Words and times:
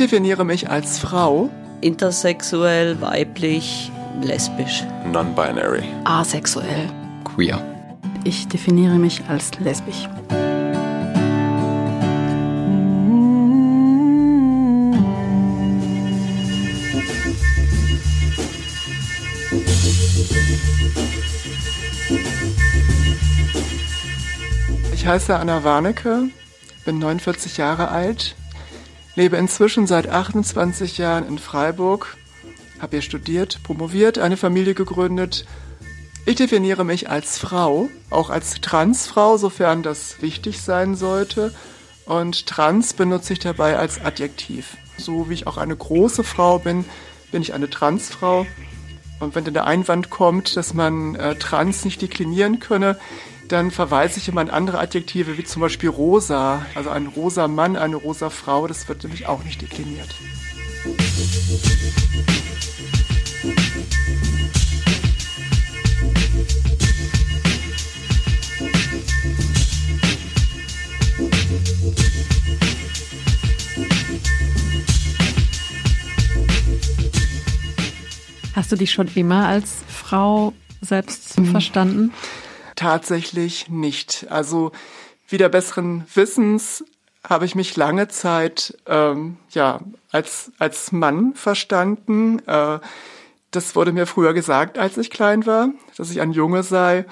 definiere 0.00 0.44
mich 0.44 0.70
als 0.70 0.98
Frau. 0.98 1.50
Intersexuell, 1.82 3.00
weiblich, 3.00 3.92
lesbisch. 4.22 4.84
Non-binary. 5.12 5.84
Asexuell. 6.04 6.88
Queer. 7.24 7.62
Ich 8.24 8.48
definiere 8.48 8.94
mich 8.94 9.22
als 9.28 9.50
lesbisch. 9.60 10.08
Ich 24.92 25.06
heiße 25.06 25.36
Anna 25.36 25.64
Warnecke, 25.64 26.24
bin 26.84 26.98
49 26.98 27.56
Jahre 27.56 27.88
alt, 27.88 28.36
lebe 29.20 29.36
inzwischen 29.36 29.86
seit 29.86 30.08
28 30.08 30.96
Jahren 30.96 31.28
in 31.28 31.38
Freiburg, 31.38 32.16
habe 32.78 32.96
hier 32.96 33.02
studiert, 33.02 33.62
promoviert, 33.62 34.18
eine 34.18 34.38
Familie 34.38 34.72
gegründet. 34.72 35.44
Ich 36.24 36.36
definiere 36.36 36.84
mich 36.84 37.10
als 37.10 37.36
Frau, 37.36 37.90
auch 38.08 38.30
als 38.30 38.62
Transfrau, 38.62 39.36
sofern 39.36 39.82
das 39.82 40.22
wichtig 40.22 40.62
sein 40.62 40.94
sollte. 40.94 41.52
Und 42.06 42.46
trans 42.46 42.94
benutze 42.94 43.34
ich 43.34 43.40
dabei 43.40 43.76
als 43.76 44.02
Adjektiv. 44.02 44.78
So 44.96 45.28
wie 45.28 45.34
ich 45.34 45.46
auch 45.46 45.58
eine 45.58 45.76
große 45.76 46.24
Frau 46.24 46.58
bin, 46.58 46.86
bin 47.30 47.42
ich 47.42 47.52
eine 47.52 47.68
Transfrau. 47.68 48.46
Und 49.18 49.34
wenn 49.34 49.44
dann 49.44 49.52
der 49.52 49.66
Einwand 49.66 50.08
kommt, 50.08 50.56
dass 50.56 50.72
man 50.72 51.14
äh, 51.16 51.34
trans 51.34 51.84
nicht 51.84 52.00
deklinieren 52.00 52.58
könne, 52.58 52.96
dann 53.50 53.72
verweise 53.72 54.18
ich 54.18 54.28
immer 54.28 54.42
an 54.42 54.50
andere 54.50 54.78
Adjektive, 54.78 55.36
wie 55.36 55.44
zum 55.44 55.60
Beispiel 55.60 55.88
rosa. 55.88 56.64
Also 56.74 56.90
ein 56.90 57.08
rosa 57.08 57.48
Mann, 57.48 57.76
eine 57.76 57.96
rosa 57.96 58.30
Frau, 58.30 58.66
das 58.66 58.88
wird 58.88 59.02
nämlich 59.02 59.26
auch 59.26 59.42
nicht 59.42 59.60
dekliniert. 59.60 60.14
Hast 78.54 78.70
du 78.70 78.76
dich 78.76 78.92
schon 78.92 79.08
immer 79.14 79.48
als 79.48 79.78
Frau 79.88 80.52
selbst 80.82 81.36
hm. 81.36 81.46
verstanden? 81.46 82.12
Tatsächlich 82.80 83.68
nicht. 83.68 84.28
Also 84.30 84.72
wieder 85.28 85.50
besseren 85.50 86.06
Wissens 86.14 86.82
habe 87.22 87.44
ich 87.44 87.54
mich 87.54 87.76
lange 87.76 88.08
Zeit 88.08 88.74
ähm, 88.86 89.36
ja 89.50 89.80
als 90.10 90.50
als 90.58 90.90
Mann 90.90 91.34
verstanden. 91.34 92.38
Äh, 92.46 92.78
das 93.50 93.76
wurde 93.76 93.92
mir 93.92 94.06
früher 94.06 94.32
gesagt, 94.32 94.78
als 94.78 94.96
ich 94.96 95.10
klein 95.10 95.44
war, 95.44 95.68
dass 95.98 96.10
ich 96.10 96.22
ein 96.22 96.32
Junge 96.32 96.62
sei. 96.62 97.04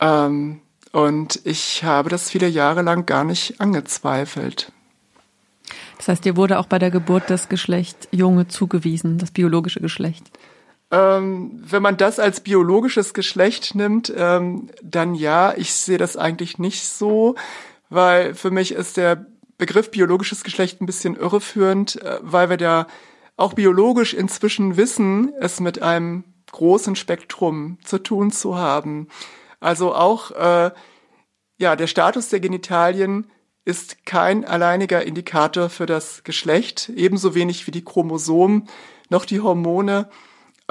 Ähm, 0.00 0.62
und 0.92 1.42
ich 1.44 1.84
habe 1.84 2.08
das 2.08 2.30
viele 2.30 2.48
Jahre 2.48 2.80
lang 2.80 3.04
gar 3.04 3.24
nicht 3.24 3.60
angezweifelt. 3.60 4.72
Das 5.98 6.08
heißt, 6.08 6.24
dir 6.24 6.38
wurde 6.38 6.58
auch 6.58 6.68
bei 6.68 6.78
der 6.78 6.90
Geburt 6.90 7.24
das 7.28 7.50
Geschlecht 7.50 8.08
Junge 8.12 8.48
zugewiesen, 8.48 9.18
das 9.18 9.30
biologische 9.30 9.80
Geschlecht. 9.80 10.30
Ähm, 10.92 11.50
wenn 11.54 11.82
man 11.82 11.96
das 11.96 12.18
als 12.18 12.40
biologisches 12.40 13.14
Geschlecht 13.14 13.74
nimmt, 13.74 14.12
ähm, 14.14 14.68
dann 14.82 15.14
ja, 15.14 15.54
ich 15.56 15.72
sehe 15.72 15.96
das 15.96 16.18
eigentlich 16.18 16.58
nicht 16.58 16.86
so, 16.86 17.34
weil 17.88 18.34
für 18.34 18.50
mich 18.50 18.72
ist 18.72 18.98
der 18.98 19.26
Begriff 19.56 19.90
biologisches 19.90 20.44
Geschlecht 20.44 20.82
ein 20.82 20.86
bisschen 20.86 21.16
irreführend, 21.16 22.00
äh, 22.02 22.18
weil 22.20 22.50
wir 22.50 22.58
da 22.58 22.86
auch 23.38 23.54
biologisch 23.54 24.12
inzwischen 24.12 24.76
wissen, 24.76 25.32
es 25.40 25.60
mit 25.60 25.80
einem 25.80 26.24
großen 26.52 26.94
Spektrum 26.94 27.78
zu 27.82 27.98
tun 27.98 28.30
zu 28.30 28.58
haben. 28.58 29.08
Also 29.60 29.94
auch 29.94 30.30
äh, 30.32 30.72
ja, 31.56 31.74
der 31.74 31.86
Status 31.86 32.28
der 32.28 32.40
Genitalien 32.40 33.30
ist 33.64 34.04
kein 34.04 34.44
alleiniger 34.44 35.06
Indikator 35.06 35.70
für 35.70 35.86
das 35.86 36.24
Geschlecht, 36.24 36.90
ebenso 36.94 37.34
wenig 37.34 37.66
wie 37.66 37.70
die 37.70 37.84
Chromosomen 37.84 38.68
noch 39.08 39.24
die 39.24 39.40
Hormone. 39.40 40.10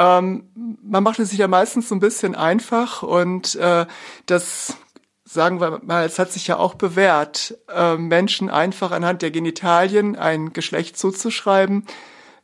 Ähm, 0.01 0.45
man 0.81 1.03
macht 1.03 1.19
es 1.19 1.29
sich 1.29 1.37
ja 1.37 1.47
meistens 1.47 1.89
so 1.89 1.93
ein 1.93 1.99
bisschen 1.99 2.33
einfach 2.33 3.03
und 3.03 3.53
äh, 3.55 3.85
das 4.25 4.75
sagen 5.23 5.61
wir 5.61 5.79
mal, 5.83 6.05
es 6.05 6.17
hat 6.17 6.31
sich 6.31 6.47
ja 6.47 6.57
auch 6.57 6.73
bewährt, 6.73 7.55
äh, 7.69 7.95
Menschen 7.97 8.49
einfach 8.49 8.91
anhand 8.91 9.21
der 9.21 9.29
Genitalien 9.29 10.15
ein 10.15 10.53
Geschlecht 10.53 10.97
zuzuschreiben, 10.97 11.85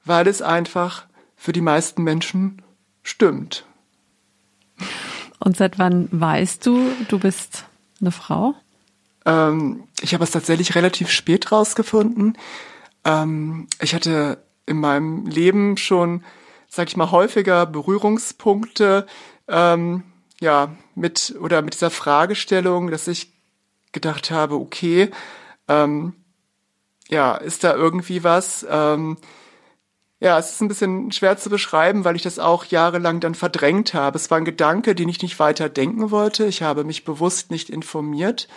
weil 0.05 0.27
es 0.27 0.43
einfach 0.43 1.05
für 1.35 1.51
die 1.51 1.61
meisten 1.61 2.03
Menschen 2.03 2.61
stimmt. 3.01 3.65
Und 5.39 5.57
seit 5.57 5.79
wann 5.79 6.07
weißt 6.11 6.65
du, 6.65 6.91
du 7.09 7.19
bist 7.19 7.65
eine 7.99 8.11
Frau? 8.11 8.53
Ähm, 9.25 9.83
ich 10.01 10.13
habe 10.13 10.23
es 10.23 10.31
tatsächlich 10.31 10.75
relativ 10.75 11.09
spät 11.09 11.51
rausgefunden. 11.51 12.37
Ähm, 13.03 13.67
ich 13.81 13.95
hatte 13.95 14.43
in 14.67 14.79
meinem 14.79 15.25
Leben 15.25 15.75
schon 15.77 16.23
sag 16.67 16.87
ich 16.87 16.97
mal, 16.97 17.11
häufiger 17.11 17.65
Berührungspunkte 17.65 19.05
ähm, 19.47 20.03
ja 20.39 20.75
mit 20.95 21.35
oder 21.39 21.61
mit 21.61 21.73
dieser 21.73 21.89
Fragestellung, 21.89 22.91
dass 22.91 23.07
ich 23.07 23.31
gedacht 23.91 24.31
habe, 24.31 24.55
okay, 24.55 25.09
ähm, 25.67 26.13
ja, 27.09 27.35
ist 27.35 27.63
da 27.63 27.73
irgendwie 27.73 28.23
was? 28.23 28.65
Ähm, 28.69 29.17
ja, 30.19 30.39
es 30.39 30.51
ist 30.51 30.61
ein 30.61 30.67
bisschen 30.67 31.11
schwer 31.11 31.37
zu 31.37 31.49
beschreiben, 31.49 32.03
weil 32.03 32.15
ich 32.15 32.23
das 32.23 32.39
auch 32.39 32.65
jahrelang 32.65 33.19
dann 33.19 33.35
verdrängt 33.35 33.93
habe. 33.93 34.17
Es 34.17 34.31
war 34.31 34.39
ein 34.39 34.45
Gedanke, 34.45 34.95
den 34.95 35.09
ich 35.09 35.21
nicht 35.21 35.39
weiter 35.39 35.69
denken 35.69 36.09
wollte. 36.09 36.45
Ich 36.45 36.63
habe 36.63 36.83
mich 36.83 37.05
bewusst 37.05 37.51
nicht 37.51 37.69
informiert. 37.69 38.47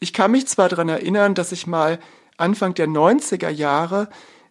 Ich 0.00 0.12
kann 0.12 0.30
mich 0.30 0.46
zwar 0.48 0.68
daran 0.68 0.88
erinnern, 0.88 1.34
dass 1.34 1.52
ich 1.52 1.66
mal 1.66 1.98
Anfang 2.36 2.74
der 2.74 2.88
90er 2.88 3.50
Jahre 3.50 4.08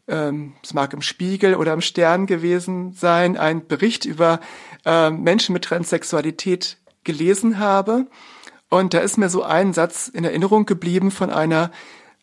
ähm, 0.08 0.53
es 0.64 0.74
mag 0.74 0.94
im 0.94 1.02
Spiegel 1.02 1.56
oder 1.56 1.74
im 1.74 1.81
Stern 1.81 2.25
gewesen 2.25 2.94
sein, 2.94 3.38
ein 3.38 3.68
Bericht 3.68 4.06
über 4.06 4.40
äh, 4.86 5.09
Menschen 5.09 5.53
mit 5.53 5.64
Transsexualität 5.64 6.78
gelesen 7.03 7.59
habe. 7.59 8.08
Und 8.69 8.94
da 8.94 9.00
ist 9.00 9.18
mir 9.18 9.30
so 9.30 9.44
ein 9.44 9.74
Satz 9.74 10.08
in 10.08 10.24
Erinnerung 10.24 10.66
geblieben 10.66 11.12
von 11.12 11.30
einer 11.30 11.72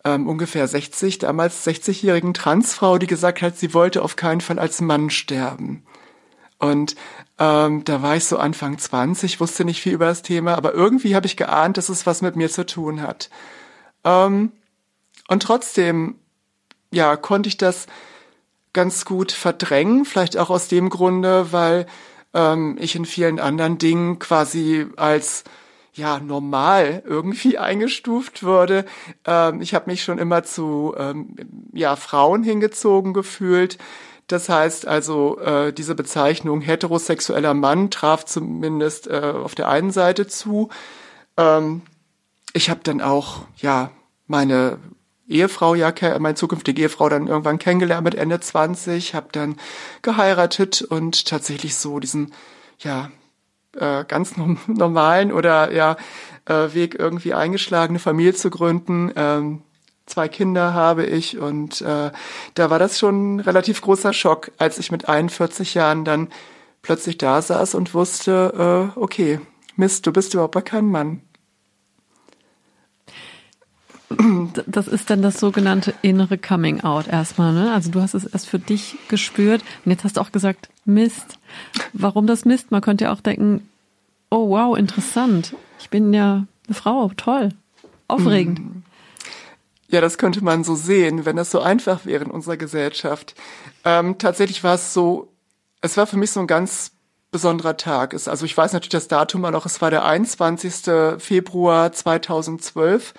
ähm, 0.05 0.29
ungefähr 0.29 0.67
60, 0.67 1.19
damals 1.19 1.67
60-jährigen 1.67 2.35
Transfrau, 2.35 2.99
die 2.99 3.07
gesagt 3.07 3.43
hat, 3.43 3.57
sie 3.59 3.75
wollte 3.75 4.03
auf 4.03 4.17
keinen 4.17 4.41
Fall 4.41 4.59
als 4.59 4.81
Mann 4.81 5.11
sterben. 5.11 5.85
Und 6.59 6.95
ähm, 7.39 7.85
da 7.85 8.03
war 8.03 8.17
ich 8.17 8.25
so 8.27 8.37
Anfang 8.37 8.79
20, 8.79 9.41
wusste 9.41 9.65
nicht 9.65 9.81
viel 9.81 9.95
über 9.95 10.07
das 10.07 10.23
Thema, 10.23 10.57
aber 10.57 10.75
irgendwie 10.75 11.15
habe 11.15 11.27
ich 11.27 11.37
geahnt, 11.37 11.77
dass 11.79 11.89
es 11.89 12.07
was 12.07 12.21
mit 12.21 12.37
mir 12.37 12.51
zu 12.51 12.67
tun 12.67 13.01
hat. 13.01 13.31
Ähm, 14.05 14.53
und 15.29 15.43
trotzdem 15.43 16.17
ja, 16.91 17.17
konnte 17.17 17.49
ich 17.49 17.57
das 17.57 17.87
ganz 18.73 19.05
gut 19.05 19.33
verdrängen, 19.33 20.05
vielleicht 20.05 20.37
auch 20.37 20.51
aus 20.51 20.69
dem 20.69 20.91
Grunde, 20.91 21.53
weil 21.53 21.87
ähm, 22.35 22.77
ich 22.81 22.95
in 22.97 23.05
vielen 23.05 23.41
anderen 23.41 23.79
Dingen 23.79 24.19
quasi 24.19 24.87
als 24.97 25.45
ja 25.93 26.21
normal 26.21 27.03
irgendwie 27.07 27.59
eingestuft 27.59 28.43
wurde. 28.43 28.85
Ähm, 29.27 29.61
ich 29.61 29.75
habe 29.75 29.91
mich 29.91 30.03
schon 30.03 30.19
immer 30.19 30.43
zu 30.45 30.95
ähm, 30.97 31.37
ja 31.73 31.97
Frauen 31.97 32.43
hingezogen 32.43 33.13
gefühlt. 33.13 33.79
Das 34.27 34.49
heißt 34.49 34.87
also, 34.87 35.41
äh, 35.41 35.73
diese 35.73 35.97
Bezeichnung 35.97 36.61
heterosexueller 36.61 37.53
Mann 37.53 37.91
traf 37.91 38.25
zumindest 38.25 39.09
äh, 39.09 39.33
auf 39.35 39.57
der 39.57 39.69
einen 39.69 39.91
Seite 39.91 40.29
zu. 40.29 40.69
Ähm, 41.37 41.83
ich 42.53 42.71
habe 42.71 42.81
dann 42.85 43.01
auch 43.01 43.43
ja 43.57 43.91
meine 44.29 44.79
Ehefrau 45.31 45.75
ja, 45.75 45.93
meine 46.19 46.35
zukünftige 46.35 46.83
Ehefrau 46.83 47.09
dann 47.09 47.27
irgendwann 47.27 47.59
kennengelernt 47.59 48.05
mit 48.05 48.15
Ende 48.15 48.41
20, 48.41 49.15
habe 49.15 49.29
dann 49.33 49.57
geheiratet 50.03 50.83
und 50.83 51.27
tatsächlich 51.27 51.77
so 51.77 52.01
diesen, 52.01 52.33
ja, 52.79 53.11
äh, 53.77 54.05
ganz 54.05 54.35
normalen 54.67 55.33
oder 55.33 55.73
ja, 55.73 55.97
äh, 56.47 56.75
Weg 56.75 56.99
irgendwie 56.99 57.35
eingeschlagen, 57.35 57.93
eine 57.93 57.99
Familie 57.99 58.35
zu 58.35 58.51
gründen. 58.51 59.13
Ähm, 59.17 59.63
zwei 60.07 60.29
Kinder 60.29 60.75
habe 60.75 61.07
ich 61.07 61.39
und 61.39 61.81
äh, 61.81 62.11
da 62.55 62.71
war 62.71 62.79
das 62.79 62.99
schon 62.99 63.37
ein 63.37 63.41
relativ 63.41 63.81
großer 63.81 64.13
Schock, 64.13 64.51
als 64.59 64.79
ich 64.79 64.91
mit 64.91 65.09
41 65.09 65.75
Jahren 65.75 66.05
dann 66.05 66.29
plötzlich 66.83 67.19
da 67.19 67.41
saß 67.41 67.75
und 67.75 67.95
wusste, 67.95 68.91
äh, 68.97 68.99
okay, 68.99 69.41
Mist, 69.77 70.07
du 70.07 70.13
bist 70.13 70.35
überhaupt 70.35 70.65
kein 70.65 70.87
Mann. 70.87 71.23
Das 74.67 74.89
ist 74.89 75.11
dann 75.11 75.23
das 75.23 75.39
sogenannte 75.39 75.95
innere 76.03 76.37
Coming 76.37 76.81
Out 76.81 77.07
erstmal, 77.07 77.53
ne? 77.53 77.73
Also 77.73 77.91
du 77.91 78.01
hast 78.01 78.15
es 78.15 78.25
erst 78.25 78.49
für 78.49 78.59
dich 78.59 78.97
gespürt 79.09 79.63
und 79.85 79.93
jetzt 79.93 80.05
hast 80.05 80.17
du 80.17 80.21
auch 80.21 80.33
gesagt, 80.33 80.69
Mist. 80.85 81.39
Warum 81.93 82.27
das 82.27 82.45
Mist? 82.45 82.71
Man 82.71 82.81
könnte 82.81 83.05
ja 83.05 83.13
auch 83.13 83.21
denken, 83.21 83.69
oh 84.31 84.49
wow, 84.51 84.77
interessant. 84.77 85.55
Ich 85.79 85.91
bin 85.91 86.13
ja 86.13 86.47
eine 86.67 86.75
Frau, 86.75 87.11
toll, 87.17 87.51
aufregend. 88.09 88.61
Ja, 89.89 90.01
das 90.01 90.19
könnte 90.19 90.43
man 90.43 90.63
so 90.63 90.75
sehen, 90.75 91.25
wenn 91.25 91.37
das 91.37 91.51
so 91.51 91.61
einfach 91.61 92.07
wäre 92.07 92.25
in 92.25 92.31
unserer 92.31 92.57
Gesellschaft. 92.57 93.35
Ähm, 93.85 94.19
tatsächlich 94.19 94.63
war 94.63 94.75
es 94.75 94.95
so, 94.95 95.33
es 95.81 95.97
war 95.97 96.07
für 96.07 96.17
mich 96.17 96.31
so 96.31 96.41
ein 96.41 96.47
ganz 96.47 96.93
besonderer 97.33 97.77
Tag. 97.77 98.15
Es, 98.15 98.29
also 98.29 98.45
ich 98.45 98.57
weiß 98.57 98.73
natürlich 98.73 98.91
das 98.91 99.09
Datum 99.09 99.43
noch, 99.43 99.67
es 99.67 99.81
war 99.81 99.91
der 99.91 100.05
21. 100.05 101.19
Februar 101.19 101.93
2012. 101.93 103.15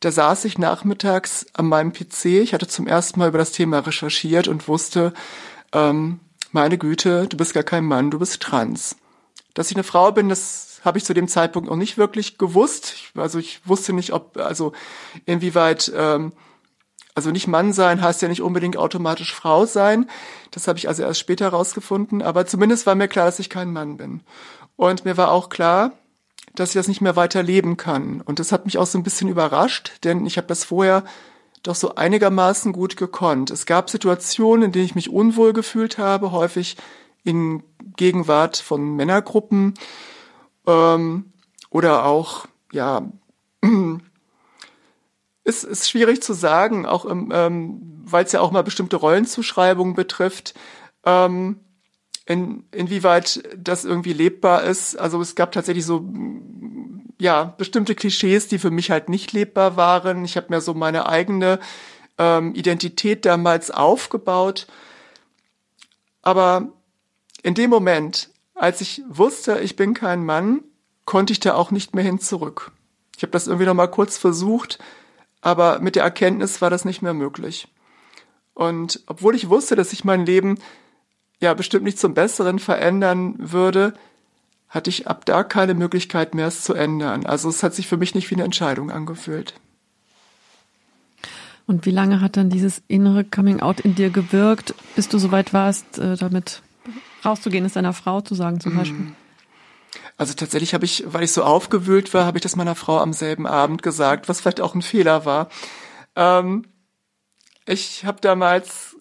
Da 0.00 0.10
saß 0.10 0.46
ich 0.46 0.56
nachmittags 0.56 1.46
an 1.52 1.66
meinem 1.66 1.92
PC. 1.92 2.24
Ich 2.42 2.54
hatte 2.54 2.66
zum 2.66 2.86
ersten 2.86 3.20
Mal 3.20 3.28
über 3.28 3.38
das 3.38 3.52
Thema 3.52 3.80
recherchiert 3.80 4.48
und 4.48 4.66
wusste, 4.66 5.12
ähm, 5.72 6.20
meine 6.52 6.78
Güte, 6.78 7.28
du 7.28 7.36
bist 7.36 7.52
gar 7.52 7.62
kein 7.62 7.84
Mann, 7.84 8.10
du 8.10 8.18
bist 8.18 8.40
trans. 8.40 8.96
Dass 9.54 9.70
ich 9.70 9.76
eine 9.76 9.84
Frau 9.84 10.10
bin, 10.10 10.30
das 10.30 10.80
habe 10.84 10.96
ich 10.96 11.04
zu 11.04 11.12
dem 11.12 11.28
Zeitpunkt 11.28 11.68
noch 11.68 11.76
nicht 11.76 11.98
wirklich 11.98 12.38
gewusst. 12.38 12.94
Ich, 12.96 13.12
also 13.20 13.38
ich 13.38 13.60
wusste 13.68 13.92
nicht, 13.92 14.12
ob, 14.14 14.38
also 14.38 14.72
inwieweit, 15.26 15.92
ähm, 15.94 16.32
also 17.14 17.30
nicht 17.30 17.46
Mann 17.46 17.74
sein 17.74 18.00
heißt 18.00 18.22
ja 18.22 18.28
nicht 18.28 18.40
unbedingt 18.40 18.78
automatisch 18.78 19.34
Frau 19.34 19.66
sein. 19.66 20.08
Das 20.50 20.66
habe 20.66 20.78
ich 20.78 20.88
also 20.88 21.02
erst 21.02 21.20
später 21.20 21.46
herausgefunden. 21.46 22.22
Aber 22.22 22.46
zumindest 22.46 22.86
war 22.86 22.94
mir 22.94 23.08
klar, 23.08 23.26
dass 23.26 23.38
ich 23.38 23.50
kein 23.50 23.72
Mann 23.72 23.98
bin. 23.98 24.22
Und 24.76 25.04
mir 25.04 25.18
war 25.18 25.30
auch 25.30 25.50
klar, 25.50 25.92
dass 26.54 26.70
ich 26.70 26.74
das 26.74 26.88
nicht 26.88 27.00
mehr 27.00 27.16
weiter 27.16 27.42
leben 27.42 27.76
kann. 27.76 28.20
Und 28.20 28.38
das 28.38 28.52
hat 28.52 28.64
mich 28.64 28.78
auch 28.78 28.86
so 28.86 28.98
ein 28.98 29.02
bisschen 29.02 29.28
überrascht, 29.28 29.92
denn 30.04 30.26
ich 30.26 30.36
habe 30.36 30.46
das 30.46 30.64
vorher 30.64 31.04
doch 31.62 31.74
so 31.74 31.94
einigermaßen 31.94 32.72
gut 32.72 32.96
gekonnt. 32.96 33.50
Es 33.50 33.66
gab 33.66 33.90
Situationen, 33.90 34.66
in 34.66 34.72
denen 34.72 34.84
ich 34.84 34.94
mich 34.94 35.10
unwohl 35.10 35.52
gefühlt 35.52 35.98
habe, 35.98 36.32
häufig 36.32 36.76
in 37.22 37.62
Gegenwart 37.96 38.56
von 38.56 38.96
Männergruppen 38.96 39.74
ähm, 40.66 41.32
oder 41.68 42.06
auch, 42.06 42.46
ja, 42.72 43.02
ist, 45.44 45.64
ist 45.64 45.90
schwierig 45.90 46.22
zu 46.22 46.32
sagen, 46.32 46.86
auch 46.86 47.04
ähm, 47.10 48.00
weil 48.04 48.24
es 48.24 48.32
ja 48.32 48.40
auch 48.40 48.50
mal 48.50 48.64
bestimmte 48.64 48.96
Rollenzuschreibungen 48.96 49.94
betrifft. 49.94 50.54
Ähm, 51.04 51.60
in, 52.26 52.64
inwieweit 52.70 53.42
das 53.56 53.84
irgendwie 53.84 54.12
lebbar 54.12 54.62
ist. 54.62 54.96
Also 54.96 55.20
es 55.20 55.34
gab 55.34 55.52
tatsächlich 55.52 55.84
so 55.84 56.08
ja 57.18 57.44
bestimmte 57.58 57.94
Klischees, 57.94 58.48
die 58.48 58.58
für 58.58 58.70
mich 58.70 58.90
halt 58.90 59.08
nicht 59.08 59.32
lebbar 59.32 59.76
waren. 59.76 60.24
Ich 60.24 60.36
habe 60.36 60.46
mir 60.50 60.60
so 60.60 60.74
meine 60.74 61.06
eigene 61.06 61.60
ähm, 62.18 62.54
Identität 62.54 63.24
damals 63.24 63.70
aufgebaut. 63.70 64.66
Aber 66.22 66.72
in 67.42 67.54
dem 67.54 67.70
Moment, 67.70 68.30
als 68.54 68.80
ich 68.80 69.02
wusste, 69.08 69.60
ich 69.60 69.76
bin 69.76 69.94
kein 69.94 70.24
Mann, 70.24 70.62
konnte 71.04 71.32
ich 71.32 71.40
da 71.40 71.54
auch 71.54 71.70
nicht 71.70 71.94
mehr 71.94 72.04
hin 72.04 72.20
zurück. 72.20 72.72
Ich 73.16 73.22
habe 73.22 73.32
das 73.32 73.46
irgendwie 73.46 73.66
noch 73.66 73.74
mal 73.74 73.86
kurz 73.86 74.16
versucht, 74.16 74.78
aber 75.40 75.80
mit 75.80 75.96
der 75.96 76.04
Erkenntnis 76.04 76.60
war 76.60 76.70
das 76.70 76.84
nicht 76.84 77.02
mehr 77.02 77.14
möglich. 77.14 77.68
Und 78.54 79.02
obwohl 79.06 79.34
ich 79.34 79.48
wusste, 79.48 79.76
dass 79.76 79.92
ich 79.92 80.04
mein 80.04 80.26
Leben 80.26 80.58
ja 81.40 81.54
bestimmt 81.54 81.84
nicht 81.84 81.98
zum 81.98 82.14
Besseren 82.14 82.58
verändern 82.58 83.34
würde, 83.38 83.94
hatte 84.68 84.90
ich 84.90 85.08
ab 85.08 85.24
da 85.24 85.42
keine 85.42 85.74
Möglichkeit 85.74 86.34
mehr, 86.34 86.46
es 86.46 86.62
zu 86.62 86.74
ändern. 86.74 87.26
Also 87.26 87.48
es 87.48 87.62
hat 87.62 87.74
sich 87.74 87.88
für 87.88 87.96
mich 87.96 88.14
nicht 88.14 88.30
wie 88.30 88.36
eine 88.36 88.44
Entscheidung 88.44 88.90
angefühlt. 88.90 89.54
Und 91.66 91.86
wie 91.86 91.90
lange 91.90 92.20
hat 92.20 92.36
dann 92.36 92.50
dieses 92.50 92.82
innere 92.88 93.24
Coming 93.24 93.60
Out 93.60 93.80
in 93.80 93.94
dir 93.94 94.10
gewirkt, 94.10 94.74
bis 94.96 95.08
du 95.08 95.18
soweit 95.18 95.52
warst, 95.52 95.98
äh, 95.98 96.16
damit 96.16 96.62
rauszugehen, 97.24 97.64
es 97.64 97.74
deiner 97.74 97.92
Frau 97.92 98.20
zu 98.20 98.34
sagen 98.34 98.60
zum 98.60 98.76
Beispiel? 98.76 99.12
Also 100.16 100.34
tatsächlich 100.34 100.74
habe 100.74 100.84
ich, 100.84 101.04
weil 101.06 101.22
ich 101.22 101.32
so 101.32 101.44
aufgewühlt 101.44 102.12
war, 102.12 102.26
habe 102.26 102.38
ich 102.38 102.42
das 102.42 102.56
meiner 102.56 102.74
Frau 102.74 102.98
am 102.98 103.12
selben 103.12 103.46
Abend 103.46 103.82
gesagt, 103.82 104.28
was 104.28 104.40
vielleicht 104.40 104.60
auch 104.60 104.74
ein 104.74 104.82
Fehler 104.82 105.24
war. 105.24 105.48
Ähm, 106.16 106.64
ich 107.66 108.04
habe 108.04 108.20
damals 108.20 108.96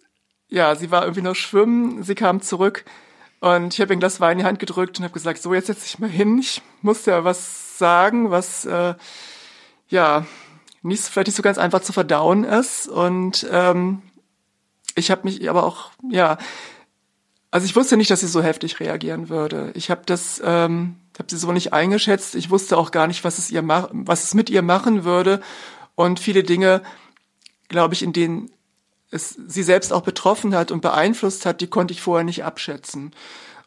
ja, 0.49 0.75
sie 0.75 0.91
war 0.91 1.03
irgendwie 1.03 1.21
noch 1.21 1.35
schwimmen, 1.35 2.03
sie 2.03 2.15
kam 2.15 2.41
zurück 2.41 2.85
und 3.39 3.73
ich 3.73 3.81
habe 3.81 3.93
ihr 3.93 3.97
ein 3.97 3.99
Glas 3.99 4.19
Wein 4.19 4.33
in 4.33 4.37
die 4.39 4.45
Hand 4.45 4.59
gedrückt 4.59 4.97
und 4.97 5.03
habe 5.03 5.13
gesagt, 5.13 5.41
so 5.41 5.53
jetzt 5.53 5.67
setz 5.67 5.83
dich 5.83 5.99
mal 5.99 6.09
hin, 6.09 6.39
ich 6.39 6.61
muss 6.81 7.05
ja 7.05 7.23
was 7.23 7.77
sagen, 7.77 8.31
was 8.31 8.65
äh, 8.65 8.95
ja 9.87 10.25
nicht 10.81 11.03
vielleicht 11.03 11.27
nicht 11.27 11.35
so 11.35 11.43
ganz 11.43 11.57
einfach 11.57 11.81
zu 11.81 11.93
verdauen 11.93 12.43
ist 12.43 12.87
und 12.87 13.47
ähm, 13.51 14.01
ich 14.95 15.11
habe 15.11 15.21
mich 15.23 15.49
aber 15.49 15.63
auch 15.63 15.91
ja 16.09 16.37
also 17.51 17.65
ich 17.65 17.75
wusste 17.75 17.97
nicht, 17.97 18.11
dass 18.11 18.19
sie 18.19 18.27
so 18.27 18.43
heftig 18.43 18.79
reagieren 18.79 19.27
würde. 19.29 19.71
Ich 19.73 19.89
habe 19.89 20.01
das 20.05 20.39
ähm, 20.45 20.97
habe 21.17 21.29
sie 21.29 21.37
so 21.37 21.51
nicht 21.51 21.73
eingeschätzt. 21.73 22.35
Ich 22.35 22.49
wusste 22.49 22.77
auch 22.77 22.91
gar 22.91 23.07
nicht, 23.07 23.23
was 23.23 23.37
es 23.37 23.49
ihr 23.51 23.61
mach, 23.61 23.89
was 23.91 24.23
es 24.23 24.33
mit 24.33 24.49
ihr 24.49 24.61
machen 24.61 25.03
würde 25.03 25.41
und 25.95 26.19
viele 26.19 26.43
Dinge, 26.43 26.81
glaube 27.67 27.93
ich, 27.93 28.03
in 28.03 28.13
denen 28.13 28.51
es 29.11 29.37
sie 29.47 29.63
selbst 29.63 29.91
auch 29.91 30.01
betroffen 30.01 30.53
hat 30.53 30.71
und 30.71 30.81
beeinflusst 30.81 31.45
hat, 31.45 31.61
die 31.61 31.67
konnte 31.67 31.93
ich 31.93 32.01
vorher 32.01 32.23
nicht 32.23 32.43
abschätzen. 32.43 33.11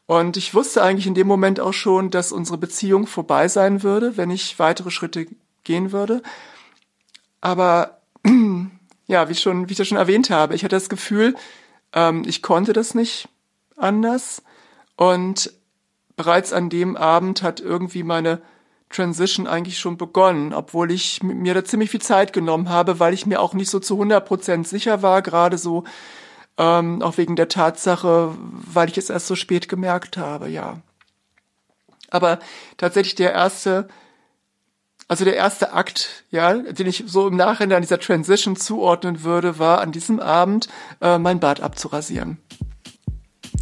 Und 0.06 0.36
ich 0.36 0.54
wusste 0.54 0.82
eigentlich 0.82 1.06
in 1.06 1.14
dem 1.14 1.26
Moment 1.26 1.60
auch 1.60 1.72
schon, 1.72 2.10
dass 2.10 2.32
unsere 2.32 2.58
Beziehung 2.58 3.06
vorbei 3.06 3.48
sein 3.48 3.82
würde, 3.82 4.16
wenn 4.16 4.30
ich 4.30 4.58
weitere 4.58 4.90
Schritte 4.90 5.26
gehen 5.64 5.92
würde. 5.92 6.22
Aber 7.40 8.00
ja, 9.06 9.28
wie 9.28 9.34
schon, 9.34 9.68
wie 9.68 9.72
ich 9.72 9.78
das 9.78 9.88
schon 9.88 9.98
erwähnt 9.98 10.30
habe, 10.30 10.54
ich 10.54 10.64
hatte 10.64 10.76
das 10.76 10.88
Gefühl, 10.88 11.34
ähm, 11.92 12.24
ich 12.26 12.42
konnte 12.42 12.72
das 12.72 12.94
nicht 12.94 13.28
anders. 13.76 14.42
Und 14.96 15.52
bereits 16.16 16.52
an 16.52 16.68
dem 16.68 16.96
Abend 16.96 17.42
hat 17.42 17.60
irgendwie 17.60 18.02
meine 18.02 18.42
Transition 18.92 19.46
eigentlich 19.46 19.78
schon 19.78 19.96
begonnen, 19.96 20.52
obwohl 20.52 20.90
ich 20.90 21.22
mir 21.22 21.54
da 21.54 21.64
ziemlich 21.64 21.90
viel 21.90 22.02
Zeit 22.02 22.32
genommen 22.32 22.68
habe, 22.68 23.00
weil 23.00 23.14
ich 23.14 23.26
mir 23.26 23.40
auch 23.40 23.54
nicht 23.54 23.70
so 23.70 23.80
zu 23.80 23.94
100 23.94 24.24
Prozent 24.24 24.68
sicher 24.68 25.02
war, 25.02 25.22
gerade 25.22 25.58
so 25.58 25.84
ähm, 26.58 27.02
auch 27.02 27.16
wegen 27.16 27.36
der 27.36 27.48
Tatsache, 27.48 28.34
weil 28.38 28.88
ich 28.88 28.98
es 28.98 29.10
erst 29.10 29.26
so 29.26 29.36
spät 29.36 29.68
gemerkt 29.68 30.16
habe, 30.16 30.48
ja. 30.48 30.80
Aber 32.10 32.38
tatsächlich 32.76 33.14
der 33.14 33.32
erste, 33.32 33.88
also 35.08 35.24
der 35.24 35.34
erste 35.34 35.72
Akt, 35.72 36.24
ja, 36.30 36.54
den 36.54 36.86
ich 36.86 37.04
so 37.06 37.26
im 37.26 37.36
Nachhinein 37.36 37.80
dieser 37.80 37.98
Transition 37.98 38.54
zuordnen 38.56 39.24
würde, 39.24 39.58
war 39.58 39.80
an 39.80 39.92
diesem 39.92 40.20
Abend 40.20 40.68
äh, 41.00 41.18
mein 41.18 41.40
Bart 41.40 41.60
abzurasieren. 41.60 42.36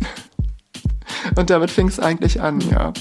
Und 1.37 1.51
damit 1.51 1.71
fing 1.71 1.87
es 1.87 2.01
eigentlich 2.01 2.41
an, 2.41 2.61
ja. 2.61 2.93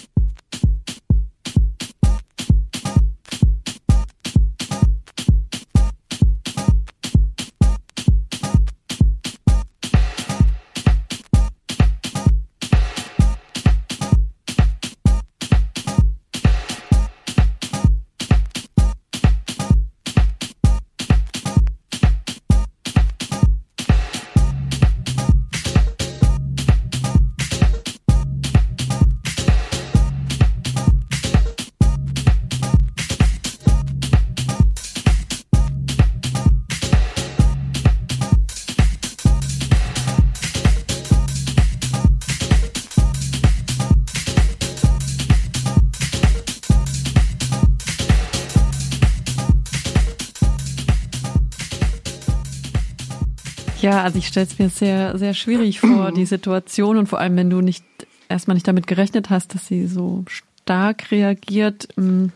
Ja, 53.99 54.05
also 54.05 54.17
ich 54.17 54.27
stelle 54.27 54.45
es 54.45 54.57
mir 54.57 54.69
sehr, 54.69 55.17
sehr 55.17 55.33
schwierig 55.33 55.81
vor, 55.81 56.13
die 56.13 56.25
Situation 56.25 56.95
und 56.95 57.07
vor 57.07 57.19
allem, 57.19 57.35
wenn 57.35 57.49
du 57.49 57.59
nicht 57.59 57.83
erstmal 58.29 58.55
nicht 58.55 58.65
damit 58.65 58.87
gerechnet 58.87 59.29
hast, 59.29 59.53
dass 59.53 59.67
sie 59.67 59.87
so 59.87 60.23
stark 60.29 61.11
reagiert. 61.11 61.89
Ähm, 61.97 62.31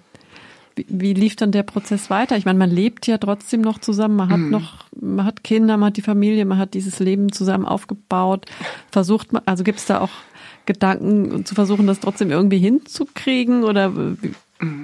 wie, 0.75 0.85
wie 0.89 1.13
lief 1.13 1.37
dann 1.37 1.53
der 1.53 1.63
Prozess 1.63 2.09
weiter? 2.09 2.35
Ich 2.35 2.43
meine, 2.43 2.59
man 2.59 2.69
lebt 2.69 3.07
ja 3.07 3.17
trotzdem 3.17 3.61
noch 3.61 3.79
zusammen, 3.79 4.17
man 4.17 4.29
hat 4.29 4.39
mhm. 4.39 4.49
noch, 4.49 4.85
man 4.99 5.25
hat 5.25 5.45
Kinder, 5.45 5.77
man 5.77 5.87
hat 5.87 5.97
die 5.97 6.01
Familie, 6.01 6.43
man 6.43 6.57
hat 6.57 6.73
dieses 6.73 6.99
Leben 6.99 7.31
zusammen 7.31 7.65
aufgebaut. 7.65 8.45
Versucht 8.91 9.31
man, 9.31 9.43
also 9.45 9.63
gibt 9.63 9.79
es 9.79 9.85
da 9.85 10.01
auch 10.01 10.11
Gedanken 10.65 11.45
zu 11.45 11.55
versuchen, 11.55 11.87
das 11.87 12.01
trotzdem 12.01 12.29
irgendwie 12.29 12.59
hinzukriegen 12.59 13.63
oder 13.63 13.95
wie, 13.95 14.33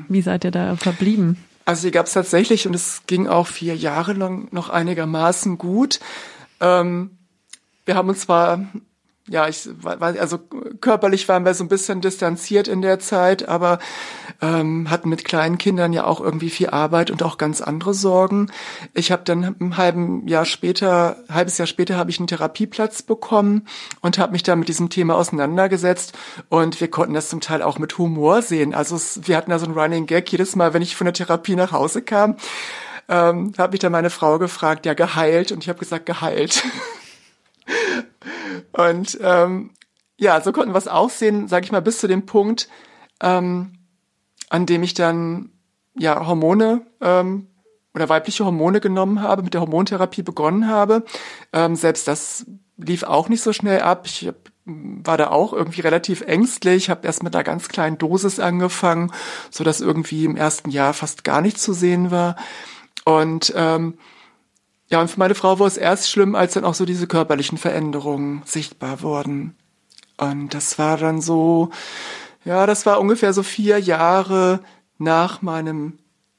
wie 0.07 0.21
seid 0.21 0.45
ihr 0.45 0.51
da 0.51 0.77
verblieben? 0.77 1.43
Also 1.65 1.87
die 1.87 1.91
gab 1.91 2.05
es 2.05 2.13
tatsächlich 2.13 2.67
und 2.67 2.73
es 2.73 3.01
ging 3.05 3.27
auch 3.27 3.47
vier 3.47 3.75
Jahre 3.75 4.13
lang 4.13 4.47
noch 4.51 4.69
einigermaßen 4.69 5.57
gut. 5.57 5.99
Ähm, 6.59 7.17
wir 7.85 7.95
haben 7.95 8.09
uns 8.09 8.21
zwar 8.21 8.59
ja, 9.29 9.47
ich 9.47 9.69
war, 9.81 10.01
also 10.01 10.39
körperlich 10.81 11.29
waren 11.29 11.45
wir 11.45 11.53
so 11.53 11.63
ein 11.63 11.69
bisschen 11.69 12.01
distanziert 12.01 12.67
in 12.67 12.81
der 12.81 12.99
Zeit, 12.99 13.47
aber 13.47 13.79
ähm, 14.41 14.89
hatten 14.89 15.09
mit 15.09 15.25
kleinen 15.25 15.57
Kindern 15.57 15.93
ja 15.93 16.05
auch 16.05 16.19
irgendwie 16.19 16.49
viel 16.49 16.69
Arbeit 16.69 17.11
und 17.11 17.21
auch 17.21 17.37
ganz 17.37 17.61
andere 17.61 17.93
Sorgen. 17.93 18.51
Ich 18.93 19.11
habe 19.11 19.23
dann 19.25 19.55
ein 19.59 19.77
halben 19.77 20.27
Jahr 20.27 20.45
später, 20.45 21.17
halbes 21.29 21.57
Jahr 21.57 21.67
später 21.67 21.95
habe 21.97 22.09
ich 22.09 22.19
einen 22.19 22.27
Therapieplatz 22.27 23.03
bekommen 23.03 23.67
und 24.01 24.17
habe 24.17 24.31
mich 24.31 24.43
da 24.43 24.55
mit 24.55 24.67
diesem 24.67 24.89
Thema 24.89 25.15
auseinandergesetzt 25.15 26.17
und 26.49 26.81
wir 26.81 26.89
konnten 26.89 27.13
das 27.13 27.29
zum 27.29 27.41
Teil 27.41 27.61
auch 27.61 27.77
mit 27.77 27.97
Humor 27.97 28.41
sehen. 28.41 28.73
Also 28.73 28.95
es, 28.95 29.27
wir 29.27 29.37
hatten 29.37 29.51
da 29.51 29.59
so 29.59 29.65
ein 29.65 29.73
Running 29.73 30.07
Gag 30.07 30.31
jedes 30.31 30.55
Mal, 30.55 30.73
wenn 30.73 30.81
ich 30.81 30.95
von 30.95 31.05
der 31.05 31.13
Therapie 31.13 31.55
nach 31.55 31.71
Hause 31.71 32.01
kam, 32.01 32.35
ähm, 33.09 33.53
habe 33.57 33.71
mich 33.71 33.79
dann 33.79 33.91
meine 33.91 34.11
Frau 34.11 34.39
gefragt, 34.39 34.85
ja 34.85 34.93
geheilt 34.93 35.51
und 35.51 35.63
ich 35.63 35.69
habe 35.69 35.79
gesagt 35.79 36.05
geheilt. 36.05 36.63
Und 38.71 39.17
ähm, 39.21 39.71
ja, 40.17 40.41
so 40.41 40.51
konnten 40.51 40.73
wir 40.73 40.77
es 40.77 40.87
aussehen, 40.87 41.47
sage 41.47 41.65
ich 41.65 41.71
mal, 41.71 41.81
bis 41.81 41.99
zu 41.99 42.07
dem 42.07 42.25
Punkt, 42.25 42.69
ähm, 43.21 43.73
an 44.49 44.65
dem 44.65 44.83
ich 44.83 44.93
dann 44.93 45.51
ja 45.97 46.25
Hormone 46.25 46.85
ähm, 47.01 47.47
oder 47.93 48.09
weibliche 48.09 48.45
Hormone 48.45 48.79
genommen 48.79 49.21
habe, 49.21 49.43
mit 49.43 49.53
der 49.53 49.61
Hormontherapie 49.61 50.23
begonnen 50.23 50.67
habe. 50.67 51.03
Ähm, 51.53 51.75
selbst 51.75 52.07
das 52.07 52.45
lief 52.77 53.03
auch 53.03 53.29
nicht 53.29 53.41
so 53.41 53.53
schnell 53.53 53.81
ab. 53.81 54.03
Ich 54.05 54.27
hab, 54.27 54.35
war 54.65 55.17
da 55.17 55.29
auch 55.29 55.53
irgendwie 55.53 55.81
relativ 55.81 56.21
ängstlich, 56.21 56.89
habe 56.89 57.07
erst 57.07 57.23
mit 57.23 57.35
einer 57.35 57.43
ganz 57.43 57.69
kleinen 57.69 57.97
Dosis 57.97 58.39
angefangen, 58.39 59.11
so 59.49 59.63
dass 59.63 59.81
irgendwie 59.81 60.25
im 60.25 60.35
ersten 60.35 60.69
Jahr 60.69 60.93
fast 60.93 61.23
gar 61.23 61.41
nichts 61.41 61.63
zu 61.63 61.73
sehen 61.73 62.11
war. 62.11 62.35
Und 63.09 63.51
ähm, 63.55 63.95
ja, 64.91 65.01
und 65.01 65.09
für 65.09 65.17
meine 65.17 65.33
Frau 65.33 65.57
war 65.57 65.65
es 65.65 65.77
erst 65.77 66.11
schlimm, 66.11 66.35
als 66.35 66.53
dann 66.53 66.63
auch 66.63 66.75
so 66.75 66.85
diese 66.85 67.07
körperlichen 67.07 67.57
Veränderungen 67.57 68.43
sichtbar 68.45 69.01
wurden. 69.01 69.55
Und 70.17 70.53
das 70.53 70.77
war 70.77 70.95
dann 70.97 71.19
so, 71.19 71.71
ja, 72.45 72.67
das 72.67 72.85
war 72.85 72.99
ungefähr 72.99 73.33
so 73.33 73.41
vier 73.41 73.79
Jahre 73.79 74.59
nach 74.99 75.41
meinem 75.41 75.97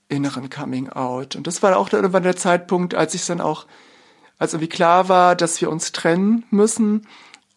inneren 0.09 0.49
Coming 0.49 0.91
Out. 0.91 1.35
Und 1.35 1.49
das 1.49 1.61
war 1.65 1.77
auch 1.77 1.93
irgendwann 1.93 2.23
der 2.23 2.37
Zeitpunkt, 2.37 2.95
als 2.95 3.15
ich 3.15 3.27
dann 3.27 3.41
auch, 3.41 3.67
als 4.39 4.53
irgendwie 4.53 4.69
klar 4.69 5.09
war, 5.09 5.35
dass 5.35 5.61
wir 5.61 5.71
uns 5.71 5.91
trennen 5.91 6.45
müssen 6.51 7.07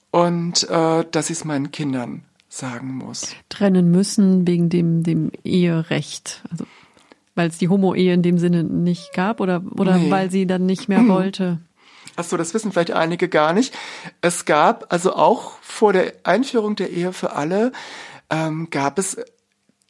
und 0.10 0.68
äh, 0.70 1.06
dass 1.12 1.30
ich 1.30 1.38
es 1.38 1.46
meinen 1.46 1.72
Kindern 1.72 2.24
sagen 2.50 2.96
muss. 2.96 3.36
Trennen 3.50 3.92
müssen 3.92 4.48
wegen 4.48 4.70
dem, 4.70 5.04
dem 5.04 5.32
Eherecht. 5.44 6.44
Also 6.50 6.66
weil 7.36 7.50
es 7.50 7.58
die 7.58 7.70
Homo-Ehe 7.70 8.14
in 8.14 8.22
dem 8.22 8.38
Sinne 8.38 8.64
nicht 8.64 9.14
gab 9.14 9.40
oder, 9.40 9.64
oder 9.78 9.98
nee. 9.98 10.12
weil 10.12 10.32
sie 10.32 10.48
dann 10.48 10.66
nicht 10.66 10.90
mehr 10.90 11.08
wollte? 11.08 11.60
Ach 12.16 12.24
so, 12.24 12.38
das 12.38 12.54
wissen 12.54 12.72
vielleicht 12.72 12.92
einige 12.92 13.28
gar 13.28 13.54
nicht. 13.54 13.74
Es 14.22 14.46
gab 14.46 14.94
also 14.94 15.16
auch 15.16 15.54
vor 15.62 15.94
der 15.94 16.14
Einführung 16.24 16.76
der 16.76 16.92
Ehe 16.92 17.12
für 17.12 17.34
alle 17.34 17.72
ähm, 18.30 18.70
gab 18.70 19.00
es 19.00 19.18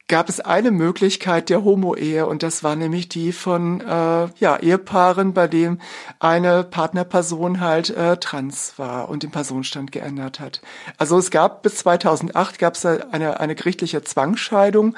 gab 0.06 0.28
es 0.28 0.38
eine 0.40 0.70
Möglichkeit 0.70 1.48
der 1.48 1.64
Homo-Ehe 1.64 2.26
und 2.26 2.42
das 2.42 2.62
war 2.62 2.76
nämlich 2.76 3.08
die 3.08 3.32
von 3.32 3.80
äh, 3.80 4.28
ja 4.38 4.56
Ehepaaren, 4.58 5.32
bei 5.32 5.48
dem 5.48 5.80
eine 6.18 6.62
Partnerperson 6.62 7.60
halt 7.60 7.88
äh, 7.90 8.18
trans 8.18 8.74
war 8.76 9.08
und 9.08 9.22
den 9.22 9.30
Personenstand 9.30 9.92
geändert 9.92 10.40
hat. 10.40 10.60
Also 10.98 11.16
es 11.16 11.30
gab 11.30 11.62
bis 11.62 11.76
2008 11.76 12.58
gab 12.58 12.74
es 12.74 12.84
eine 12.84 13.40
eine 13.40 13.54
gerichtliche 13.54 14.02
Zwangsscheidung, 14.02 14.94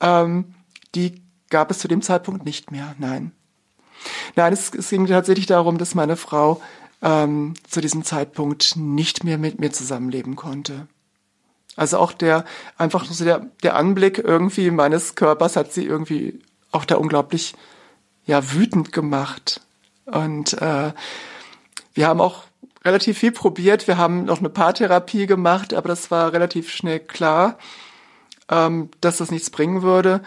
ähm, 0.00 0.54
die 0.94 1.22
gab 1.50 1.70
es 1.70 1.78
zu 1.78 1.88
dem 1.88 2.02
Zeitpunkt 2.02 2.44
nicht 2.44 2.70
mehr, 2.70 2.94
nein. 2.98 3.32
Nein, 4.36 4.52
es, 4.52 4.72
es 4.72 4.88
ging 4.88 5.06
tatsächlich 5.06 5.46
darum, 5.46 5.78
dass 5.78 5.94
meine 5.94 6.16
Frau 6.16 6.60
ähm, 7.02 7.54
zu 7.68 7.80
diesem 7.80 8.04
Zeitpunkt 8.04 8.76
nicht 8.76 9.24
mehr 9.24 9.38
mit 9.38 9.60
mir 9.60 9.72
zusammenleben 9.72 10.36
konnte. 10.36 10.86
Also 11.76 11.98
auch 11.98 12.12
der, 12.12 12.44
einfach 12.76 13.04
so 13.04 13.24
der, 13.24 13.46
der 13.62 13.76
Anblick 13.76 14.18
irgendwie 14.18 14.70
meines 14.70 15.14
Körpers 15.14 15.56
hat 15.56 15.72
sie 15.72 15.84
irgendwie 15.84 16.40
auch 16.72 16.84
da 16.84 16.96
unglaublich, 16.96 17.54
ja, 18.26 18.52
wütend 18.52 18.92
gemacht. 18.92 19.60
Und 20.04 20.54
äh, 20.60 20.92
wir 21.94 22.06
haben 22.06 22.20
auch 22.20 22.44
relativ 22.84 23.18
viel 23.18 23.32
probiert. 23.32 23.86
Wir 23.86 23.96
haben 23.96 24.24
noch 24.24 24.38
eine 24.38 24.48
Paartherapie 24.48 25.26
gemacht, 25.26 25.74
aber 25.74 25.88
das 25.88 26.10
war 26.10 26.32
relativ 26.32 26.70
schnell 26.70 27.00
klar, 27.00 27.58
ähm, 28.50 28.90
dass 29.00 29.18
das 29.18 29.30
nichts 29.30 29.50
bringen 29.50 29.82
würde. 29.82 30.22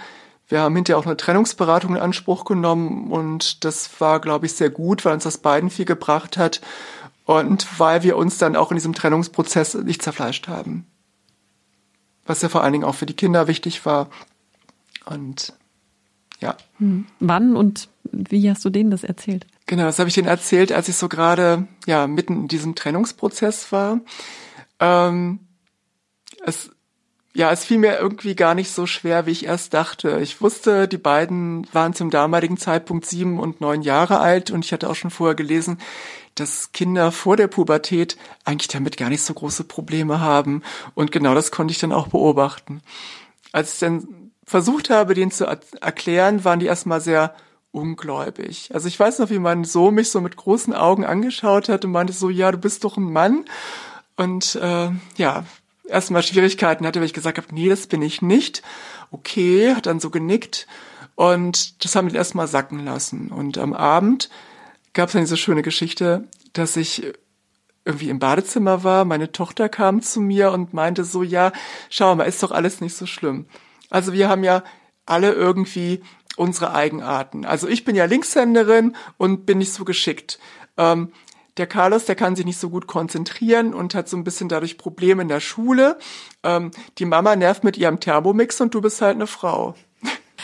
Wir 0.54 0.62
haben 0.62 0.76
hinterher 0.76 1.00
auch 1.00 1.08
eine 1.08 1.18
Trennungsberatung 1.18 1.96
in 1.96 2.02
Anspruch 2.04 2.46
genommen 2.46 3.12
und 3.12 3.66
das 3.66 3.90
war, 4.00 4.22
glaube 4.22 4.46
ich, 4.46 4.54
sehr 4.54 4.70
gut, 4.70 5.04
weil 5.04 5.16
uns 5.16 5.24
das 5.24 5.40
beiden 5.40 5.72
viel 5.72 5.86
gebracht 5.86 6.38
hat 6.38 6.62
und 7.26 7.80
weil 7.80 8.04
wir 8.04 8.18
uns 8.18 8.38
dann 8.38 8.56
auch 8.56 8.70
in 8.70 8.78
diesem 8.78 8.94
Trennungsprozess 8.94 9.74
nicht 9.74 10.04
zerfleischt 10.04 10.48
haben. 10.48 10.86
Was 12.28 12.44
ja 12.44 12.50
vor 12.50 12.62
allen 12.62 12.74
Dingen 12.74 12.84
auch 12.84 12.94
für 12.94 13.08
die 13.08 13.16
Kinder 13.16 13.48
wichtig 13.48 13.84
war. 13.88 14.12
Und 15.06 15.54
ja. 16.40 16.56
Hm. 16.78 17.08
Wann 17.20 17.56
und 17.56 17.90
wie 18.12 18.48
hast 18.48 18.64
du 18.64 18.70
denen 18.70 18.92
das 18.92 19.04
erzählt? 19.04 19.48
Genau, 19.66 19.86
das 19.86 19.98
habe 19.98 20.10
ich 20.10 20.14
denen 20.14 20.28
erzählt, 20.28 20.72
als 20.72 20.88
ich 20.88 20.98
so 20.98 21.10
gerade 21.10 21.68
ja 21.88 22.06
mitten 22.06 22.42
in 22.42 22.48
diesem 22.48 22.76
Trennungsprozess 22.76 23.72
war. 23.72 24.02
Ähm, 24.80 25.40
es 26.46 26.70
ja, 27.36 27.52
es 27.52 27.66
fiel 27.66 27.80
mir 27.80 27.98
irgendwie 27.98 28.36
gar 28.36 28.54
nicht 28.54 28.72
so 28.72 28.86
schwer, 28.86 29.26
wie 29.26 29.32
ich 29.32 29.46
erst 29.46 29.74
dachte. 29.74 30.20
Ich 30.22 30.40
wusste, 30.42 30.88
die 30.88 31.00
beiden 31.00 31.68
waren 31.74 31.94
zum 31.94 32.12
damaligen 32.12 32.58
Zeitpunkt 32.58 33.06
sieben 33.06 33.40
und 33.40 33.60
neun 33.60 33.82
Jahre 33.82 34.20
alt 34.20 34.52
und 34.52 34.64
ich 34.64 34.72
hatte 34.72 34.90
auch 34.90 34.96
schon 34.96 35.10
vorher 35.10 35.36
gelesen, 35.36 35.80
dass 36.36 36.72
Kinder 36.72 37.12
vor 37.12 37.36
der 37.36 37.48
Pubertät 37.48 38.18
eigentlich 38.46 38.68
damit 38.68 38.98
gar 38.98 39.10
nicht 39.10 39.24
so 39.24 39.34
große 39.34 39.64
Probleme 39.64 40.20
haben. 40.20 40.62
Und 40.94 41.12
genau 41.12 41.34
das 41.34 41.52
konnte 41.52 41.72
ich 41.72 41.80
dann 41.80 41.92
auch 41.92 42.08
beobachten. 42.08 42.82
Als 43.52 43.74
ich 43.74 43.80
dann 43.80 44.32
versucht 44.46 44.90
habe, 44.90 45.16
denen 45.16 45.32
zu 45.32 45.46
erklären, 45.46 46.44
waren 46.44 46.60
die 46.60 46.66
erstmal 46.68 47.02
sehr 47.02 47.34
ungläubig. 47.72 48.70
Also 48.74 48.88
ich 48.88 49.00
weiß 49.00 49.20
noch, 49.20 49.32
wie 49.32 49.40
mein 49.40 49.64
Sohn 49.64 49.96
mich 49.96 50.12
so 50.12 50.22
mit 50.22 50.36
großen 50.36 50.74
Augen 50.74 51.06
angeschaut 51.06 51.70
hat 51.70 51.86
und 51.86 51.92
meinte 51.92 52.14
so, 52.14 52.30
ja, 52.30 52.52
du 52.52 52.60
bist 52.60 52.84
doch 52.84 52.98
ein 52.98 53.12
Mann. 53.12 53.46
Und 54.16 54.56
äh, 54.56 54.90
ja, 55.18 55.46
erstmal 55.88 56.24
Schwierigkeiten 56.24 56.86
hatte, 56.86 57.00
weil 57.00 57.06
ich 57.06 57.14
gesagt 57.14 57.38
habe, 57.38 57.48
nee, 57.52 57.70
das 57.70 57.88
bin 57.88 58.02
ich 58.02 58.22
nicht. 58.22 58.62
Okay, 59.12 59.76
hat 59.76 59.86
dann 59.86 60.00
so 60.00 60.10
genickt 60.10 60.68
und 61.16 61.84
das 61.84 61.96
haben 61.96 62.12
wir 62.12 62.18
erstmal 62.18 62.48
sacken 62.48 62.84
lassen. 62.84 63.30
Und 63.30 63.58
am 63.58 63.74
Abend 63.74 64.30
gab 64.94 65.08
es 65.10 65.14
dann 65.14 65.24
diese 65.24 65.38
schöne 65.38 65.62
Geschichte, 65.62 66.28
dass 66.54 66.78
ich 66.78 67.14
irgendwie 67.86 68.10
im 68.10 68.20
Badezimmer 68.20 68.84
war, 68.84 69.06
meine 69.06 69.32
Tochter 69.32 69.68
kam 69.68 70.02
zu 70.02 70.22
mir 70.22 70.52
und 70.52 70.74
meinte 70.74 71.04
so, 71.04 71.22
ja, 71.22 71.52
schau 71.90 72.16
mal, 72.16 72.24
ist 72.24 72.42
doch 72.42 72.52
alles 72.52 72.80
nicht 72.80 72.96
so 72.96 73.06
schlimm. 73.06 73.46
Also 73.90 74.14
wir 74.14 74.30
haben 74.30 74.44
ja 74.44 74.64
alle 75.06 75.34
irgendwie 75.34 76.02
unsere 76.38 76.74
Eigenarten. 76.74 77.46
Also 77.46 77.68
ich 77.68 77.84
bin 77.84 77.96
ja 77.96 78.06
Linkshänderin 78.06 78.96
und 79.18 79.46
bin 79.46 79.58
nicht 79.58 79.74
so 79.74 79.84
geschickt. 79.84 80.40
Ähm, 80.78 81.12
der 81.58 81.68
Carlos, 81.68 82.06
der 82.06 82.16
kann 82.16 82.36
sich 82.36 82.46
nicht 82.46 82.60
so 82.60 82.70
gut 82.70 82.88
konzentrieren 82.88 83.74
und 83.74 83.94
hat 83.94 84.10
so 84.10 84.18
ein 84.18 84.24
bisschen 84.24 84.50
dadurch 84.50 84.78
Probleme 84.78 85.22
in 85.22 85.28
der 85.28 85.40
Schule. 85.40 85.98
Ähm, 86.44 86.72
die 86.98 87.06
Mama 87.06 87.36
nervt 87.36 87.64
mit 87.64 87.78
ihrem 87.78 88.00
Thermomix 88.00 88.60
und 88.62 88.74
du 88.74 88.82
bist 88.82 89.02
halt 89.02 89.16
eine 89.16 89.28
Frau. 89.28 89.76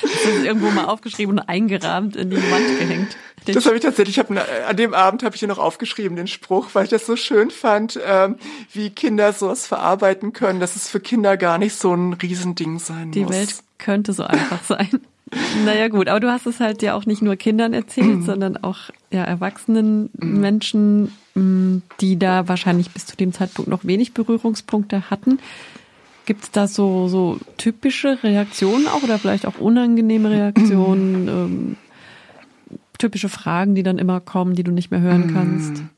Das 0.01 0.11
ist 0.11 0.45
irgendwo 0.45 0.69
mal 0.69 0.85
aufgeschrieben 0.85 1.39
und 1.39 1.49
eingerahmt 1.49 2.15
in 2.15 2.29
die 2.29 2.37
Wand 2.37 2.79
gehängt. 2.79 3.17
Das 3.45 3.65
habe 3.65 3.75
ich 3.75 3.81
tatsächlich, 3.81 4.17
ich 4.17 4.19
hab, 4.19 4.29
an 4.31 4.77
dem 4.77 4.93
Abend 4.93 5.23
habe 5.23 5.35
ich 5.35 5.39
hier 5.39 5.47
noch 5.47 5.57
aufgeschrieben, 5.57 6.15
den 6.15 6.27
Spruch, 6.27 6.69
weil 6.73 6.85
ich 6.85 6.89
das 6.89 7.05
so 7.05 7.15
schön 7.15 7.51
fand, 7.51 7.99
ähm, 8.05 8.37
wie 8.71 8.91
Kinder 8.91 9.33
sowas 9.33 9.65
verarbeiten 9.65 10.33
können, 10.33 10.59
dass 10.59 10.75
es 10.75 10.87
für 10.87 10.99
Kinder 10.99 11.35
gar 11.37 11.57
nicht 11.57 11.75
so 11.75 11.93
ein 11.93 12.13
Riesending 12.13 12.79
sein 12.79 13.11
die 13.11 13.21
muss. 13.21 13.31
Die 13.31 13.37
Welt 13.37 13.55
könnte 13.77 14.13
so 14.13 14.23
einfach 14.23 14.63
sein. 14.67 15.01
Naja 15.65 15.87
gut, 15.89 16.07
aber 16.07 16.19
du 16.19 16.31
hast 16.31 16.45
es 16.45 16.59
halt 16.59 16.81
ja 16.81 16.95
auch 16.95 17.05
nicht 17.05 17.21
nur 17.21 17.35
Kindern 17.35 17.73
erzählt, 17.73 18.07
mhm. 18.07 18.25
sondern 18.25 18.57
auch 18.57 18.89
ja, 19.11 19.23
erwachsenen 19.23 20.09
mhm. 20.17 20.39
Menschen, 20.39 21.11
mm, 21.35 21.77
die 21.99 22.19
da 22.19 22.47
wahrscheinlich 22.47 22.91
bis 22.91 23.05
zu 23.05 23.17
dem 23.17 23.33
Zeitpunkt 23.33 23.69
noch 23.69 23.85
wenig 23.85 24.13
Berührungspunkte 24.13 25.09
hatten. 25.09 25.39
Gibt 26.25 26.43
es 26.43 26.51
da 26.51 26.67
so, 26.67 27.07
so 27.07 27.39
typische 27.57 28.21
Reaktionen 28.23 28.87
auch 28.87 29.01
oder 29.01 29.17
vielleicht 29.17 29.47
auch 29.47 29.57
unangenehme 29.59 30.29
Reaktionen, 30.29 31.27
ähm, 31.27 31.77
typische 32.99 33.29
Fragen, 33.29 33.73
die 33.73 33.81
dann 33.81 33.97
immer 33.97 34.19
kommen, 34.19 34.53
die 34.53 34.63
du 34.63 34.71
nicht 34.71 34.91
mehr 34.91 34.99
hören 34.99 35.33
kannst? 35.33 35.71
Mhm. 35.71 35.89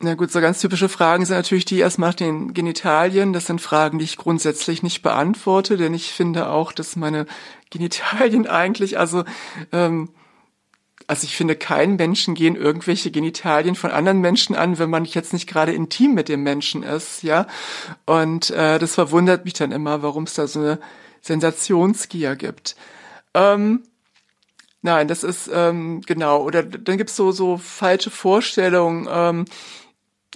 Na 0.00 0.14
gut, 0.14 0.30
so 0.30 0.40
ganz 0.40 0.60
typische 0.60 0.90
Fragen 0.90 1.24
sind 1.24 1.36
natürlich 1.36 1.64
die 1.64 1.78
erst 1.78 1.98
nach 1.98 2.14
den 2.14 2.52
Genitalien. 2.52 3.32
Das 3.32 3.46
sind 3.46 3.60
Fragen, 3.60 3.98
die 3.98 4.04
ich 4.04 4.18
grundsätzlich 4.18 4.82
nicht 4.82 5.02
beantworte, 5.02 5.78
denn 5.78 5.94
ich 5.94 6.12
finde 6.12 6.50
auch, 6.50 6.72
dass 6.72 6.94
meine 6.94 7.26
Genitalien 7.70 8.46
eigentlich, 8.48 8.98
also 8.98 9.24
ähm, 9.72 10.10
also 11.06 11.24
ich 11.24 11.36
finde, 11.36 11.56
keinen 11.56 11.96
Menschen 11.96 12.34
gehen 12.34 12.56
irgendwelche 12.56 13.10
Genitalien 13.10 13.74
von 13.74 13.90
anderen 13.90 14.20
Menschen 14.20 14.54
an, 14.56 14.78
wenn 14.78 14.90
man 14.90 15.04
jetzt 15.04 15.32
nicht 15.32 15.46
gerade 15.48 15.72
intim 15.72 16.14
mit 16.14 16.28
dem 16.28 16.42
Menschen 16.42 16.82
ist, 16.82 17.22
ja. 17.22 17.46
Und 18.06 18.50
äh, 18.50 18.78
das 18.78 18.94
verwundert 18.94 19.44
mich 19.44 19.54
dann 19.54 19.72
immer, 19.72 20.02
warum 20.02 20.24
es 20.24 20.34
da 20.34 20.46
so 20.46 20.60
eine 20.60 20.78
Sensationsgier 21.20 22.36
gibt. 22.36 22.76
Ähm, 23.34 23.82
nein, 24.82 25.08
das 25.08 25.24
ist 25.24 25.50
ähm, 25.52 26.00
genau. 26.02 26.42
Oder 26.42 26.62
dann 26.62 26.98
gibt's 26.98 27.16
so 27.16 27.32
so 27.32 27.58
falsche 27.58 28.10
Vorstellungen. 28.10 29.08
Ähm, 29.10 29.44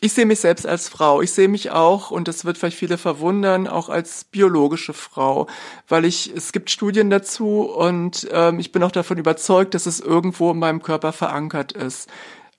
ich 0.00 0.12
sehe 0.12 0.26
mich 0.26 0.40
selbst 0.40 0.66
als 0.66 0.88
Frau. 0.88 1.22
Ich 1.22 1.32
sehe 1.32 1.48
mich 1.48 1.70
auch, 1.70 2.10
und 2.10 2.28
das 2.28 2.44
wird 2.44 2.56
vielleicht 2.56 2.78
viele 2.78 2.98
verwundern, 2.98 3.66
auch 3.66 3.88
als 3.88 4.24
biologische 4.24 4.92
Frau, 4.92 5.48
weil 5.88 6.04
ich, 6.04 6.32
es 6.34 6.52
gibt 6.52 6.70
Studien 6.70 7.10
dazu 7.10 7.62
und 7.62 8.28
ähm, 8.30 8.60
ich 8.60 8.70
bin 8.70 8.82
auch 8.84 8.92
davon 8.92 9.18
überzeugt, 9.18 9.74
dass 9.74 9.86
es 9.86 9.98
irgendwo 9.98 10.52
in 10.52 10.58
meinem 10.58 10.82
Körper 10.82 11.12
verankert 11.12 11.72
ist. 11.72 12.08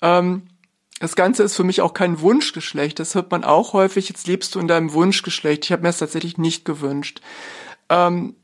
Ähm, 0.02 0.48
das 1.00 1.16
Ganze 1.16 1.44
ist 1.44 1.56
für 1.56 1.64
mich 1.64 1.80
auch 1.82 1.94
kein 1.94 2.20
Wunschgeschlecht. 2.20 3.00
Das 3.00 3.16
hört 3.16 3.32
man 3.32 3.46
auch 3.46 3.72
häufig. 3.72 4.10
Jetzt 4.10 4.28
lebst 4.28 4.56
du 4.56 4.60
in 4.60 4.68
deinem 4.68 4.92
Wunschgeschlecht. 4.92 5.64
Ich 5.64 5.72
habe 5.72 5.82
mir 5.82 5.90
das 5.90 6.00
tatsächlich 6.00 6.38
nicht 6.38 6.66
gewünscht. 6.66 7.22
Ähm, 7.88 8.36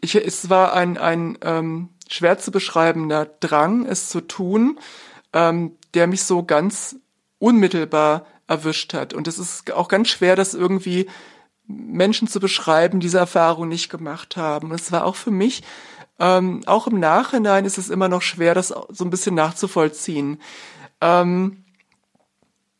ich, 0.00 0.16
es 0.16 0.50
war 0.50 0.72
ein, 0.72 0.98
ein 0.98 1.38
ähm, 1.42 1.90
schwer 2.08 2.38
zu 2.38 2.50
beschreibender 2.50 3.26
Drang, 3.26 3.86
es 3.86 4.08
zu 4.08 4.20
tun, 4.22 4.80
ähm, 5.32 5.76
der 5.94 6.08
mich 6.08 6.24
so 6.24 6.42
ganz 6.42 6.96
unmittelbar 7.38 8.26
erwischt 8.46 8.94
hat. 8.94 9.14
Und 9.14 9.28
es 9.28 9.38
ist 9.38 9.72
auch 9.72 9.88
ganz 9.88 10.08
schwer, 10.08 10.36
das 10.36 10.54
irgendwie 10.54 11.08
Menschen 11.66 12.28
zu 12.28 12.40
beschreiben, 12.40 13.00
diese 13.00 13.18
Erfahrung 13.18 13.68
nicht 13.68 13.90
gemacht 13.90 14.36
haben. 14.36 14.70
Und 14.70 14.80
es 14.80 14.90
war 14.90 15.04
auch 15.04 15.16
für 15.16 15.30
mich, 15.30 15.62
ähm, 16.18 16.62
auch 16.66 16.86
im 16.86 16.98
Nachhinein 16.98 17.64
ist 17.64 17.78
es 17.78 17.90
immer 17.90 18.08
noch 18.08 18.22
schwer, 18.22 18.54
das 18.54 18.68
so 18.68 19.04
ein 19.04 19.10
bisschen 19.10 19.34
nachzuvollziehen. 19.34 20.40
Ähm, 21.00 21.64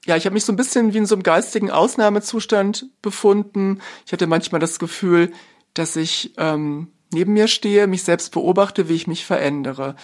ja, 0.06 0.16
ich 0.16 0.24
habe 0.24 0.34
mich 0.34 0.44
so 0.44 0.52
ein 0.52 0.56
bisschen 0.56 0.94
wie 0.94 0.98
in 0.98 1.06
so 1.06 1.14
einem 1.14 1.22
geistigen 1.22 1.70
Ausnahmezustand 1.70 2.86
befunden. 3.02 3.80
Ich 4.06 4.12
hatte 4.12 4.26
manchmal 4.26 4.60
das 4.60 4.78
Gefühl, 4.78 5.32
dass 5.74 5.94
ich 5.96 6.32
ähm, 6.38 6.92
neben 7.12 7.34
mir 7.34 7.46
stehe, 7.46 7.86
mich 7.86 8.04
selbst 8.04 8.32
beobachte, 8.32 8.88
wie 8.88 8.94
ich 8.94 9.06
mich 9.06 9.24
verändere. 9.26 9.96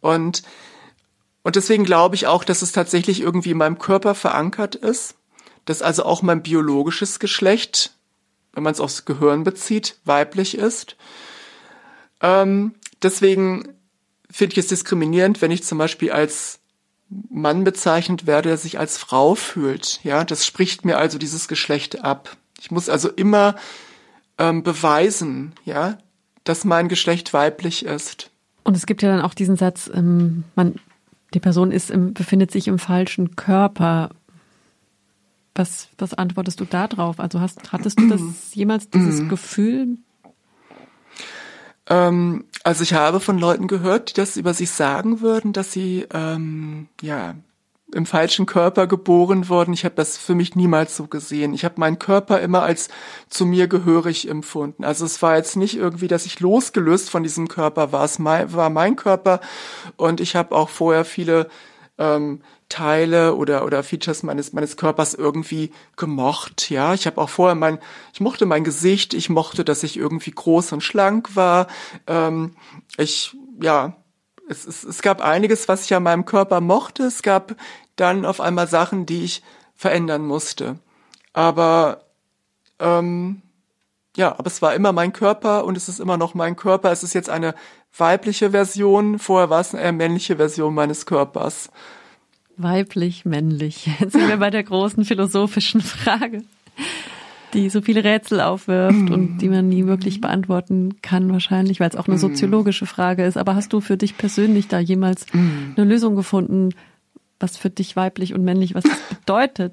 Und 0.00 0.42
und 1.44 1.56
deswegen 1.56 1.84
glaube 1.84 2.16
ich 2.16 2.26
auch, 2.26 2.42
dass 2.42 2.62
es 2.62 2.72
tatsächlich 2.72 3.20
irgendwie 3.20 3.50
in 3.50 3.58
meinem 3.58 3.78
Körper 3.78 4.14
verankert 4.14 4.74
ist, 4.74 5.14
dass 5.66 5.82
also 5.82 6.04
auch 6.04 6.22
mein 6.22 6.42
biologisches 6.42 7.20
Geschlecht, 7.20 7.92
wenn 8.54 8.62
man 8.62 8.72
es 8.72 8.80
aufs 8.80 9.04
Gehirn 9.04 9.44
bezieht, 9.44 9.98
weiblich 10.04 10.56
ist. 10.56 10.96
Ähm, 12.22 12.74
deswegen 13.02 13.68
finde 14.30 14.54
ich 14.54 14.58
es 14.58 14.68
diskriminierend, 14.68 15.42
wenn 15.42 15.50
ich 15.50 15.64
zum 15.64 15.78
Beispiel 15.78 16.10
als 16.12 16.60
Mann 17.30 17.62
bezeichnet 17.62 18.26
werde, 18.26 18.48
der 18.48 18.58
sich 18.58 18.78
als 18.78 18.96
Frau 18.96 19.34
fühlt. 19.34 20.00
Ja, 20.02 20.24
das 20.24 20.46
spricht 20.46 20.86
mir 20.86 20.96
also 20.96 21.18
dieses 21.18 21.46
Geschlecht 21.46 22.02
ab. 22.02 22.36
Ich 22.58 22.70
muss 22.70 22.88
also 22.88 23.10
immer 23.10 23.56
ähm, 24.38 24.62
beweisen, 24.62 25.52
ja, 25.66 25.98
dass 26.44 26.64
mein 26.64 26.88
Geschlecht 26.88 27.34
weiblich 27.34 27.84
ist. 27.84 28.30
Und 28.64 28.76
es 28.76 28.86
gibt 28.86 29.02
ja 29.02 29.10
dann 29.10 29.20
auch 29.20 29.34
diesen 29.34 29.56
Satz, 29.56 29.90
ähm, 29.92 30.44
man 30.54 30.76
die 31.34 31.40
Person 31.40 31.72
ist 31.72 31.90
im, 31.90 32.14
befindet 32.14 32.50
sich 32.50 32.68
im 32.68 32.78
falschen 32.78 33.36
Körper. 33.36 34.10
Was, 35.54 35.88
was 35.98 36.14
antwortest 36.14 36.60
du 36.60 36.64
da 36.64 36.88
drauf? 36.88 37.20
Also 37.20 37.40
hast, 37.40 37.72
hattest 37.72 38.00
du 38.00 38.08
das 38.08 38.20
jemals, 38.54 38.88
dieses 38.88 39.20
mhm. 39.20 39.28
Gefühl? 39.28 39.98
Ähm, 41.88 42.44
also 42.62 42.82
ich 42.82 42.94
habe 42.94 43.20
von 43.20 43.38
Leuten 43.38 43.66
gehört, 43.66 44.10
die 44.10 44.14
das 44.14 44.36
über 44.36 44.54
sich 44.54 44.70
sagen 44.70 45.20
würden, 45.20 45.52
dass 45.52 45.72
sie 45.72 46.06
ähm, 46.12 46.88
ja 47.02 47.34
im 47.94 48.06
falschen 48.06 48.46
Körper 48.46 48.86
geboren 48.86 49.48
worden. 49.48 49.72
Ich 49.72 49.84
habe 49.84 49.94
das 49.94 50.18
für 50.18 50.34
mich 50.34 50.56
niemals 50.56 50.96
so 50.96 51.06
gesehen. 51.06 51.54
Ich 51.54 51.64
habe 51.64 51.76
meinen 51.78 51.98
Körper 51.98 52.40
immer 52.40 52.62
als 52.62 52.88
zu 53.28 53.46
mir 53.46 53.68
gehörig 53.68 54.28
empfunden. 54.28 54.84
Also 54.84 55.04
es 55.04 55.22
war 55.22 55.36
jetzt 55.36 55.56
nicht 55.56 55.76
irgendwie, 55.76 56.08
dass 56.08 56.26
ich 56.26 56.40
losgelöst 56.40 57.10
von 57.10 57.22
diesem 57.22 57.48
Körper 57.48 57.92
war. 57.92 58.04
Es 58.04 58.22
war 58.22 58.70
mein 58.70 58.96
Körper 58.96 59.40
und 59.96 60.20
ich 60.20 60.36
habe 60.36 60.54
auch 60.54 60.68
vorher 60.68 61.04
viele 61.04 61.48
ähm, 61.98 62.40
Teile 62.68 63.36
oder 63.36 63.64
oder 63.64 63.82
Features 63.82 64.22
meines 64.22 64.52
meines 64.52 64.76
Körpers 64.76 65.14
irgendwie 65.14 65.70
gemocht. 65.96 66.70
Ja, 66.70 66.94
ich 66.94 67.06
habe 67.06 67.20
auch 67.20 67.28
vorher 67.28 67.54
mein, 67.54 67.78
ich 68.12 68.20
mochte 68.20 68.46
mein 68.46 68.64
Gesicht, 68.64 69.14
ich 69.14 69.30
mochte, 69.30 69.64
dass 69.64 69.82
ich 69.82 69.96
irgendwie 69.96 70.32
groß 70.32 70.72
und 70.72 70.82
schlank 70.82 71.36
war. 71.36 71.68
Ähm, 72.06 72.56
ich 72.96 73.36
ja 73.60 73.96
es, 74.48 74.66
es, 74.66 74.84
es 74.84 75.02
gab 75.02 75.20
einiges, 75.20 75.68
was 75.68 75.84
ich 75.84 75.94
an 75.94 76.02
meinem 76.02 76.24
Körper 76.24 76.60
mochte. 76.60 77.04
Es 77.04 77.22
gab 77.22 77.56
dann 77.96 78.24
auf 78.24 78.40
einmal 78.40 78.66
Sachen, 78.66 79.06
die 79.06 79.24
ich 79.24 79.42
verändern 79.74 80.26
musste. 80.26 80.78
Aber 81.32 82.02
ähm, 82.78 83.42
ja, 84.16 84.32
aber 84.38 84.46
es 84.46 84.62
war 84.62 84.74
immer 84.74 84.92
mein 84.92 85.12
Körper 85.12 85.64
und 85.64 85.76
es 85.76 85.88
ist 85.88 86.00
immer 86.00 86.16
noch 86.16 86.34
mein 86.34 86.56
Körper. 86.56 86.92
Es 86.92 87.02
ist 87.02 87.14
jetzt 87.14 87.30
eine 87.30 87.54
weibliche 87.96 88.50
Version. 88.50 89.18
Vorher 89.18 89.50
war 89.50 89.60
es 89.60 89.74
eine 89.74 89.92
männliche 89.92 90.36
Version 90.36 90.74
meines 90.74 91.06
Körpers. 91.06 91.70
Weiblich, 92.56 93.24
männlich. 93.24 93.88
Jetzt 93.98 94.12
sind 94.12 94.28
wir 94.28 94.36
bei 94.36 94.50
der 94.50 94.62
großen 94.62 95.04
philosophischen 95.04 95.80
Frage 95.80 96.42
die 97.54 97.70
so 97.70 97.80
viele 97.80 98.04
Rätsel 98.04 98.40
aufwirft 98.40 99.10
und 99.10 99.38
die 99.38 99.48
man 99.48 99.68
nie 99.68 99.86
wirklich 99.86 100.20
beantworten 100.20 101.00
kann 101.00 101.32
wahrscheinlich, 101.32 101.80
weil 101.80 101.88
es 101.88 101.96
auch 101.96 102.08
eine 102.08 102.18
soziologische 102.18 102.86
Frage 102.86 103.24
ist. 103.24 103.36
Aber 103.36 103.54
hast 103.54 103.72
du 103.72 103.80
für 103.80 103.96
dich 103.96 104.18
persönlich 104.18 104.68
da 104.68 104.78
jemals 104.78 105.26
eine 105.32 105.84
Lösung 105.84 106.16
gefunden, 106.16 106.70
was 107.40 107.56
für 107.56 107.70
dich 107.70 107.96
weiblich 107.96 108.34
und 108.34 108.44
männlich, 108.44 108.74
was 108.74 108.84
das 108.84 109.00
bedeutet? 109.18 109.72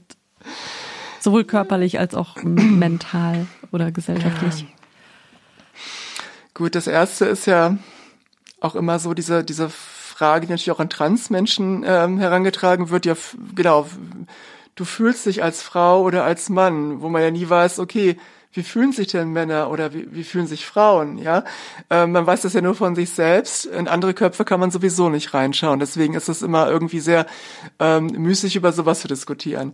Sowohl 1.20 1.44
körperlich 1.44 2.00
als 2.00 2.16
auch 2.16 2.38
mental 2.44 3.48
oder 3.72 3.92
gesellschaftlich. 3.92 4.62
Ja. 4.62 4.68
Gut, 6.54 6.76
das 6.76 6.88
erste 6.88 7.26
ist 7.26 7.48
ja 7.48 7.78
auch 8.60 8.76
immer 8.76 9.00
so 9.00 9.14
diese, 9.14 9.44
diese 9.44 9.70
Frage, 9.70 10.46
die 10.46 10.52
natürlich 10.52 10.72
auch 10.72 10.80
an 10.80 10.90
Transmenschen 10.90 11.84
ähm, 11.86 12.20
herangetragen 12.20 12.90
wird, 12.90 13.06
ja, 13.06 13.16
genau, 13.56 13.88
du 14.76 14.86
fühlst 14.86 15.26
dich 15.26 15.44
als 15.44 15.62
Frau 15.62 16.04
oder 16.04 16.24
als 16.24 16.50
Mann, 16.50 17.02
wo 17.02 17.10
man 17.10 17.22
ja 17.22 17.32
nie 17.32 17.50
weiß, 17.50 17.80
okay, 17.80 18.18
wie 18.54 18.64
fühlen 18.64 18.92
sich 18.92 19.08
denn 19.08 19.30
Männer 19.30 19.70
oder 19.70 19.94
wie, 19.94 20.14
wie 20.14 20.24
fühlen 20.24 20.48
sich 20.48 20.66
Frauen, 20.66 21.18
ja? 21.18 21.46
Ähm, 21.90 22.12
man 22.12 22.28
weiß 22.28 22.42
das 22.42 22.54
ja 22.54 22.62
nur 22.62 22.76
von 22.76 22.96
sich 22.96 23.12
selbst. 23.12 23.66
In 23.66 23.88
andere 23.88 24.14
Köpfe 24.14 24.44
kann 24.44 24.60
man 24.60 24.72
sowieso 24.72 25.10
nicht 25.10 25.34
reinschauen. 25.34 25.80
Deswegen 25.80 26.16
ist 26.16 26.28
es 26.28 26.42
immer 26.42 26.70
irgendwie 26.70 27.00
sehr 27.00 27.26
ähm, 27.80 28.08
müßig, 28.08 28.58
über 28.58 28.74
sowas 28.74 29.00
zu 29.00 29.08
diskutieren. 29.08 29.74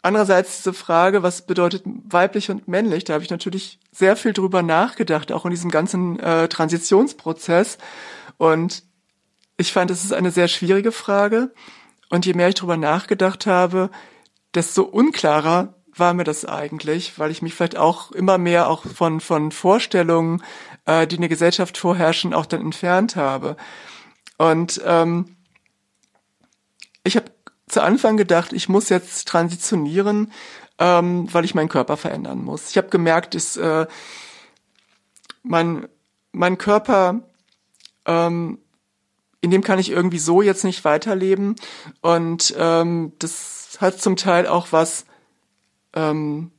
Andererseits 0.00 0.56
diese 0.58 0.72
Frage, 0.72 1.22
was 1.22 1.46
bedeutet 1.46 1.82
weiblich 1.84 2.50
und 2.50 2.66
männlich, 2.66 3.04
da 3.04 3.14
habe 3.14 3.24
ich 3.24 3.30
natürlich 3.30 3.78
sehr 3.92 4.16
viel 4.16 4.32
drüber 4.32 4.62
nachgedacht, 4.62 5.30
auch 5.32 5.44
in 5.44 5.50
diesem 5.50 5.70
ganzen 5.70 6.18
äh, 6.18 6.48
Transitionsprozess. 6.48 7.78
Und 8.38 8.84
ich 9.56 9.72
fand, 9.72 9.90
es 9.90 10.02
ist 10.02 10.12
eine 10.12 10.30
sehr 10.30 10.48
schwierige 10.48 10.92
Frage. 10.92 11.52
Und 12.10 12.26
je 12.26 12.34
mehr 12.34 12.48
ich 12.48 12.54
drüber 12.54 12.76
nachgedacht 12.76 13.46
habe, 13.46 13.90
desto 14.54 14.82
unklarer 14.82 15.74
war 15.96 16.14
mir 16.14 16.24
das 16.24 16.44
eigentlich, 16.44 17.18
weil 17.18 17.30
ich 17.30 17.42
mich 17.42 17.54
vielleicht 17.54 17.76
auch 17.76 18.10
immer 18.12 18.38
mehr 18.38 18.68
auch 18.68 18.84
von, 18.84 19.20
von 19.20 19.52
Vorstellungen, 19.52 20.42
äh, 20.86 21.06
die 21.06 21.16
in 21.16 21.22
der 21.22 21.28
Gesellschaft 21.28 21.78
vorherrschen, 21.78 22.34
auch 22.34 22.46
dann 22.46 22.60
entfernt 22.60 23.16
habe. 23.16 23.56
Und 24.36 24.80
ähm, 24.84 25.36
ich 27.04 27.16
habe 27.16 27.26
zu 27.68 27.82
Anfang 27.82 28.16
gedacht, 28.16 28.52
ich 28.52 28.68
muss 28.68 28.88
jetzt 28.88 29.28
transitionieren, 29.28 30.32
ähm, 30.78 31.32
weil 31.32 31.44
ich 31.44 31.54
meinen 31.54 31.68
Körper 31.68 31.96
verändern 31.96 32.42
muss. 32.42 32.70
Ich 32.70 32.76
habe 32.76 32.88
gemerkt, 32.88 33.34
dass 33.34 33.56
äh, 33.56 33.86
mein, 35.42 35.88
mein 36.32 36.58
Körper, 36.58 37.20
ähm, 38.06 38.58
in 39.40 39.50
dem 39.50 39.62
kann 39.62 39.78
ich 39.78 39.90
irgendwie 39.90 40.18
so 40.18 40.42
jetzt 40.42 40.64
nicht 40.64 40.84
weiterleben. 40.84 41.54
Und 42.00 42.54
ähm, 42.58 43.12
das 43.18 43.63
hat 43.80 44.00
zum 44.00 44.16
Teil 44.16 44.46
auch 44.46 44.68
was, 44.70 45.04
ähm, 45.94 46.50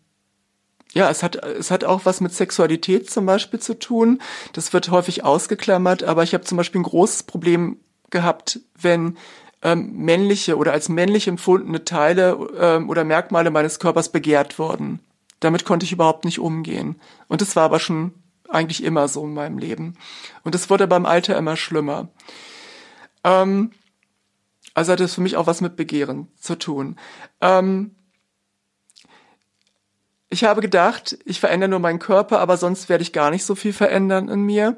ja, 0.94 1.10
es 1.10 1.24
hat, 1.24 1.36
es 1.36 1.72
hat 1.72 1.84
auch 1.84 2.02
was 2.06 2.22
mit 2.22 2.34
Sexualität 2.34 3.10
zum 3.10 3.26
Beispiel 3.26 3.60
zu 3.60 3.78
tun. 3.78 4.22
Das 4.54 4.74
wird 4.74 4.90
häufig 4.90 5.24
ausgeklammert, 5.24 6.04
aber 6.04 6.24
ich 6.24 6.34
habe 6.34 6.44
zum 6.46 6.58
Beispiel 6.58 6.82
ein 6.82 6.86
großes 6.86 7.24
Problem 7.24 7.80
gehabt, 8.10 8.60
wenn 8.80 9.18
ähm, 9.62 9.94
männliche 9.94 10.58
oder 10.58 10.74
als 10.74 10.90
männlich 10.90 11.28
empfundene 11.28 11.84
Teile 11.84 12.38
ähm, 12.58 12.90
oder 12.90 13.04
Merkmale 13.04 13.52
meines 13.52 13.80
Körpers 13.80 14.10
begehrt 14.10 14.60
wurden. 14.60 15.00
Damit 15.40 15.66
konnte 15.66 15.86
ich 15.86 15.92
überhaupt 15.92 16.24
nicht 16.24 16.40
umgehen. 16.40 16.96
Und 17.28 17.42
das 17.42 17.56
war 17.56 17.64
aber 17.64 17.80
schon 17.80 18.14
eigentlich 18.48 18.84
immer 18.84 19.08
so 19.08 19.24
in 19.26 19.34
meinem 19.34 19.58
Leben. 19.58 19.96
Und 20.44 20.56
es 20.56 20.70
wurde 20.70 20.88
beim 20.88 21.06
Alter 21.06 21.38
immer 21.38 21.58
schlimmer. 21.58 22.10
Ähm, 23.24 23.72
also 24.76 24.92
hat 24.92 25.00
es 25.00 25.16
für 25.16 25.22
mich 25.22 25.38
auch 25.38 25.48
was 25.48 25.62
mit 25.62 25.76
Begehren 25.76 26.28
zu 26.38 26.56
tun. 26.56 26.98
Ähm, 27.42 27.96
ich 30.30 30.44
habe 30.44 30.62
gedacht, 30.62 31.18
ich 31.26 31.40
verändere 31.40 31.70
nur 31.70 31.80
meinen 31.80 32.00
Körper, 32.00 32.40
aber 32.40 32.58
sonst 32.58 32.90
werde 32.90 33.02
ich 33.02 33.14
gar 33.14 33.32
nicht 33.32 33.46
so 33.46 33.56
viel 33.56 33.74
verändern 33.74 34.28
in 34.28 34.42
mir. 34.42 34.78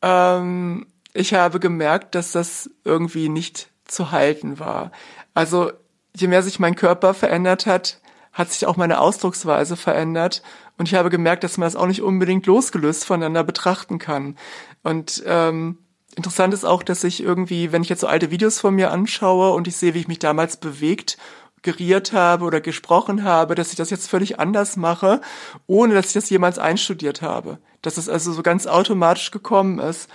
Ähm, 0.00 0.86
ich 1.12 1.34
habe 1.34 1.60
gemerkt, 1.60 2.14
dass 2.14 2.32
das 2.32 2.70
irgendwie 2.84 3.28
nicht 3.28 3.68
zu 3.84 4.10
halten 4.10 4.58
war. 4.58 4.90
Also 5.34 5.70
je 6.16 6.28
mehr 6.28 6.42
sich 6.42 6.58
mein 6.58 6.74
Körper 6.74 7.12
verändert 7.14 7.66
hat, 7.66 8.00
hat 8.32 8.50
sich 8.50 8.66
auch 8.66 8.76
meine 8.76 9.00
Ausdrucksweise 9.00 9.76
verändert. 9.76 10.42
Und 10.78 10.88
ich 10.88 10.94
habe 10.94 11.10
gemerkt, 11.10 11.44
dass 11.44 11.58
man 11.58 11.66
das 11.66 11.76
auch 11.76 11.86
nicht 11.86 12.02
unbedingt 12.02 12.46
losgelöst 12.46 13.04
voneinander 13.04 13.44
betrachten 13.44 13.98
kann. 13.98 14.36
Und 14.82 15.22
ähm, 15.26 15.78
Interessant 16.16 16.54
ist 16.54 16.64
auch, 16.64 16.82
dass 16.82 17.04
ich 17.04 17.22
irgendwie, 17.22 17.72
wenn 17.72 17.82
ich 17.82 17.90
jetzt 17.90 18.00
so 18.00 18.06
alte 18.06 18.30
Videos 18.30 18.58
von 18.58 18.74
mir 18.74 18.90
anschaue 18.90 19.52
und 19.52 19.68
ich 19.68 19.76
sehe, 19.76 19.92
wie 19.92 20.00
ich 20.00 20.08
mich 20.08 20.18
damals 20.18 20.56
bewegt, 20.56 21.18
geriert 21.60 22.14
habe 22.14 22.46
oder 22.46 22.62
gesprochen 22.62 23.22
habe, 23.22 23.54
dass 23.54 23.70
ich 23.70 23.76
das 23.76 23.90
jetzt 23.90 24.08
völlig 24.08 24.40
anders 24.40 24.76
mache, 24.76 25.20
ohne 25.66 25.94
dass 25.94 26.06
ich 26.06 26.12
das 26.14 26.30
jemals 26.30 26.58
einstudiert 26.58 27.20
habe. 27.20 27.58
Dass 27.82 27.98
es 27.98 28.08
also 28.08 28.32
so 28.32 28.42
ganz 28.42 28.66
automatisch 28.66 29.30
gekommen 29.30 29.78
ist. 29.78 30.08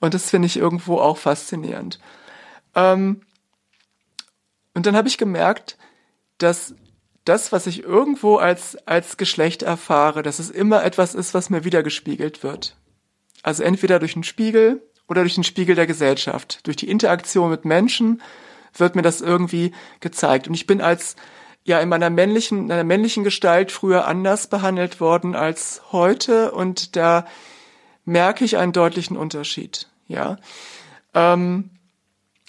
Und 0.00 0.12
das 0.12 0.28
finde 0.28 0.46
ich 0.46 0.56
irgendwo 0.56 0.98
auch 0.98 1.18
faszinierend. 1.18 2.00
Ähm, 2.74 3.20
und 4.74 4.86
dann 4.86 4.96
habe 4.96 5.06
ich 5.06 5.18
gemerkt, 5.18 5.78
dass 6.38 6.74
das, 7.24 7.52
was 7.52 7.68
ich 7.68 7.84
irgendwo 7.84 8.36
als, 8.36 8.76
als 8.88 9.18
Geschlecht 9.18 9.62
erfahre, 9.62 10.22
dass 10.22 10.40
es 10.40 10.50
immer 10.50 10.82
etwas 10.82 11.14
ist, 11.14 11.32
was 11.32 11.48
mir 11.48 11.64
wiedergespiegelt 11.64 12.42
wird. 12.42 12.76
Also 13.44 13.62
entweder 13.62 14.00
durch 14.00 14.16
einen 14.16 14.24
Spiegel 14.24 14.82
oder 15.08 15.22
durch 15.22 15.34
den 15.34 15.44
Spiegel 15.44 15.74
der 15.74 15.86
Gesellschaft. 15.86 16.66
Durch 16.66 16.76
die 16.76 16.88
Interaktion 16.88 17.50
mit 17.50 17.64
Menschen 17.64 18.22
wird 18.76 18.96
mir 18.96 19.02
das 19.02 19.20
irgendwie 19.20 19.72
gezeigt. 20.00 20.48
Und 20.48 20.54
ich 20.54 20.66
bin 20.66 20.80
als, 20.80 21.16
ja, 21.64 21.80
in 21.80 21.88
meiner 21.88 22.10
männlichen, 22.10 22.64
in 22.64 22.72
einer 22.72 22.84
männlichen 22.84 23.24
Gestalt 23.24 23.72
früher 23.72 24.06
anders 24.06 24.48
behandelt 24.48 25.00
worden 25.00 25.34
als 25.34 25.82
heute 25.92 26.52
und 26.52 26.96
da 26.96 27.26
merke 28.04 28.44
ich 28.44 28.56
einen 28.56 28.72
deutlichen 28.72 29.16
Unterschied, 29.16 29.88
ja. 30.08 30.36
Ähm, 31.14 31.70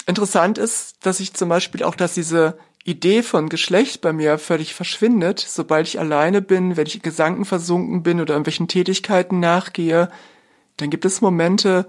interessant 0.05 0.57
ist, 0.57 1.05
dass 1.05 1.19
ich 1.19 1.33
zum 1.33 1.49
Beispiel 1.49 1.83
auch, 1.83 1.95
dass 1.95 2.13
diese 2.13 2.57
Idee 2.83 3.23
von 3.23 3.49
Geschlecht 3.49 4.01
bei 4.01 4.13
mir 4.13 4.37
völlig 4.37 4.73
verschwindet, 4.73 5.39
sobald 5.39 5.87
ich 5.87 5.99
alleine 5.99 6.41
bin, 6.41 6.77
wenn 6.77 6.85
ich 6.85 6.95
in 6.95 7.01
Gedanken 7.01 7.45
versunken 7.45 8.03
bin 8.03 8.21
oder 8.21 8.33
irgendwelchen 8.33 8.67
Tätigkeiten 8.67 9.39
nachgehe, 9.39 10.09
dann 10.77 10.89
gibt 10.89 11.05
es 11.05 11.21
Momente, 11.21 11.87